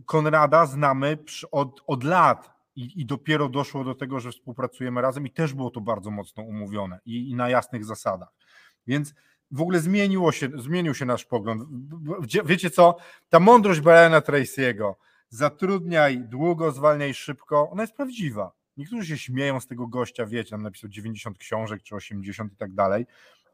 Konrada 0.06 0.66
znamy 0.66 1.18
od, 1.50 1.82
od 1.86 2.04
lat 2.04 2.50
i, 2.76 3.00
i 3.00 3.06
dopiero 3.06 3.48
doszło 3.48 3.84
do 3.84 3.94
tego, 3.94 4.20
że 4.20 4.30
współpracujemy 4.30 5.02
razem 5.02 5.26
i 5.26 5.30
też 5.30 5.54
było 5.54 5.70
to 5.70 5.80
bardzo 5.80 6.10
mocno 6.10 6.42
umówione 6.42 7.00
i, 7.04 7.30
i 7.30 7.34
na 7.34 7.48
jasnych 7.48 7.84
zasadach. 7.84 8.32
Więc 8.86 9.14
w 9.52 9.60
ogóle 9.60 9.80
zmieniło 9.80 10.32
się, 10.32 10.48
zmienił 10.56 10.94
się 10.94 11.04
nasz 11.04 11.24
pogląd. 11.24 11.62
Wiecie 12.44 12.70
co? 12.70 12.96
Ta 13.28 13.40
mądrość 13.40 13.80
Briana 13.80 14.20
Tracy'ego, 14.20 14.94
zatrudniaj 15.28 16.18
długo, 16.18 16.72
zwalniaj 16.72 17.14
szybko, 17.14 17.70
ona 17.70 17.82
jest 17.82 17.94
prawdziwa. 17.94 18.52
Niektórzy 18.76 19.06
się 19.06 19.18
śmieją 19.18 19.60
z 19.60 19.66
tego 19.66 19.86
gościa, 19.86 20.26
wiecie, 20.26 20.50
tam 20.50 20.62
napisał 20.62 20.90
90 20.90 21.38
książek 21.38 21.82
czy 21.82 21.94
80 21.94 22.52
i 22.52 22.56
tak 22.56 22.72
dalej, 22.72 23.06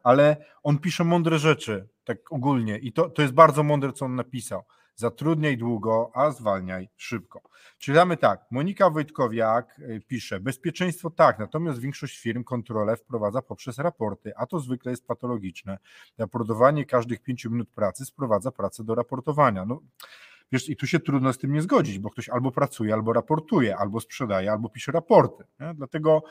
ale 0.03 0.37
on 0.63 0.77
pisze 0.77 1.03
mądre 1.03 1.39
rzeczy, 1.39 1.87
tak 2.03 2.31
ogólnie 2.31 2.77
i 2.77 2.93
to, 2.93 3.09
to 3.09 3.21
jest 3.21 3.33
bardzo 3.33 3.63
mądre, 3.63 3.93
co 3.93 4.05
on 4.05 4.15
napisał. 4.15 4.63
Zatrudniaj 4.99 5.57
długo, 5.57 6.11
a 6.13 6.31
zwalniaj 6.31 6.89
szybko. 6.97 7.41
Czytamy 7.77 8.17
tak, 8.17 8.45
Monika 8.51 8.89
Wojtkowiak 8.89 9.79
y, 9.79 10.01
pisze, 10.07 10.39
bezpieczeństwo 10.39 11.09
tak, 11.09 11.39
natomiast 11.39 11.79
większość 11.79 12.19
firm 12.19 12.43
kontrolę 12.43 12.95
wprowadza 12.95 13.41
poprzez 13.41 13.77
raporty, 13.77 14.31
a 14.35 14.45
to 14.45 14.59
zwykle 14.59 14.91
jest 14.91 15.07
patologiczne. 15.07 15.77
Raportowanie 16.17 16.85
każdych 16.85 17.21
pięciu 17.21 17.51
minut 17.51 17.69
pracy 17.69 18.05
sprowadza 18.05 18.51
pracę 18.51 18.83
do 18.83 18.95
raportowania. 18.95 19.65
No, 19.65 19.81
Wiesz, 20.51 20.69
i 20.69 20.75
tu 20.75 20.87
się 20.87 20.99
trudno 20.99 21.33
z 21.33 21.37
tym 21.37 21.53
nie 21.53 21.61
zgodzić, 21.61 21.99
bo 21.99 22.09
ktoś 22.09 22.29
albo 22.29 22.51
pracuje, 22.51 22.93
albo 22.93 23.13
raportuje, 23.13 23.77
albo 23.77 23.99
sprzedaje, 23.99 24.51
albo 24.51 24.69
pisze 24.69 24.91
raporty. 24.91 25.43
Nie? 25.59 25.73
Dlatego 25.73 26.23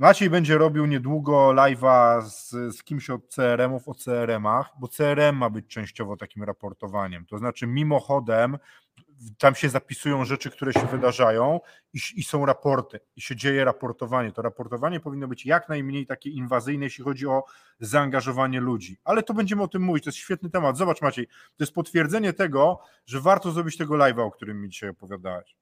Maciej 0.00 0.30
będzie 0.30 0.58
robił 0.58 0.86
niedługo 0.86 1.48
live'a 1.48 2.22
z, 2.22 2.50
z 2.50 2.82
kimś 2.82 3.10
od 3.10 3.28
CRM-ów 3.28 3.88
o 3.88 3.94
CRM-ach, 3.94 4.72
bo 4.78 4.88
CRM 4.88 5.36
ma 5.36 5.50
być 5.50 5.66
częściowo 5.66 6.16
takim 6.16 6.42
raportowaniem. 6.42 7.26
To 7.26 7.38
znaczy, 7.38 7.66
mimochodem, 7.66 8.58
tam 9.38 9.54
się 9.54 9.68
zapisują 9.68 10.24
rzeczy, 10.24 10.50
które 10.50 10.72
się 10.72 10.86
wydarzają 10.86 11.60
i, 11.92 11.98
i, 12.16 12.22
są 12.22 12.46
raporty, 12.46 13.00
i 13.16 13.20
się 13.20 13.36
dzieje 13.36 13.64
raportowanie. 13.64 14.32
To 14.32 14.42
raportowanie 14.42 15.00
powinno 15.00 15.28
być 15.28 15.46
jak 15.46 15.68
najmniej 15.68 16.06
takie 16.06 16.30
inwazyjne, 16.30 16.84
jeśli 16.84 17.04
chodzi 17.04 17.26
o 17.26 17.44
zaangażowanie 17.80 18.60
ludzi. 18.60 18.98
Ale 19.04 19.22
to 19.22 19.34
będziemy 19.34 19.62
o 19.62 19.68
tym 19.68 19.82
mówić, 19.82 20.04
to 20.04 20.10
jest 20.10 20.18
świetny 20.18 20.50
temat. 20.50 20.76
Zobacz, 20.76 21.02
Maciej, 21.02 21.26
to 21.26 21.64
jest 21.64 21.74
potwierdzenie 21.74 22.32
tego, 22.32 22.80
że 23.06 23.20
warto 23.20 23.50
zrobić 23.50 23.76
tego 23.76 23.94
live'a, 23.94 24.20
o 24.20 24.30
którym 24.30 24.60
mi 24.60 24.68
dzisiaj 24.68 24.90
opowiadałeś. 24.90 25.59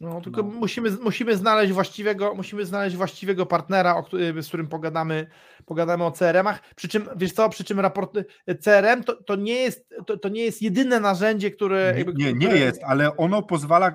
No, 0.00 0.20
tylko 0.20 0.42
no. 0.42 0.48
Musimy, 0.48 0.90
musimy, 0.90 1.36
znaleźć 1.36 1.72
właściwego, 1.72 2.34
musimy 2.34 2.66
znaleźć 2.66 2.96
właściwego 2.96 3.46
partnera, 3.46 3.96
o, 3.96 4.04
z 4.42 4.48
którym 4.48 4.68
pogadamy, 4.68 5.26
pogadamy 5.66 6.04
o 6.04 6.12
CRM-ach. 6.12 6.60
Przy 6.74 6.88
czym, 6.88 7.08
wiesz 7.16 7.32
co, 7.32 7.48
przy 7.48 7.64
czym 7.64 7.80
raport 7.80 8.18
CRM 8.60 9.04
to, 9.04 9.22
to, 9.22 9.36
nie, 9.36 9.54
jest, 9.54 9.94
to, 10.06 10.16
to 10.16 10.28
nie 10.28 10.42
jest 10.42 10.62
jedyne 10.62 11.00
narzędzie, 11.00 11.50
które. 11.50 11.92
Nie, 11.92 11.98
jakby, 11.98 12.14
nie, 12.14 12.32
nie 12.32 12.46
które... 12.46 12.58
jest, 12.58 12.82
ale 12.84 13.16
ono 13.16 13.42
pozwala 13.42 13.88
y, 13.88 13.92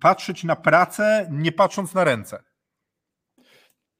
patrzeć 0.00 0.44
na 0.44 0.56
pracę, 0.56 1.28
nie 1.30 1.52
patrząc 1.52 1.94
na 1.94 2.04
ręce. 2.04 2.42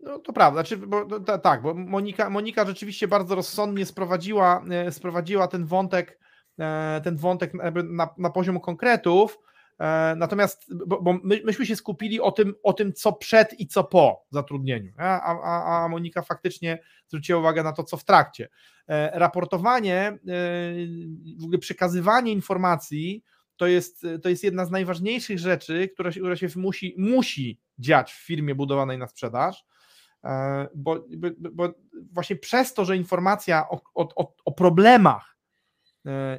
No 0.01 0.19
to 0.19 0.33
prawda, 0.33 0.63
znaczy, 0.63 0.87
bo, 0.87 1.21
to, 1.21 1.39
tak, 1.39 1.63
bo 1.63 1.75
Monika, 1.75 2.31
Monika 2.31 2.67
rzeczywiście 2.67 3.09
bardzo 3.09 3.35
rozsądnie 3.35 3.87
sprowadziła, 3.87 4.65
e, 4.71 4.93
sprowadziła 4.93 5.49
ten 5.49 5.67
wątek, 5.67 6.19
e, 6.59 7.01
ten 7.05 7.17
wątek 7.17 7.53
na, 7.85 8.09
na 8.19 8.31
poziom 8.31 8.61
konkretów. 8.61 9.39
E, 9.81 10.15
natomiast, 10.17 10.75
bo, 10.87 11.03
bo 11.03 11.13
my, 11.23 11.41
myśmy 11.45 11.67
się 11.67 11.77
skupili 11.77 12.21
o 12.21 12.33
tym, 12.33 12.55
o 12.63 12.73
tym, 12.73 12.93
co 12.93 13.13
przed 13.13 13.61
i 13.61 13.67
co 13.67 13.85
po 13.85 14.27
zatrudnieniu, 14.31 14.93
a, 14.99 15.21
a, 15.43 15.85
a 15.85 15.89
Monika 15.89 16.23
faktycznie 16.23 16.79
zwróciła 17.07 17.41
uwagę 17.41 17.63
na 17.63 17.73
to, 17.73 17.85
co 17.85 17.97
w 17.97 18.05
trakcie. 18.05 18.49
Raportowanie, 19.13 20.19
w 21.41 21.45
ogóle 21.45 21.59
przekazywanie 21.59 22.33
informacji 22.33 23.25
to 23.57 23.67
jest, 23.67 24.07
to 24.23 24.29
jest 24.29 24.45
jedna 24.45 24.65
z 24.65 24.71
najważniejszych 24.71 25.39
rzeczy, 25.39 25.89
która 25.89 26.13
się, 26.13 26.21
która 26.21 26.37
się 26.37 26.49
musi, 26.57 26.95
musi 26.99 27.61
dziać 27.79 28.13
w 28.13 28.27
firmie 28.27 28.55
budowanej 28.55 28.99
na 28.99 29.07
sprzedaż 29.07 29.65
E, 30.27 30.69
bo, 30.75 31.05
bo 31.53 31.75
właśnie 32.13 32.37
przez 32.37 32.75
to, 32.75 32.85
że 32.85 32.97
informacja 32.97 33.69
o, 33.69 33.81
o, 33.95 34.35
o 34.45 34.53
problemach 34.53 35.36
e, 35.36 35.36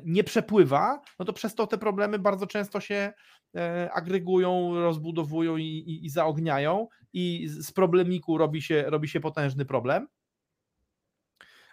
nie 0.06 0.24
przepływa, 0.24 1.02
no 1.20 1.26
to 1.26 1.34
przez 1.34 1.56
to 1.56 1.68
te 1.68 1.78
problemy 1.78 2.20
bardzo 2.20 2.48
często 2.48 2.80
się 2.80 3.14
e, 3.56 3.90
agregują, 3.94 4.82
rozbudowują 4.82 5.58
i, 5.58 5.64
i, 5.64 6.06
i 6.06 6.10
zaogniają 6.10 6.88
i 7.14 7.48
z 7.48 7.72
problemiku 7.72 8.38
robi 8.38 8.62
się, 8.62 8.84
robi 8.88 9.08
się 9.08 9.20
potężny 9.20 9.66
problem. 9.66 10.08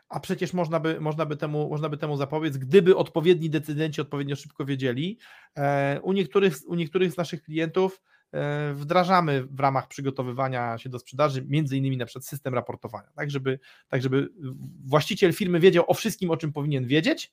A 0.08 0.20
przecież 0.20 0.52
można 0.52 0.80
by, 0.80 1.00
można, 1.00 1.26
by 1.26 1.36
temu, 1.36 1.68
można 1.68 1.88
by 1.88 1.96
temu 1.96 2.16
zapobiec, 2.16 2.56
gdyby 2.56 2.96
odpowiedni 2.96 3.50
decydenci 3.50 4.00
odpowiednio 4.00 4.36
szybko 4.36 4.64
wiedzieli. 4.64 5.18
U 6.02 6.12
niektórych, 6.12 6.56
u 6.66 6.74
niektórych 6.74 7.12
z 7.12 7.16
naszych 7.16 7.42
klientów 7.42 8.00
E, 8.34 8.74
wdrażamy 8.74 9.42
w 9.42 9.60
ramach 9.60 9.88
przygotowywania 9.88 10.78
się 10.78 10.88
do 10.88 10.98
sprzedaży, 10.98 11.44
między 11.48 11.76
innymi 11.76 11.96
na 11.96 12.06
przykład 12.06 12.26
system 12.26 12.54
raportowania, 12.54 13.08
tak 13.16 13.30
żeby, 13.30 13.58
tak 13.88 14.02
żeby 14.02 14.28
właściciel 14.84 15.32
firmy 15.32 15.60
wiedział 15.60 15.84
o 15.86 15.94
wszystkim, 15.94 16.30
o 16.30 16.36
czym 16.36 16.52
powinien 16.52 16.86
wiedzieć, 16.86 17.32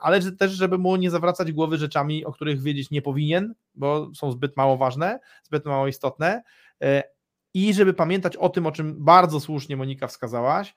ale 0.00 0.32
też, 0.32 0.52
żeby 0.52 0.78
mu 0.78 0.96
nie 0.96 1.10
zawracać 1.10 1.52
głowy 1.52 1.76
rzeczami, 1.76 2.24
o 2.24 2.32
których 2.32 2.62
wiedzieć 2.62 2.90
nie 2.90 3.02
powinien, 3.02 3.54
bo 3.74 4.10
są 4.14 4.32
zbyt 4.32 4.56
mało 4.56 4.76
ważne, 4.76 5.20
zbyt 5.42 5.64
mało 5.64 5.88
istotne 5.88 6.42
e, 6.82 7.02
i 7.54 7.74
żeby 7.74 7.94
pamiętać 7.94 8.36
o 8.36 8.48
tym, 8.48 8.66
o 8.66 8.72
czym 8.72 9.04
bardzo 9.04 9.40
słusznie 9.40 9.76
Monika 9.76 10.06
wskazałaś, 10.06 10.74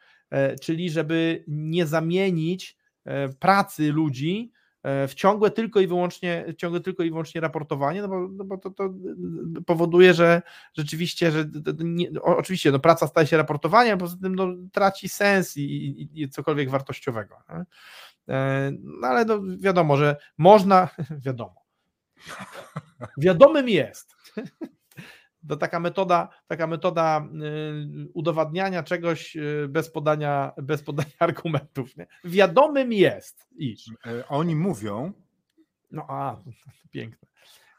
czyli 0.62 0.90
żeby 0.90 1.44
nie 1.48 1.86
zamienić 1.86 2.78
pracy 3.40 3.92
ludzi 3.92 4.52
E, 4.88 5.08
w 5.08 5.14
ciągłe 5.14 5.52
tylko 5.52 5.80
i 5.80 5.88
wyłącznie, 5.88 6.46
ciągłe 6.58 6.80
tylko 6.80 7.04
i 7.04 7.10
wyłącznie 7.10 7.42
raportowanie, 7.42 8.02
no 8.02 8.08
bo, 8.08 8.28
no 8.28 8.44
bo 8.44 8.58
to, 8.58 8.70
to, 8.70 8.94
powoduje, 9.66 10.14
że 10.14 10.42
rzeczywiście, 10.74 11.32
że 11.32 11.46
nie, 11.80 12.10
oczywiście 12.22 12.72
no 12.72 12.80
praca 12.80 13.08
staje 13.08 13.28
się 13.28 13.38
raportowaniem, 13.38 13.94
a 13.94 13.98
poza 13.98 14.18
tym 14.22 14.36
no, 14.36 14.48
traci 14.72 15.10
sens 15.10 15.58
i, 15.58 15.62
i, 15.62 16.22
i 16.24 16.30
cokolwiek 16.30 16.70
wartościowego. 16.70 17.36
Nie? 17.50 17.64
E, 18.30 18.72
no 18.82 19.08
ale 19.08 19.26
no, 19.26 19.40
wiadomo, 19.58 19.98
że 19.98 20.18
można, 20.38 20.90
wiadomo, 21.26 21.66
wiadomym 23.18 23.70
jest, 23.70 24.16
to 25.48 25.58
taka 25.58 25.80
metoda, 25.80 26.30
taka 26.48 26.68
metoda 26.68 27.28
y, 28.06 28.08
udowadniania 28.14 28.84
czegoś 28.84 29.36
y, 29.36 29.68
bez 29.70 29.90
podania, 29.90 30.52
bez 30.58 30.84
podania 30.84 31.12
argumentów. 31.20 31.98
Nie? 31.98 32.08
Wiadomym 32.24 32.94
jest, 32.94 33.48
iż. 33.58 33.92
E, 34.06 34.28
oni 34.28 34.56
mówią. 34.56 35.14
No 35.92 36.06
a, 36.10 36.38
piękne. 36.92 37.28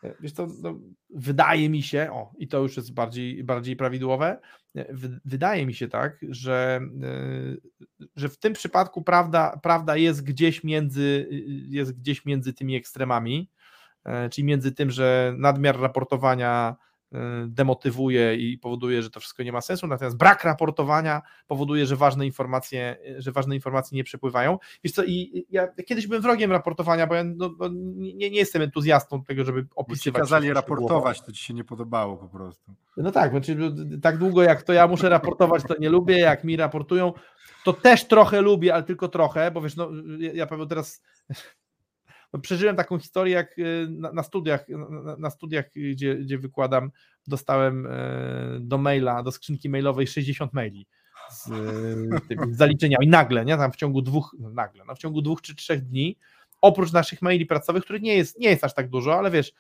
E, 0.05 0.15
wiesz 0.21 0.33
to 0.33 0.47
no, 0.63 0.79
wydaje 1.11 1.69
mi 1.69 1.83
się, 1.83 2.09
o 2.13 2.33
i 2.39 2.49
to 2.49 2.59
już 2.59 2.77
jest 2.77 2.95
bardziej, 2.95 3.45
bardziej 3.45 3.77
prawidłowe, 3.77 4.41
e, 4.77 4.95
wydaje 5.25 5.67
mi 5.67 5.75
się 5.75 5.89
tak, 5.89 6.19
że, 6.29 6.81
że 8.17 8.29
w 8.29 8.39
tym 8.39 8.53
przypadku 8.53 9.03
prawda, 9.03 9.61
prawda 9.63 9.97
jest, 9.97 10.25
gdzieś 10.25 10.65
między, 10.65 11.29
jest 11.69 11.93
gdzieś 11.93 12.25
między 12.25 12.53
tymi 12.53 12.77
ekstremami, 12.77 13.51
czyli 14.31 14.45
między 14.45 14.73
tym, 14.73 14.91
że 14.91 15.35
nadmiar 15.39 15.81
raportowania 15.81 16.77
demotywuje 17.47 18.37
i 18.37 18.59
powoduje, 18.59 19.03
że 19.03 19.11
to 19.11 19.21
wszystko 19.21 19.43
nie 19.43 19.53
ma 19.53 19.61
sensu, 19.61 19.87
natomiast 19.87 20.17
brak 20.17 20.45
raportowania 20.45 21.23
powoduje, 21.47 21.87
że 21.87 21.97
ważne 21.97 22.27
informacje, 22.27 22.97
że 23.19 23.33
ważne 23.33 23.55
informacje 23.55 23.97
nie 23.97 24.05
przepływają. 24.05 24.59
Wiesz 24.85 24.93
co, 24.93 25.05
i 25.05 25.47
ja 25.51 25.69
kiedyś 25.87 26.07
byłem 26.07 26.23
wrogiem 26.23 26.53
raportowania, 26.53 27.07
bo 27.07 27.15
ja 27.15 27.25
no, 27.25 27.51
no, 27.59 27.69
nie, 27.73 28.31
nie, 28.31 28.39
jestem 28.39 28.63
entuzjastą 28.63 29.25
tego, 29.25 29.45
żeby 29.45 29.67
opisywać. 29.77 30.21
Bo 30.21 30.25
kazali 30.25 30.53
raportować, 30.53 31.23
to 31.23 31.33
ci 31.33 31.45
się 31.45 31.55
nie 31.55 31.65
podobało 31.65 32.17
po 32.17 32.29
prostu. 32.29 32.75
No 32.97 33.11
tak, 33.11 33.31
znaczy, 33.31 33.57
tak 34.03 34.19
długo 34.19 34.43
jak 34.43 34.63
to 34.63 34.73
ja 34.73 34.89
muszę 34.89 35.09
raportować, 35.09 35.63
to 35.69 35.75
nie 35.81 35.91
lubię, 35.91 36.19
jak 36.19 36.45
mi 36.45 36.57
raportują, 36.57 37.13
to 37.65 37.73
też 37.73 38.05
trochę 38.05 38.41
lubię, 38.41 38.75
ale 38.75 38.83
tylko 38.83 39.09
trochę, 39.09 39.51
bo 39.51 39.61
wiesz, 39.61 39.77
no 39.77 39.91
ja, 40.19 40.33
ja 40.33 40.47
powiem 40.47 40.69
teraz 40.69 41.03
no, 41.29 41.35
przeżyłem 42.43 42.77
taką 42.77 42.99
historię, 42.99 43.35
jak 43.35 43.59
y, 43.59 43.87
na, 43.91 44.13
na 44.13 44.23
studiach, 44.23 44.69
na, 44.69 45.17
na, 45.17 45.31
studiach, 45.31 45.65
gdzie, 45.75 46.15
gdzie 46.15 46.39
wykładam, 46.39 46.91
dostałem 47.27 47.87
e, 47.87 47.91
do 48.61 48.79
maila, 48.79 49.23
do 49.23 49.33
skrzynki 49.33 49.69
mailowej 49.69 50.07
60 50.07 50.53
maili 50.53 50.87
z, 51.31 51.49
tymi 52.29 52.55
zaliczeniami. 52.55 53.09
Nagle, 53.09 53.45
nie? 53.45 53.57
Tam 53.57 53.73
w 53.73 53.77
ciągu 53.77 54.03
dwóch, 54.03 54.37
no 54.39 54.51
nagle, 54.51 54.85
no 54.87 54.95
w 54.95 54.99
ciągu 54.99 55.23
dwóch 55.23 55.43
czy 55.43 55.55
trzech 55.55 55.85
dni, 55.85 56.19
oprócz 56.61 56.93
naszych 56.93 57.23
maili 57.23 57.47
pracowych, 57.47 57.85
których 57.85 58.03
nie 58.03 58.17
jest, 58.17 58.39
nie 58.39 58.49
jest 58.49 58.65
aż 58.65 58.75
tak 58.75 58.89
dużo, 58.89 59.19
ale 59.19 59.31
wiesz, 59.31 59.53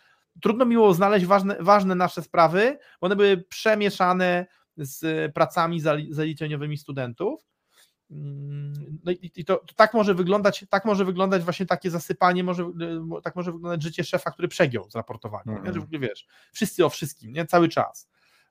trudno 0.43 0.65
miło 0.65 0.95
znaleźć 0.95 1.27
ważne, 1.27 1.57
ważne 1.61 1.95
nasze 1.95 2.23
sprawy, 2.23 2.79
bo 3.01 3.07
one 3.07 3.17
były 3.17 3.37
przemieszane 3.37 4.47
z 4.77 5.33
pracami 5.35 5.81
zaliczeniowymi 6.11 6.79
studentów 6.79 7.49
no 8.11 9.13
i 9.23 9.45
to, 9.45 9.57
to, 9.57 9.75
tak 9.75 9.95
może 9.95 10.15
wyglądać, 10.15 10.65
tak 10.71 10.85
może 10.85 11.05
wyglądać 11.05 11.43
właśnie 11.43 11.67
takie 11.67 11.91
zasypanie, 11.91 12.45
może, 12.45 12.63
y, 12.63 13.23
tak 13.23 13.37
może 13.37 13.53
wyglądać 13.53 13.83
życie 13.83 14.05
szefa, 14.05 14.31
który 14.31 14.49
przegiął 14.49 14.91
z 14.91 14.95
raportowaniem. 14.95 15.57
Mm. 15.57 15.75
Że 15.75 15.99
wiesz, 15.99 16.27
wszyscy 16.53 16.85
o 16.85 16.89
wszystkim, 16.89 17.33
nie? 17.33 17.47
cały 17.47 17.69
czas 17.69 18.09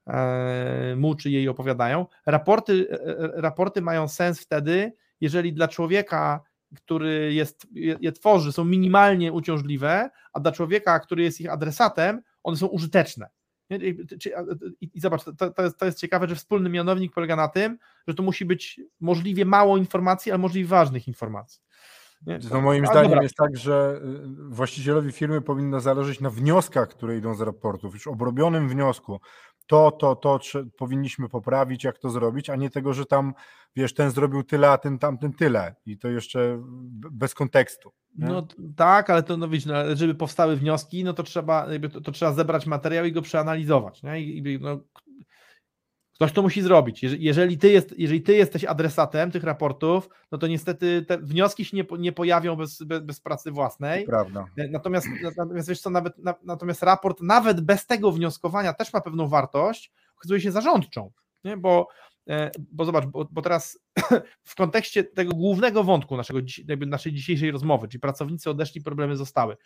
e, 0.08 0.96
mu 0.98 1.16
czy 1.16 1.30
jej 1.30 1.50
opowiadają. 1.50 2.06
Raporty, 2.26 2.88
e, 2.92 2.94
e, 2.96 3.42
raporty 3.42 3.82
mają 3.82 4.08
sens 4.08 4.42
wtedy, 4.42 4.94
jeżeli 5.22 5.54
dla 5.54 5.68
człowieka, 5.68 6.44
który 6.76 7.34
jest, 7.34 7.68
je, 7.72 7.98
je 8.02 8.12
tworzy, 8.12 8.52
są 8.52 8.66
minimalnie 8.66 9.34
uciążliwe, 9.34 10.10
a 10.34 10.40
dla 10.40 10.52
człowieka, 10.52 11.00
który 11.00 11.24
jest 11.24 11.42
ich 11.42 11.52
adresatem, 11.52 12.22
one 12.44 12.58
są 12.58 12.68
użyteczne. 12.68 13.30
I 14.82 15.00
zobacz, 15.00 15.24
to, 15.24 15.52
to, 15.52 15.64
jest, 15.64 15.78
to 15.78 15.86
jest 15.86 16.00
ciekawe, 16.00 16.28
że 16.28 16.36
wspólny 16.36 16.70
mianownik 16.70 17.14
polega 17.14 17.36
na 17.36 17.48
tym, 17.48 17.78
że 18.08 18.14
to 18.14 18.24
musi 18.24 18.46
być 18.46 18.82
możliwie 19.00 19.46
mało 19.46 19.78
informacji, 19.78 20.32
ale 20.32 20.40
możliwie 20.40 20.68
ważnych 20.68 21.08
informacji. 21.08 21.62
Nie? 22.26 22.40
To 22.40 22.62
moim 22.62 22.84
A, 22.84 22.88
zdaniem 22.88 23.10
dobra. 23.10 23.24
jest 23.24 23.36
tak, 23.36 23.58
że 23.58 24.02
y, 24.04 24.50
właścicielowi 24.50 25.12
firmy 25.12 25.42
powinno 25.42 25.80
zależeć 25.80 26.20
na 26.20 26.30
wnioskach, 26.30 26.90
które 26.90 27.18
idą 27.18 27.36
z 27.36 27.42
raportów, 27.42 27.94
już 27.94 28.08
obrobionym 28.08 28.70
wniosku. 28.70 29.20
To, 29.68 29.92
to, 29.92 30.16
to 30.16 30.40
powinniśmy 30.78 31.30
poprawić, 31.30 31.84
jak 31.84 31.98
to 31.98 32.10
zrobić, 32.10 32.50
a 32.50 32.56
nie 32.56 32.70
tego, 32.70 32.94
że 32.94 33.06
tam, 33.06 33.34
wiesz, 33.76 33.94
ten 33.94 34.12
zrobił 34.12 34.44
tyle, 34.44 34.70
a 34.70 34.78
ten 34.78 35.00
tamten 35.00 35.34
tyle 35.34 35.76
i 35.86 35.98
to 35.98 36.08
jeszcze 36.08 36.64
bez 37.12 37.34
kontekstu. 37.34 37.92
Nie? 38.18 38.28
No 38.28 38.48
tak, 38.76 39.10
ale 39.10 39.24
to 39.24 39.38
no 39.38 39.48
widzisz, 39.48 39.66
no, 39.66 39.96
żeby 39.96 40.16
powstały 40.16 40.56
wnioski, 40.56 41.04
no 41.04 41.14
to 41.14 41.24
trzeba, 41.24 41.68
to, 41.94 42.02
to, 42.02 42.12
trzeba 42.12 42.34
zebrać 42.34 42.66
materiał 42.66 43.06
i 43.06 43.12
go 43.12 43.22
przeanalizować. 43.22 44.04
Nie? 44.04 44.22
I, 44.22 44.60
no, 44.62 44.80
ktoś 46.18 46.32
to 46.32 46.42
musi 46.42 46.62
zrobić. 46.62 47.04
Jeżeli 47.04 47.58
ty, 47.58 47.72
jest, 47.72 47.94
jeżeli 47.98 48.22
ty 48.22 48.36
jesteś 48.36 48.66
adresatem 48.66 49.32
tych 49.32 49.44
raportów, 49.44 50.10
no 50.32 50.38
to 50.38 50.48
niestety 50.48 51.06
te 51.08 51.18
wnioski 51.18 51.66
się 51.66 51.78
nie, 51.78 51.86
nie 52.00 52.12
pojawią 52.12 52.56
bez, 52.56 52.84
bez, 52.84 53.04
bez 53.04 53.22
pracy 53.22 53.52
własnej. 53.52 54.06
Prawda. 54.06 54.46
E, 54.58 54.68
natomiast, 54.68 55.08
natomiast 55.38 55.70
wiesz 55.70 55.82
co, 55.82 55.90
nawet, 55.90 56.18
na, 56.18 56.36
natomiast 56.44 56.84
raport 56.84 57.22
nawet 57.22 57.62
bez 57.62 57.86
tego 57.86 58.12
wnioskowania 58.12 58.74
też 58.74 58.94
ma 58.94 59.02
pewną 59.02 59.28
wartość, 59.28 59.92
okazuje 60.18 60.42
się 60.42 60.52
zarządczą, 60.52 61.12
nie? 61.44 61.58
bo 61.58 61.88
E, 62.30 62.52
bo 62.72 62.86
zobacz, 62.86 63.06
bo, 63.06 63.28
bo 63.32 63.42
teraz 63.42 63.80
w 64.44 64.56
kontekście 64.56 65.04
tego 65.04 65.32
głównego 65.36 65.84
wątku 65.84 66.18
naszego, 66.18 66.40
naszej 66.88 67.14
dzisiejszej 67.14 67.52
rozmowy, 67.52 67.88
czyli 67.88 68.02
pracownicy 68.02 68.50
odeszli, 68.50 68.82
problemy 68.82 69.18
zostały. 69.18 69.58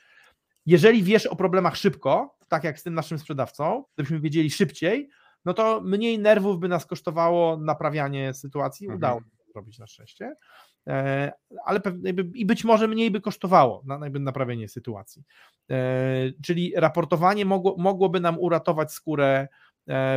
Jeżeli 0.66 1.04
wiesz 1.04 1.26
o 1.26 1.36
problemach 1.36 1.78
szybko, 1.78 2.38
tak 2.47 2.64
jak 2.64 2.80
z 2.80 2.84
tym 2.84 2.93
naszym 2.93 3.20
sprzedawcą, 3.20 3.84
gdybyśmy 3.93 4.20
wiedzieli 4.20 4.52
szybciej, 4.52 5.10
no 5.46 5.54
to 5.54 5.82
mniej 5.82 6.20
nerwów 6.20 6.60
by 6.60 6.68
nas 6.68 6.86
kosztowało 6.86 7.58
naprawianie 7.58 8.34
sytuacji, 8.34 8.86
mhm. 8.86 8.98
udało 8.98 9.22
zrobić 9.52 9.80
na 9.80 9.88
szczęście, 9.88 10.36
e, 10.88 11.32
ale 11.66 11.82
i 12.34 12.46
być 12.46 12.64
może 12.64 12.88
mniej 12.88 13.12
by 13.12 13.22
kosztowało 13.22 13.84
na, 13.86 14.00
naprawienie 14.20 14.68
sytuacji. 14.68 15.24
Czyli 16.44 16.74
raportowanie 16.76 17.46
mogło, 17.46 17.76
mogłoby 17.78 18.20
nam 18.20 18.39
uratować 18.39 18.94
skórę 18.94 19.48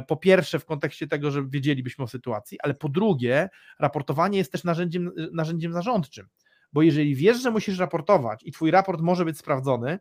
po 0.09 0.17
pierwsze 0.17 0.59
w 0.59 0.65
kontekście 0.65 1.07
tego, 1.07 1.31
że 1.31 1.49
wiedzielibyśmy 1.49 2.05
o 2.05 2.09
sytuacji, 2.09 2.59
ale 2.61 2.75
po 2.75 2.89
drugie 2.89 3.49
raportowanie 3.79 4.39
jest 4.39 4.53
też 4.53 4.65
narzędziem, 4.65 5.13
narzędziem 5.33 5.73
zarządczym, 5.73 6.29
bo 6.73 6.83
jeżeli 6.83 7.15
wiesz, 7.15 7.43
że 7.43 7.51
musisz 7.51 7.79
raportować 7.79 8.43
i 8.43 8.53
twój 8.53 8.71
raport 8.71 9.01
może 9.01 9.25
być 9.25 9.39
sprawdzony, 9.39 9.99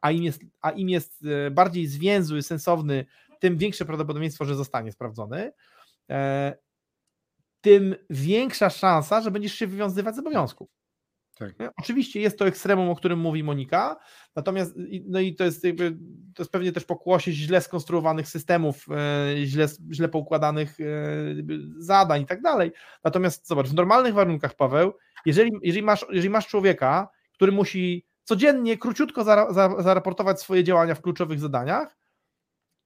a 0.00 0.10
im 0.10 0.22
jest, 0.22 0.42
a 0.60 0.70
im 0.70 0.88
jest 0.88 1.24
bardziej 1.50 1.86
zwięzły, 1.86 2.42
sensowny 2.42 3.06
tym 3.40 3.58
większe 3.58 3.84
prawdopodobieństwo, 3.84 4.44
że 4.44 4.54
zostanie 4.54 4.92
sprawdzony, 4.92 5.52
e, 6.10 6.56
tym 7.60 7.96
większa 8.10 8.70
szansa, 8.70 9.20
że 9.20 9.30
będziesz 9.30 9.54
się 9.54 9.66
wywiązywać 9.66 10.16
z 10.16 10.18
obowiązków. 10.18 10.70
Tak. 11.40 11.72
Oczywiście 11.76 12.20
jest 12.20 12.38
to 12.38 12.46
ekstremum, 12.46 12.90
o 12.90 12.96
którym 12.96 13.18
mówi 13.18 13.42
Monika, 13.42 13.96
natomiast 14.36 14.74
no 15.06 15.20
i 15.20 15.34
to 15.34 15.44
jest, 15.44 15.64
jakby, 15.64 15.90
to 16.34 16.42
jest 16.42 16.52
pewnie 16.52 16.72
też 16.72 16.84
pokłosie 16.84 17.32
źle 17.32 17.60
skonstruowanych 17.60 18.28
systemów, 18.28 18.86
e, 18.90 19.46
źle, 19.46 19.66
źle 19.92 20.08
poukładanych 20.08 20.80
e, 20.80 20.84
zadań 21.78 22.22
i 22.22 22.26
tak 22.26 22.42
dalej. 22.42 22.72
Natomiast 23.04 23.46
zobacz, 23.48 23.68
w 23.68 23.74
normalnych 23.74 24.14
warunkach, 24.14 24.54
Paweł, 24.54 24.92
jeżeli, 25.26 25.50
jeżeli, 25.62 25.82
masz, 25.82 26.06
jeżeli 26.10 26.30
masz 26.30 26.46
człowieka, 26.46 27.08
który 27.32 27.52
musi 27.52 28.06
codziennie 28.24 28.78
króciutko 28.78 29.24
zaraportować 29.82 30.40
swoje 30.40 30.64
działania 30.64 30.94
w 30.94 31.02
kluczowych 31.02 31.40
zadaniach, 31.40 31.96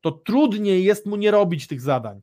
to 0.05 0.13
trudniej 0.13 0.85
jest 0.85 1.07
mu 1.07 1.17
nie 1.17 1.31
robić 1.31 1.67
tych 1.67 1.81
zadań. 1.81 2.21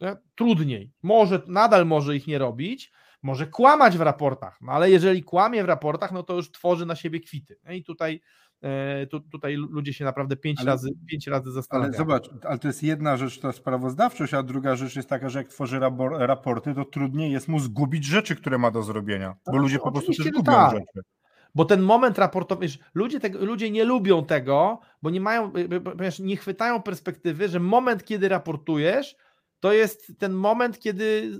Nie? 0.00 0.16
Trudniej. 0.34 0.92
Może, 1.02 1.42
nadal 1.46 1.86
może 1.86 2.16
ich 2.16 2.26
nie 2.26 2.38
robić, 2.38 2.92
może 3.22 3.46
kłamać 3.46 3.98
w 3.98 4.00
raportach, 4.00 4.58
no 4.60 4.72
ale 4.72 4.90
jeżeli 4.90 5.22
kłamie 5.22 5.64
w 5.64 5.66
raportach, 5.66 6.12
no 6.12 6.22
to 6.22 6.34
już 6.34 6.50
tworzy 6.50 6.86
na 6.86 6.96
siebie 6.96 7.20
kwity. 7.20 7.58
I 7.70 7.84
tutaj, 7.84 8.20
e, 8.62 9.06
tu, 9.06 9.20
tutaj 9.20 9.56
ludzie 9.56 9.92
się 9.92 10.04
naprawdę 10.04 10.36
pięć, 10.36 10.60
ale, 10.60 10.70
razy, 10.70 10.88
pięć 11.06 11.26
razy 11.26 11.52
zastanawiają. 11.52 11.92
Ale 11.92 11.98
zobacz, 11.98 12.30
ale 12.44 12.58
to 12.58 12.68
jest 12.68 12.82
jedna 12.82 13.16
rzecz, 13.16 13.40
to 13.40 13.52
sprawozdawczość, 13.52 14.34
a 14.34 14.42
druga 14.42 14.76
rzecz 14.76 14.96
jest 14.96 15.08
taka, 15.08 15.28
że 15.28 15.38
jak 15.38 15.48
tworzy 15.48 15.80
raporty, 16.18 16.74
to 16.74 16.84
trudniej 16.84 17.32
jest 17.32 17.48
mu 17.48 17.58
zgubić 17.58 18.04
rzeczy, 18.04 18.36
które 18.36 18.58
ma 18.58 18.70
do 18.70 18.82
zrobienia, 18.82 19.34
bo 19.46 19.52
no, 19.52 19.58
ludzie 19.58 19.78
po 19.78 19.92
prostu 19.92 20.12
też 20.12 20.30
gubią 20.30 20.52
tak. 20.52 20.70
rzeczy. 20.70 21.00
Bo 21.54 21.64
ten 21.64 21.82
moment 21.82 22.18
raportowy, 22.18 22.66
ludzie, 22.94 23.20
tego, 23.20 23.44
ludzie 23.44 23.70
nie 23.70 23.84
lubią 23.84 24.24
tego, 24.24 24.80
bo 25.02 25.10
nie 25.10 25.20
mają, 25.20 25.52
ponieważ 25.84 26.18
nie 26.18 26.36
chwytają 26.36 26.82
perspektywy, 26.82 27.48
że 27.48 27.60
moment, 27.60 28.04
kiedy 28.04 28.28
raportujesz, 28.28 29.16
to 29.60 29.72
jest 29.72 30.12
ten 30.18 30.32
moment, 30.32 30.78
kiedy 30.78 31.30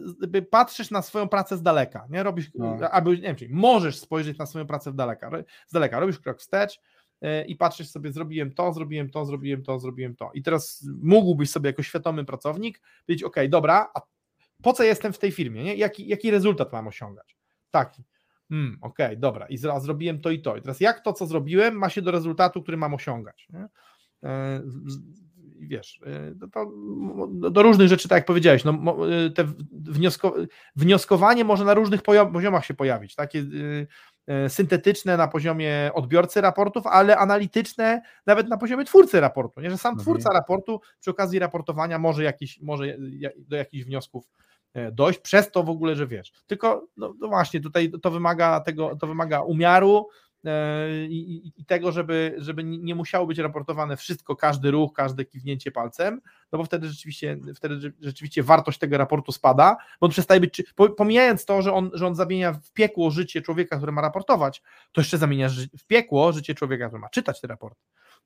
patrzysz 0.51 0.91
na 0.91 1.03
swoją 1.03 1.29
pracę 1.29 1.57
z 1.57 1.63
daleka, 1.63 2.07
nie? 2.11 2.23
Robisz, 2.23 2.51
no. 2.55 2.91
albo 2.91 3.11
nie 3.11 3.21
wiem, 3.21 3.37
czyli 3.37 3.55
możesz 3.55 3.99
spojrzeć 3.99 4.39
na 4.39 4.47
swoją 4.47 4.67
pracę 4.67 4.93
z 4.93 4.95
daleka, 4.95 5.31
z 5.67 5.73
daleka, 5.73 6.01
robisz 6.01 6.19
krok 6.19 6.39
wstecz 6.39 6.81
e, 7.21 7.45
i 7.45 7.57
patrzysz 7.57 7.89
sobie, 7.89 8.13
zrobiłem 8.13 8.55
to, 8.55 8.73
zrobiłem 8.73 9.11
to, 9.11 9.25
zrobiłem 9.25 9.63
to, 9.63 9.79
zrobiłem 9.79 10.17
to. 10.17 10.31
I 10.35 10.43
teraz 10.43 10.87
mógłbyś 11.03 11.51
sobie 11.51 11.71
jako 11.71 11.83
świadomy 11.83 12.25
pracownik 12.25 12.81
powiedzieć, 13.07 13.25
ok, 13.25 13.37
dobra, 13.49 13.91
a 13.95 14.01
po 14.63 14.73
co 14.73 14.85
jestem 14.85 15.13
w 15.13 15.19
tej 15.19 15.33
firmie, 15.33 15.65
nie? 15.65 15.75
Jaki, 15.75 16.09
jaki 16.09 16.31
rezultat 16.31 16.73
mam 16.73 16.89
osiągać? 16.89 17.37
Taki 17.71 18.05
hmm, 18.49 18.79
okej, 18.81 19.07
okay, 19.07 19.17
dobra, 19.17 19.47
i 19.47 19.59
zrobiłem 19.59 20.21
to 20.21 20.31
i 20.31 20.43
to. 20.43 20.57
I 20.57 20.63
teraz 20.63 20.81
jak 20.81 21.01
to, 21.01 21.13
co 21.13 21.27
zrobiłem, 21.27 21.75
ma 21.75 21.89
się 21.89 22.03
do 22.03 22.11
rezultatu, 22.11 22.63
który 22.63 22.77
mam 22.77 22.95
osiągać? 22.95 23.47
Nie? 23.51 23.69
E, 24.25 24.63
wiesz, 25.59 26.01
e, 26.07 26.49
to, 26.53 26.71
do 27.51 27.63
różnych 27.63 27.89
rzeczy, 27.89 28.09
tak 28.09 28.17
jak 28.17 28.27
powiedziałeś, 28.27 28.65
no, 28.65 28.73
e, 28.73 29.31
te 29.31 29.45
wniosko, 29.73 30.35
wnioskowanie 30.77 31.45
może 31.45 31.65
na 31.65 31.75
różnych 31.75 32.03
poziomach 32.03 32.65
się 32.65 32.75
pojawić, 32.75 33.15
takie 33.15 33.45
syntetyczne 34.49 35.17
na 35.17 35.29
poziomie 35.29 35.91
odbiorcy 35.95 36.41
raportów, 36.41 36.87
ale 36.87 37.17
analityczne 37.17 38.03
nawet 38.27 38.49
na 38.49 38.57
poziomie 38.57 38.85
twórcy 38.85 39.21
raportu, 39.21 39.61
nie? 39.61 39.71
że 39.71 39.79
sam 39.79 39.93
mhm. 39.93 40.05
twórca 40.05 40.33
raportu 40.33 40.81
przy 41.01 41.11
okazji 41.11 41.39
raportowania 41.39 41.99
może, 41.99 42.23
jakiś, 42.23 42.61
może 42.61 42.97
do 43.39 43.57
jakichś 43.57 43.85
wniosków 43.85 44.31
dojść, 44.93 45.19
przez 45.19 45.51
to 45.51 45.63
w 45.63 45.71
ogóle, 45.71 45.97
że 45.97 46.07
wiesz. 46.07 46.33
Tylko, 46.47 46.89
no, 46.97 47.15
no 47.21 47.29
właśnie, 47.29 47.61
tutaj 47.61 47.93
to 48.03 48.11
wymaga 48.11 48.61
tego, 48.61 48.97
to 48.97 49.07
wymaga 49.07 49.43
umiaru, 49.43 50.09
e, 50.45 51.07
i, 51.07 51.53
i, 51.57 51.65
tego, 51.65 51.93
żeby, 51.93 52.35
żeby 52.39 52.65
nie 52.65 52.95
musiało 52.95 53.27
być 53.27 53.39
raportowane 53.39 53.97
wszystko, 53.97 54.37
każdy 54.37 54.71
ruch, 54.71 54.93
każde 54.93 55.25
kiwnięcie 55.25 55.71
palcem, 55.71 56.21
no 56.53 56.59
bo 56.59 56.65
wtedy 56.65 56.89
rzeczywiście, 56.89 57.39
wtedy 57.57 57.95
rzeczywiście 58.01 58.43
wartość 58.43 58.79
tego 58.79 58.99
raportu 58.99 59.33
spada, 59.33 59.77
bo 60.01 60.05
on 60.05 60.11
przestaje 60.11 60.41
być, 60.41 60.63
pomijając 60.97 61.45
to, 61.45 61.63
że 61.63 61.73
on, 61.73 61.91
że 61.95 62.07
on 62.07 62.15
zamienia 62.15 62.53
w 62.53 62.73
piekło 62.73 63.11
życie 63.11 63.43
człowieka, 63.43 63.77
który 63.77 63.93
ma 63.93 64.03
raportować, 64.03 64.63
to 64.93 65.01
jeszcze 65.01 65.19
zamienia 65.19 65.49
w 65.79 65.87
piekło 65.87 66.33
życie 66.33 66.55
człowieka, 66.55 66.87
który 66.87 67.01
ma 67.01 67.09
czytać 67.09 67.41
te 67.41 67.47
raporty. 67.47 67.81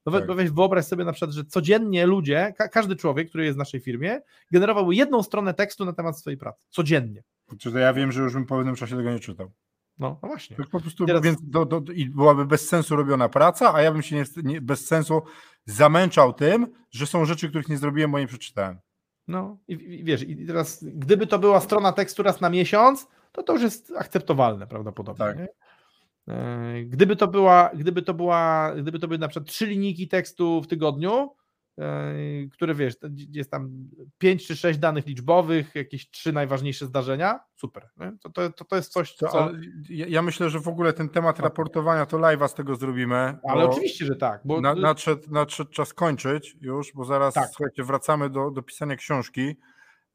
No 0.05 0.11
tak. 0.11 0.35
weź 0.35 0.51
wyobraź 0.51 0.85
sobie 0.85 1.05
na 1.05 1.11
przykład, 1.11 1.31
że 1.31 1.45
codziennie 1.45 2.05
ludzie, 2.05 2.53
ka 2.57 2.67
każdy 2.67 2.95
człowiek, 2.95 3.29
który 3.29 3.45
jest 3.45 3.57
w 3.57 3.59
naszej 3.59 3.79
firmie, 3.79 4.21
generował 4.51 4.91
jedną 4.91 5.23
stronę 5.23 5.53
tekstu 5.53 5.85
na 5.85 5.93
temat 5.93 6.19
swojej 6.19 6.37
pracy. 6.37 6.65
Codziennie. 6.69 7.23
Czy 7.59 7.71
to 7.71 7.79
ja 7.79 7.93
wiem, 7.93 8.11
że 8.11 8.21
już 8.21 8.33
bym 8.33 8.45
po 8.45 8.57
pewnym 8.57 8.75
czasie 8.75 8.95
tego 8.95 9.11
nie 9.11 9.19
czytał. 9.19 9.51
No, 9.99 10.19
no 10.23 10.27
właśnie. 10.27 10.57
Tak 10.57 10.67
po 10.67 10.79
prostu, 10.79 11.05
Teraz... 11.05 11.21
więc 11.21 11.37
do, 11.41 11.65
do, 11.65 11.93
i 11.93 12.09
byłaby 12.09 12.45
bez 12.45 12.67
sensu 12.67 12.95
robiona 12.95 13.29
praca, 13.29 13.73
a 13.73 13.81
ja 13.81 13.91
bym 13.91 14.01
się 14.01 14.15
nie, 14.15 14.25
nie, 14.43 14.61
bez 14.61 14.87
sensu 14.87 15.21
zamęczał 15.65 16.33
tym, 16.33 16.67
że 16.91 17.07
są 17.07 17.25
rzeczy, 17.25 17.49
których 17.49 17.69
nie 17.69 17.77
zrobiłem, 17.77 18.11
bo 18.11 18.19
nie 18.19 18.27
przeczytałem. 18.27 18.79
No 19.27 19.57
i, 19.67 19.73
i 19.73 20.03
wiesz, 20.03 20.23
i 20.23 20.45
teraz 20.45 20.83
gdyby 20.83 21.27
to 21.27 21.39
była 21.39 21.59
strona 21.59 21.91
tekstu 21.91 22.23
raz 22.23 22.41
na 22.41 22.49
miesiąc, 22.49 23.07
to 23.31 23.43
to 23.43 23.53
już 23.53 23.61
jest 23.61 23.93
akceptowalne 23.97 24.67
prawdopodobnie. 24.67 25.25
Tak. 25.25 25.47
E, 26.29 26.83
gdyby 26.83 27.15
to 27.15 27.27
była, 27.27 27.71
gdyby 27.73 28.01
to 28.01 28.13
była, 28.13 28.73
gdyby 28.81 28.99
to 28.99 29.07
były 29.07 29.17
na 29.17 29.27
przykład 29.27 29.49
trzy 29.49 29.65
linijki 29.65 30.07
tekstu 30.07 30.61
w 30.61 30.67
tygodniu, 30.67 31.35
e, 31.79 32.13
które 32.51 32.75
wiesz, 32.75 32.95
jest 33.31 33.51
tam 33.51 33.89
pięć 34.17 34.47
czy 34.47 34.55
sześć 34.55 34.79
danych 34.79 35.07
liczbowych, 35.07 35.75
jakieś 35.75 36.09
trzy 36.09 36.33
najważniejsze 36.33 36.85
zdarzenia, 36.85 37.39
super. 37.55 37.89
To, 38.21 38.29
to, 38.29 38.65
to, 38.65 38.75
jest 38.75 38.91
coś, 38.91 39.13
co... 39.13 39.51
Ja 39.89 40.21
myślę, 40.21 40.49
że 40.49 40.59
w 40.59 40.67
ogóle 40.67 40.93
ten 40.93 41.09
temat 41.09 41.35
tak. 41.35 41.43
raportowania 41.43 42.05
to 42.05 42.17
live'a 42.17 42.47
z 42.47 42.53
tego 42.53 42.75
zrobimy. 42.75 43.37
Ale 43.43 43.69
oczywiście, 43.69 44.05
że 44.05 44.15
tak. 44.15 44.41
Bo... 44.45 44.61
nadszedł, 44.61 45.31
nadszedł 45.31 45.71
czas 45.71 45.93
kończyć 45.93 46.55
już, 46.61 46.93
bo 46.95 47.05
zaraz 47.05 47.33
tak. 47.33 47.49
słuchajcie, 47.49 47.83
wracamy 47.83 48.29
do, 48.29 48.51
do 48.51 48.61
pisania 48.61 48.95
książki. 48.95 49.55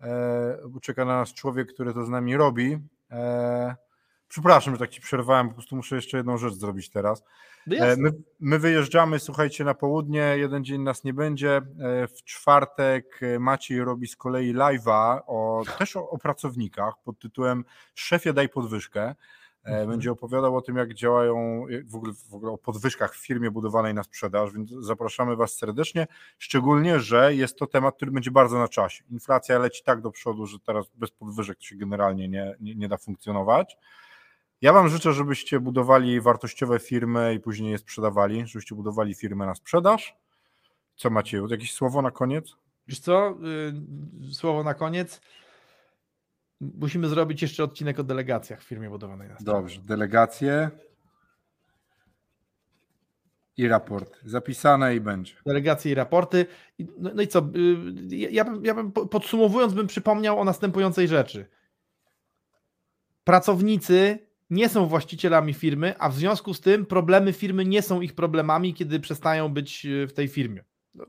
E, 0.01 0.59
czeka 0.83 1.05
na 1.05 1.17
nas 1.17 1.35
człowiek, 1.35 1.73
który 1.73 1.95
to 1.95 2.05
z 2.05 2.09
nami 2.09 2.37
robi. 2.37 2.79
E, 3.11 3.84
Przepraszam, 4.35 4.75
że 4.75 4.79
tak 4.79 4.91
ci 4.91 5.01
przerwałem, 5.01 5.49
po 5.49 5.55
prostu 5.55 5.77
muszę 5.77 5.97
jeszcze 5.97 6.17
jedną 6.17 6.39
rzecz 6.39 6.55
zrobić 6.55 6.91
teraz. 6.91 7.25
No 7.67 7.77
e, 7.77 7.97
my, 7.97 8.11
my, 8.41 8.59
wyjeżdżamy, 8.59 9.19
słuchajcie, 9.19 9.65
na 9.65 9.75
południe, 9.75 10.35
jeden 10.37 10.65
dzień 10.65 10.83
nas 10.83 11.05
nie 11.05 11.15
będzie. 11.15 11.57
E, 11.57 11.63
w 12.07 12.25
czwartek 12.25 13.21
e, 13.23 13.39
Maciej 13.39 13.85
robi 13.85 14.09
z 14.09 14.17
kolei 14.17 14.55
live'a 14.55 15.21
o, 15.27 15.63
też 15.79 15.97
o, 15.97 16.11
o 16.11 16.19
pracownikach 16.19 16.95
pod 17.05 17.19
tytułem 17.19 17.65
Szefie 17.95 18.33
daj 18.33 18.49
podwyżkę. 18.49 19.15
Mhm. 19.65 19.89
Będzie 19.89 20.13
opowiadał 20.13 20.57
o 20.57 20.63
tym, 20.63 20.77
jak 20.77 20.95
działają 20.95 21.67
w 21.85 21.97
ogóle, 21.97 22.13
w 22.31 22.35
ogóle 22.35 22.53
o 22.53 22.59
podwyżkach 22.59 23.15
w 23.15 23.27
firmie 23.27 23.51
budowanej 23.51 23.95
na 23.95 24.03
sprzedaż, 24.03 24.53
więc 24.53 24.71
zapraszamy 24.71 25.37
Was 25.37 25.53
serdecznie. 25.53 26.07
Szczególnie, 26.39 27.01
że 27.01 27.35
jest 27.35 27.59
to 27.59 27.67
temat, 27.67 27.97
który 27.97 28.11
będzie 28.11 28.31
bardzo 28.31 28.59
na 28.59 28.69
czasie. 28.69 29.05
Inflacja 29.11 29.59
leci 29.59 29.83
tak 29.85 30.01
do 30.01 30.11
przodu, 30.11 30.47
że 30.47 30.59
teraz 30.59 30.87
bez 30.95 31.11
podwyżek 31.11 31.59
to 31.59 31.65
się 31.65 31.77
generalnie 31.77 32.29
nie, 32.29 32.55
nie, 32.61 32.75
nie 32.75 32.89
da 32.89 32.97
funkcjonować. 32.97 33.77
Ja 34.65 34.73
Wam 34.73 34.89
życzę, 34.89 35.13
żebyście 35.13 35.61
budowali 35.61 36.21
wartościowe 36.21 36.79
firmy 36.79 37.35
i 37.35 37.41
później 37.41 37.71
je 37.71 37.79
sprzedawali, 37.79 38.47
żebyście 38.47 38.75
budowali 38.75 39.15
firmę 39.15 39.47
na 39.47 39.55
sprzedaż. 39.55 40.17
Co 40.97 41.11
macie? 41.11 41.43
Jakieś 41.49 41.73
słowo 41.73 42.03
na 42.03 42.11
koniec? 42.11 42.57
Wiesz 42.89 43.01
co? 43.01 43.39
Yy, 44.23 44.35
słowo 44.35 44.65
na 44.65 44.75
koniec. 44.75 45.21
Musimy 46.61 47.09
zrobić 47.09 47.43
jeszcze 47.43 47.65
odcinek 47.65 47.99
o 47.99 48.03
delegacjach 48.05 48.61
w 48.61 48.65
firmie 48.65 48.91
budowanej 48.91 49.29
na 49.29 49.35
sprzedaż. 49.35 49.55
Dobrze, 49.55 49.81
delegacje 49.81 50.71
i 53.57 53.69
raport. 53.69 54.21
Zapisane 54.25 54.97
i 54.97 55.01
będzie. 55.01 55.35
Delegacje 55.47 55.93
i 55.93 55.95
raporty. 55.95 56.47
No, 56.79 57.11
no 57.15 57.23
i 57.23 57.29
co? 57.29 57.49
Yy, 57.55 58.17
ja 58.17 58.45
bym, 58.45 58.65
ja 58.65 58.75
bym 58.75 58.93
podsumowując, 58.93 59.75
bym 59.75 59.87
przypomniał 59.87 60.41
o 60.41 60.45
następującej 60.45 61.09
rzeczy. 61.09 61.47
Pracownicy 63.25 64.19
nie 64.55 64.69
są 64.69 64.87
właścicielami 64.87 65.55
firmy, 65.55 65.95
a 65.99 66.09
w 66.09 66.15
związku 66.15 66.55
z 66.55 66.61
tym 66.61 66.87
problemy 66.87 67.33
firmy 67.33 67.65
nie 67.65 67.83
są 67.83 68.01
ich 68.01 68.15
problemami, 68.15 68.75
kiedy 68.75 69.01
przestają 69.01 69.49
być 69.49 69.87
e, 69.87 70.07
w 70.07 70.13
tej 70.13 70.29
firmie. 70.29 70.65
No, 70.95 71.07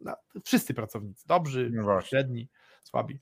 no, 0.00 0.16
wszyscy 0.44 0.74
pracownicy, 0.74 1.26
dobrzy, 1.26 1.70
no 1.72 2.00
średni, 2.00 2.48
słabi. 2.82 3.20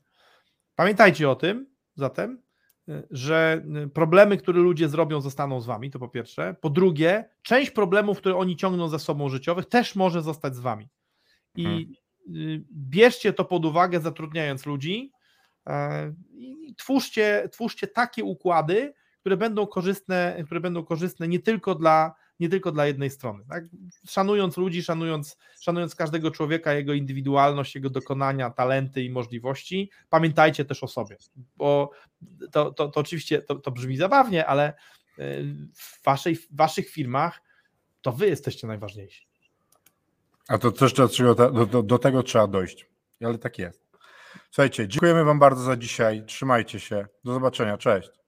Pamiętajcie 0.75 1.29
o 1.29 1.35
tym 1.35 1.67
zatem, 1.95 2.41
e, 2.89 3.03
że 3.11 3.63
e, 3.83 3.87
problemy, 3.87 4.37
które 4.37 4.59
ludzie 4.59 4.89
zrobią, 4.89 5.21
zostaną 5.21 5.61
z 5.61 5.65
wami, 5.65 5.91
to 5.91 5.99
po 5.99 6.09
pierwsze. 6.09 6.55
Po 6.61 6.69
drugie, 6.69 7.29
część 7.41 7.71
problemów, 7.71 8.17
które 8.17 8.35
oni 8.35 8.55
ciągną 8.55 8.87
za 8.87 8.99
sobą 8.99 9.29
życiowych, 9.29 9.65
też 9.65 9.95
może 9.95 10.21
zostać 10.21 10.55
z 10.55 10.59
wami. 10.59 10.89
I 11.55 11.63
hmm. 11.63 12.65
bierzcie 12.71 13.33
to 13.33 13.45
pod 13.45 13.65
uwagę, 13.65 13.99
zatrudniając 13.99 14.65
ludzi, 14.65 15.11
I 16.33 16.75
twórzcie, 16.77 17.49
twórzcie 17.51 17.87
takie 17.87 18.23
układy, 18.23 18.93
które 19.23 19.37
będą 19.37 19.67
korzystne, 19.67 20.43
które 20.45 20.59
będą 20.59 20.83
korzystne 20.83 21.27
nie 21.27 21.39
tylko 21.39 21.75
dla, 21.75 22.15
nie 22.39 22.49
tylko 22.49 22.71
dla 22.71 22.85
jednej 22.85 23.09
strony. 23.09 23.43
Tak? 23.49 23.63
Szanując 24.07 24.57
ludzi, 24.57 24.83
szanując, 24.83 25.37
szanując 25.59 25.95
każdego 25.95 26.31
człowieka, 26.31 26.73
jego 26.73 26.93
indywidualność, 26.93 27.75
jego 27.75 27.89
dokonania, 27.89 28.49
talenty 28.49 29.03
i 29.03 29.09
możliwości, 29.09 29.91
pamiętajcie 30.09 30.65
też 30.65 30.83
o 30.83 30.87
sobie, 30.87 31.17
bo 31.57 31.91
to, 32.51 32.71
to, 32.71 32.87
to 32.87 32.99
oczywiście 32.99 33.41
to, 33.41 33.55
to 33.55 33.71
brzmi 33.71 33.97
zabawnie, 33.97 34.45
ale 34.45 34.63
e, 34.65 34.73
w, 35.75 36.03
waszej, 36.05 36.35
w 36.35 36.55
waszych 36.55 36.89
firmach 36.89 37.41
to 38.01 38.11
wy 38.11 38.27
jesteście 38.27 38.67
najważniejsi. 38.67 39.27
A 40.47 40.57
to 40.57 40.71
też 40.71 40.93
do, 40.93 41.07
do, 41.35 41.65
do, 41.65 41.83
do 41.83 41.99
tego 41.99 42.23
trzeba 42.23 42.47
dojść. 42.47 42.89
Ale 43.21 43.37
tak 43.37 43.59
jest. 43.59 43.83
Słuchajcie, 44.51 44.87
dziękujemy 44.87 45.23
Wam 45.23 45.39
bardzo 45.39 45.63
za 45.63 45.77
dzisiaj. 45.77 46.23
Trzymajcie 46.25 46.79
się. 46.79 47.07
Do 47.23 47.33
zobaczenia. 47.33 47.77
Cześć. 47.77 48.22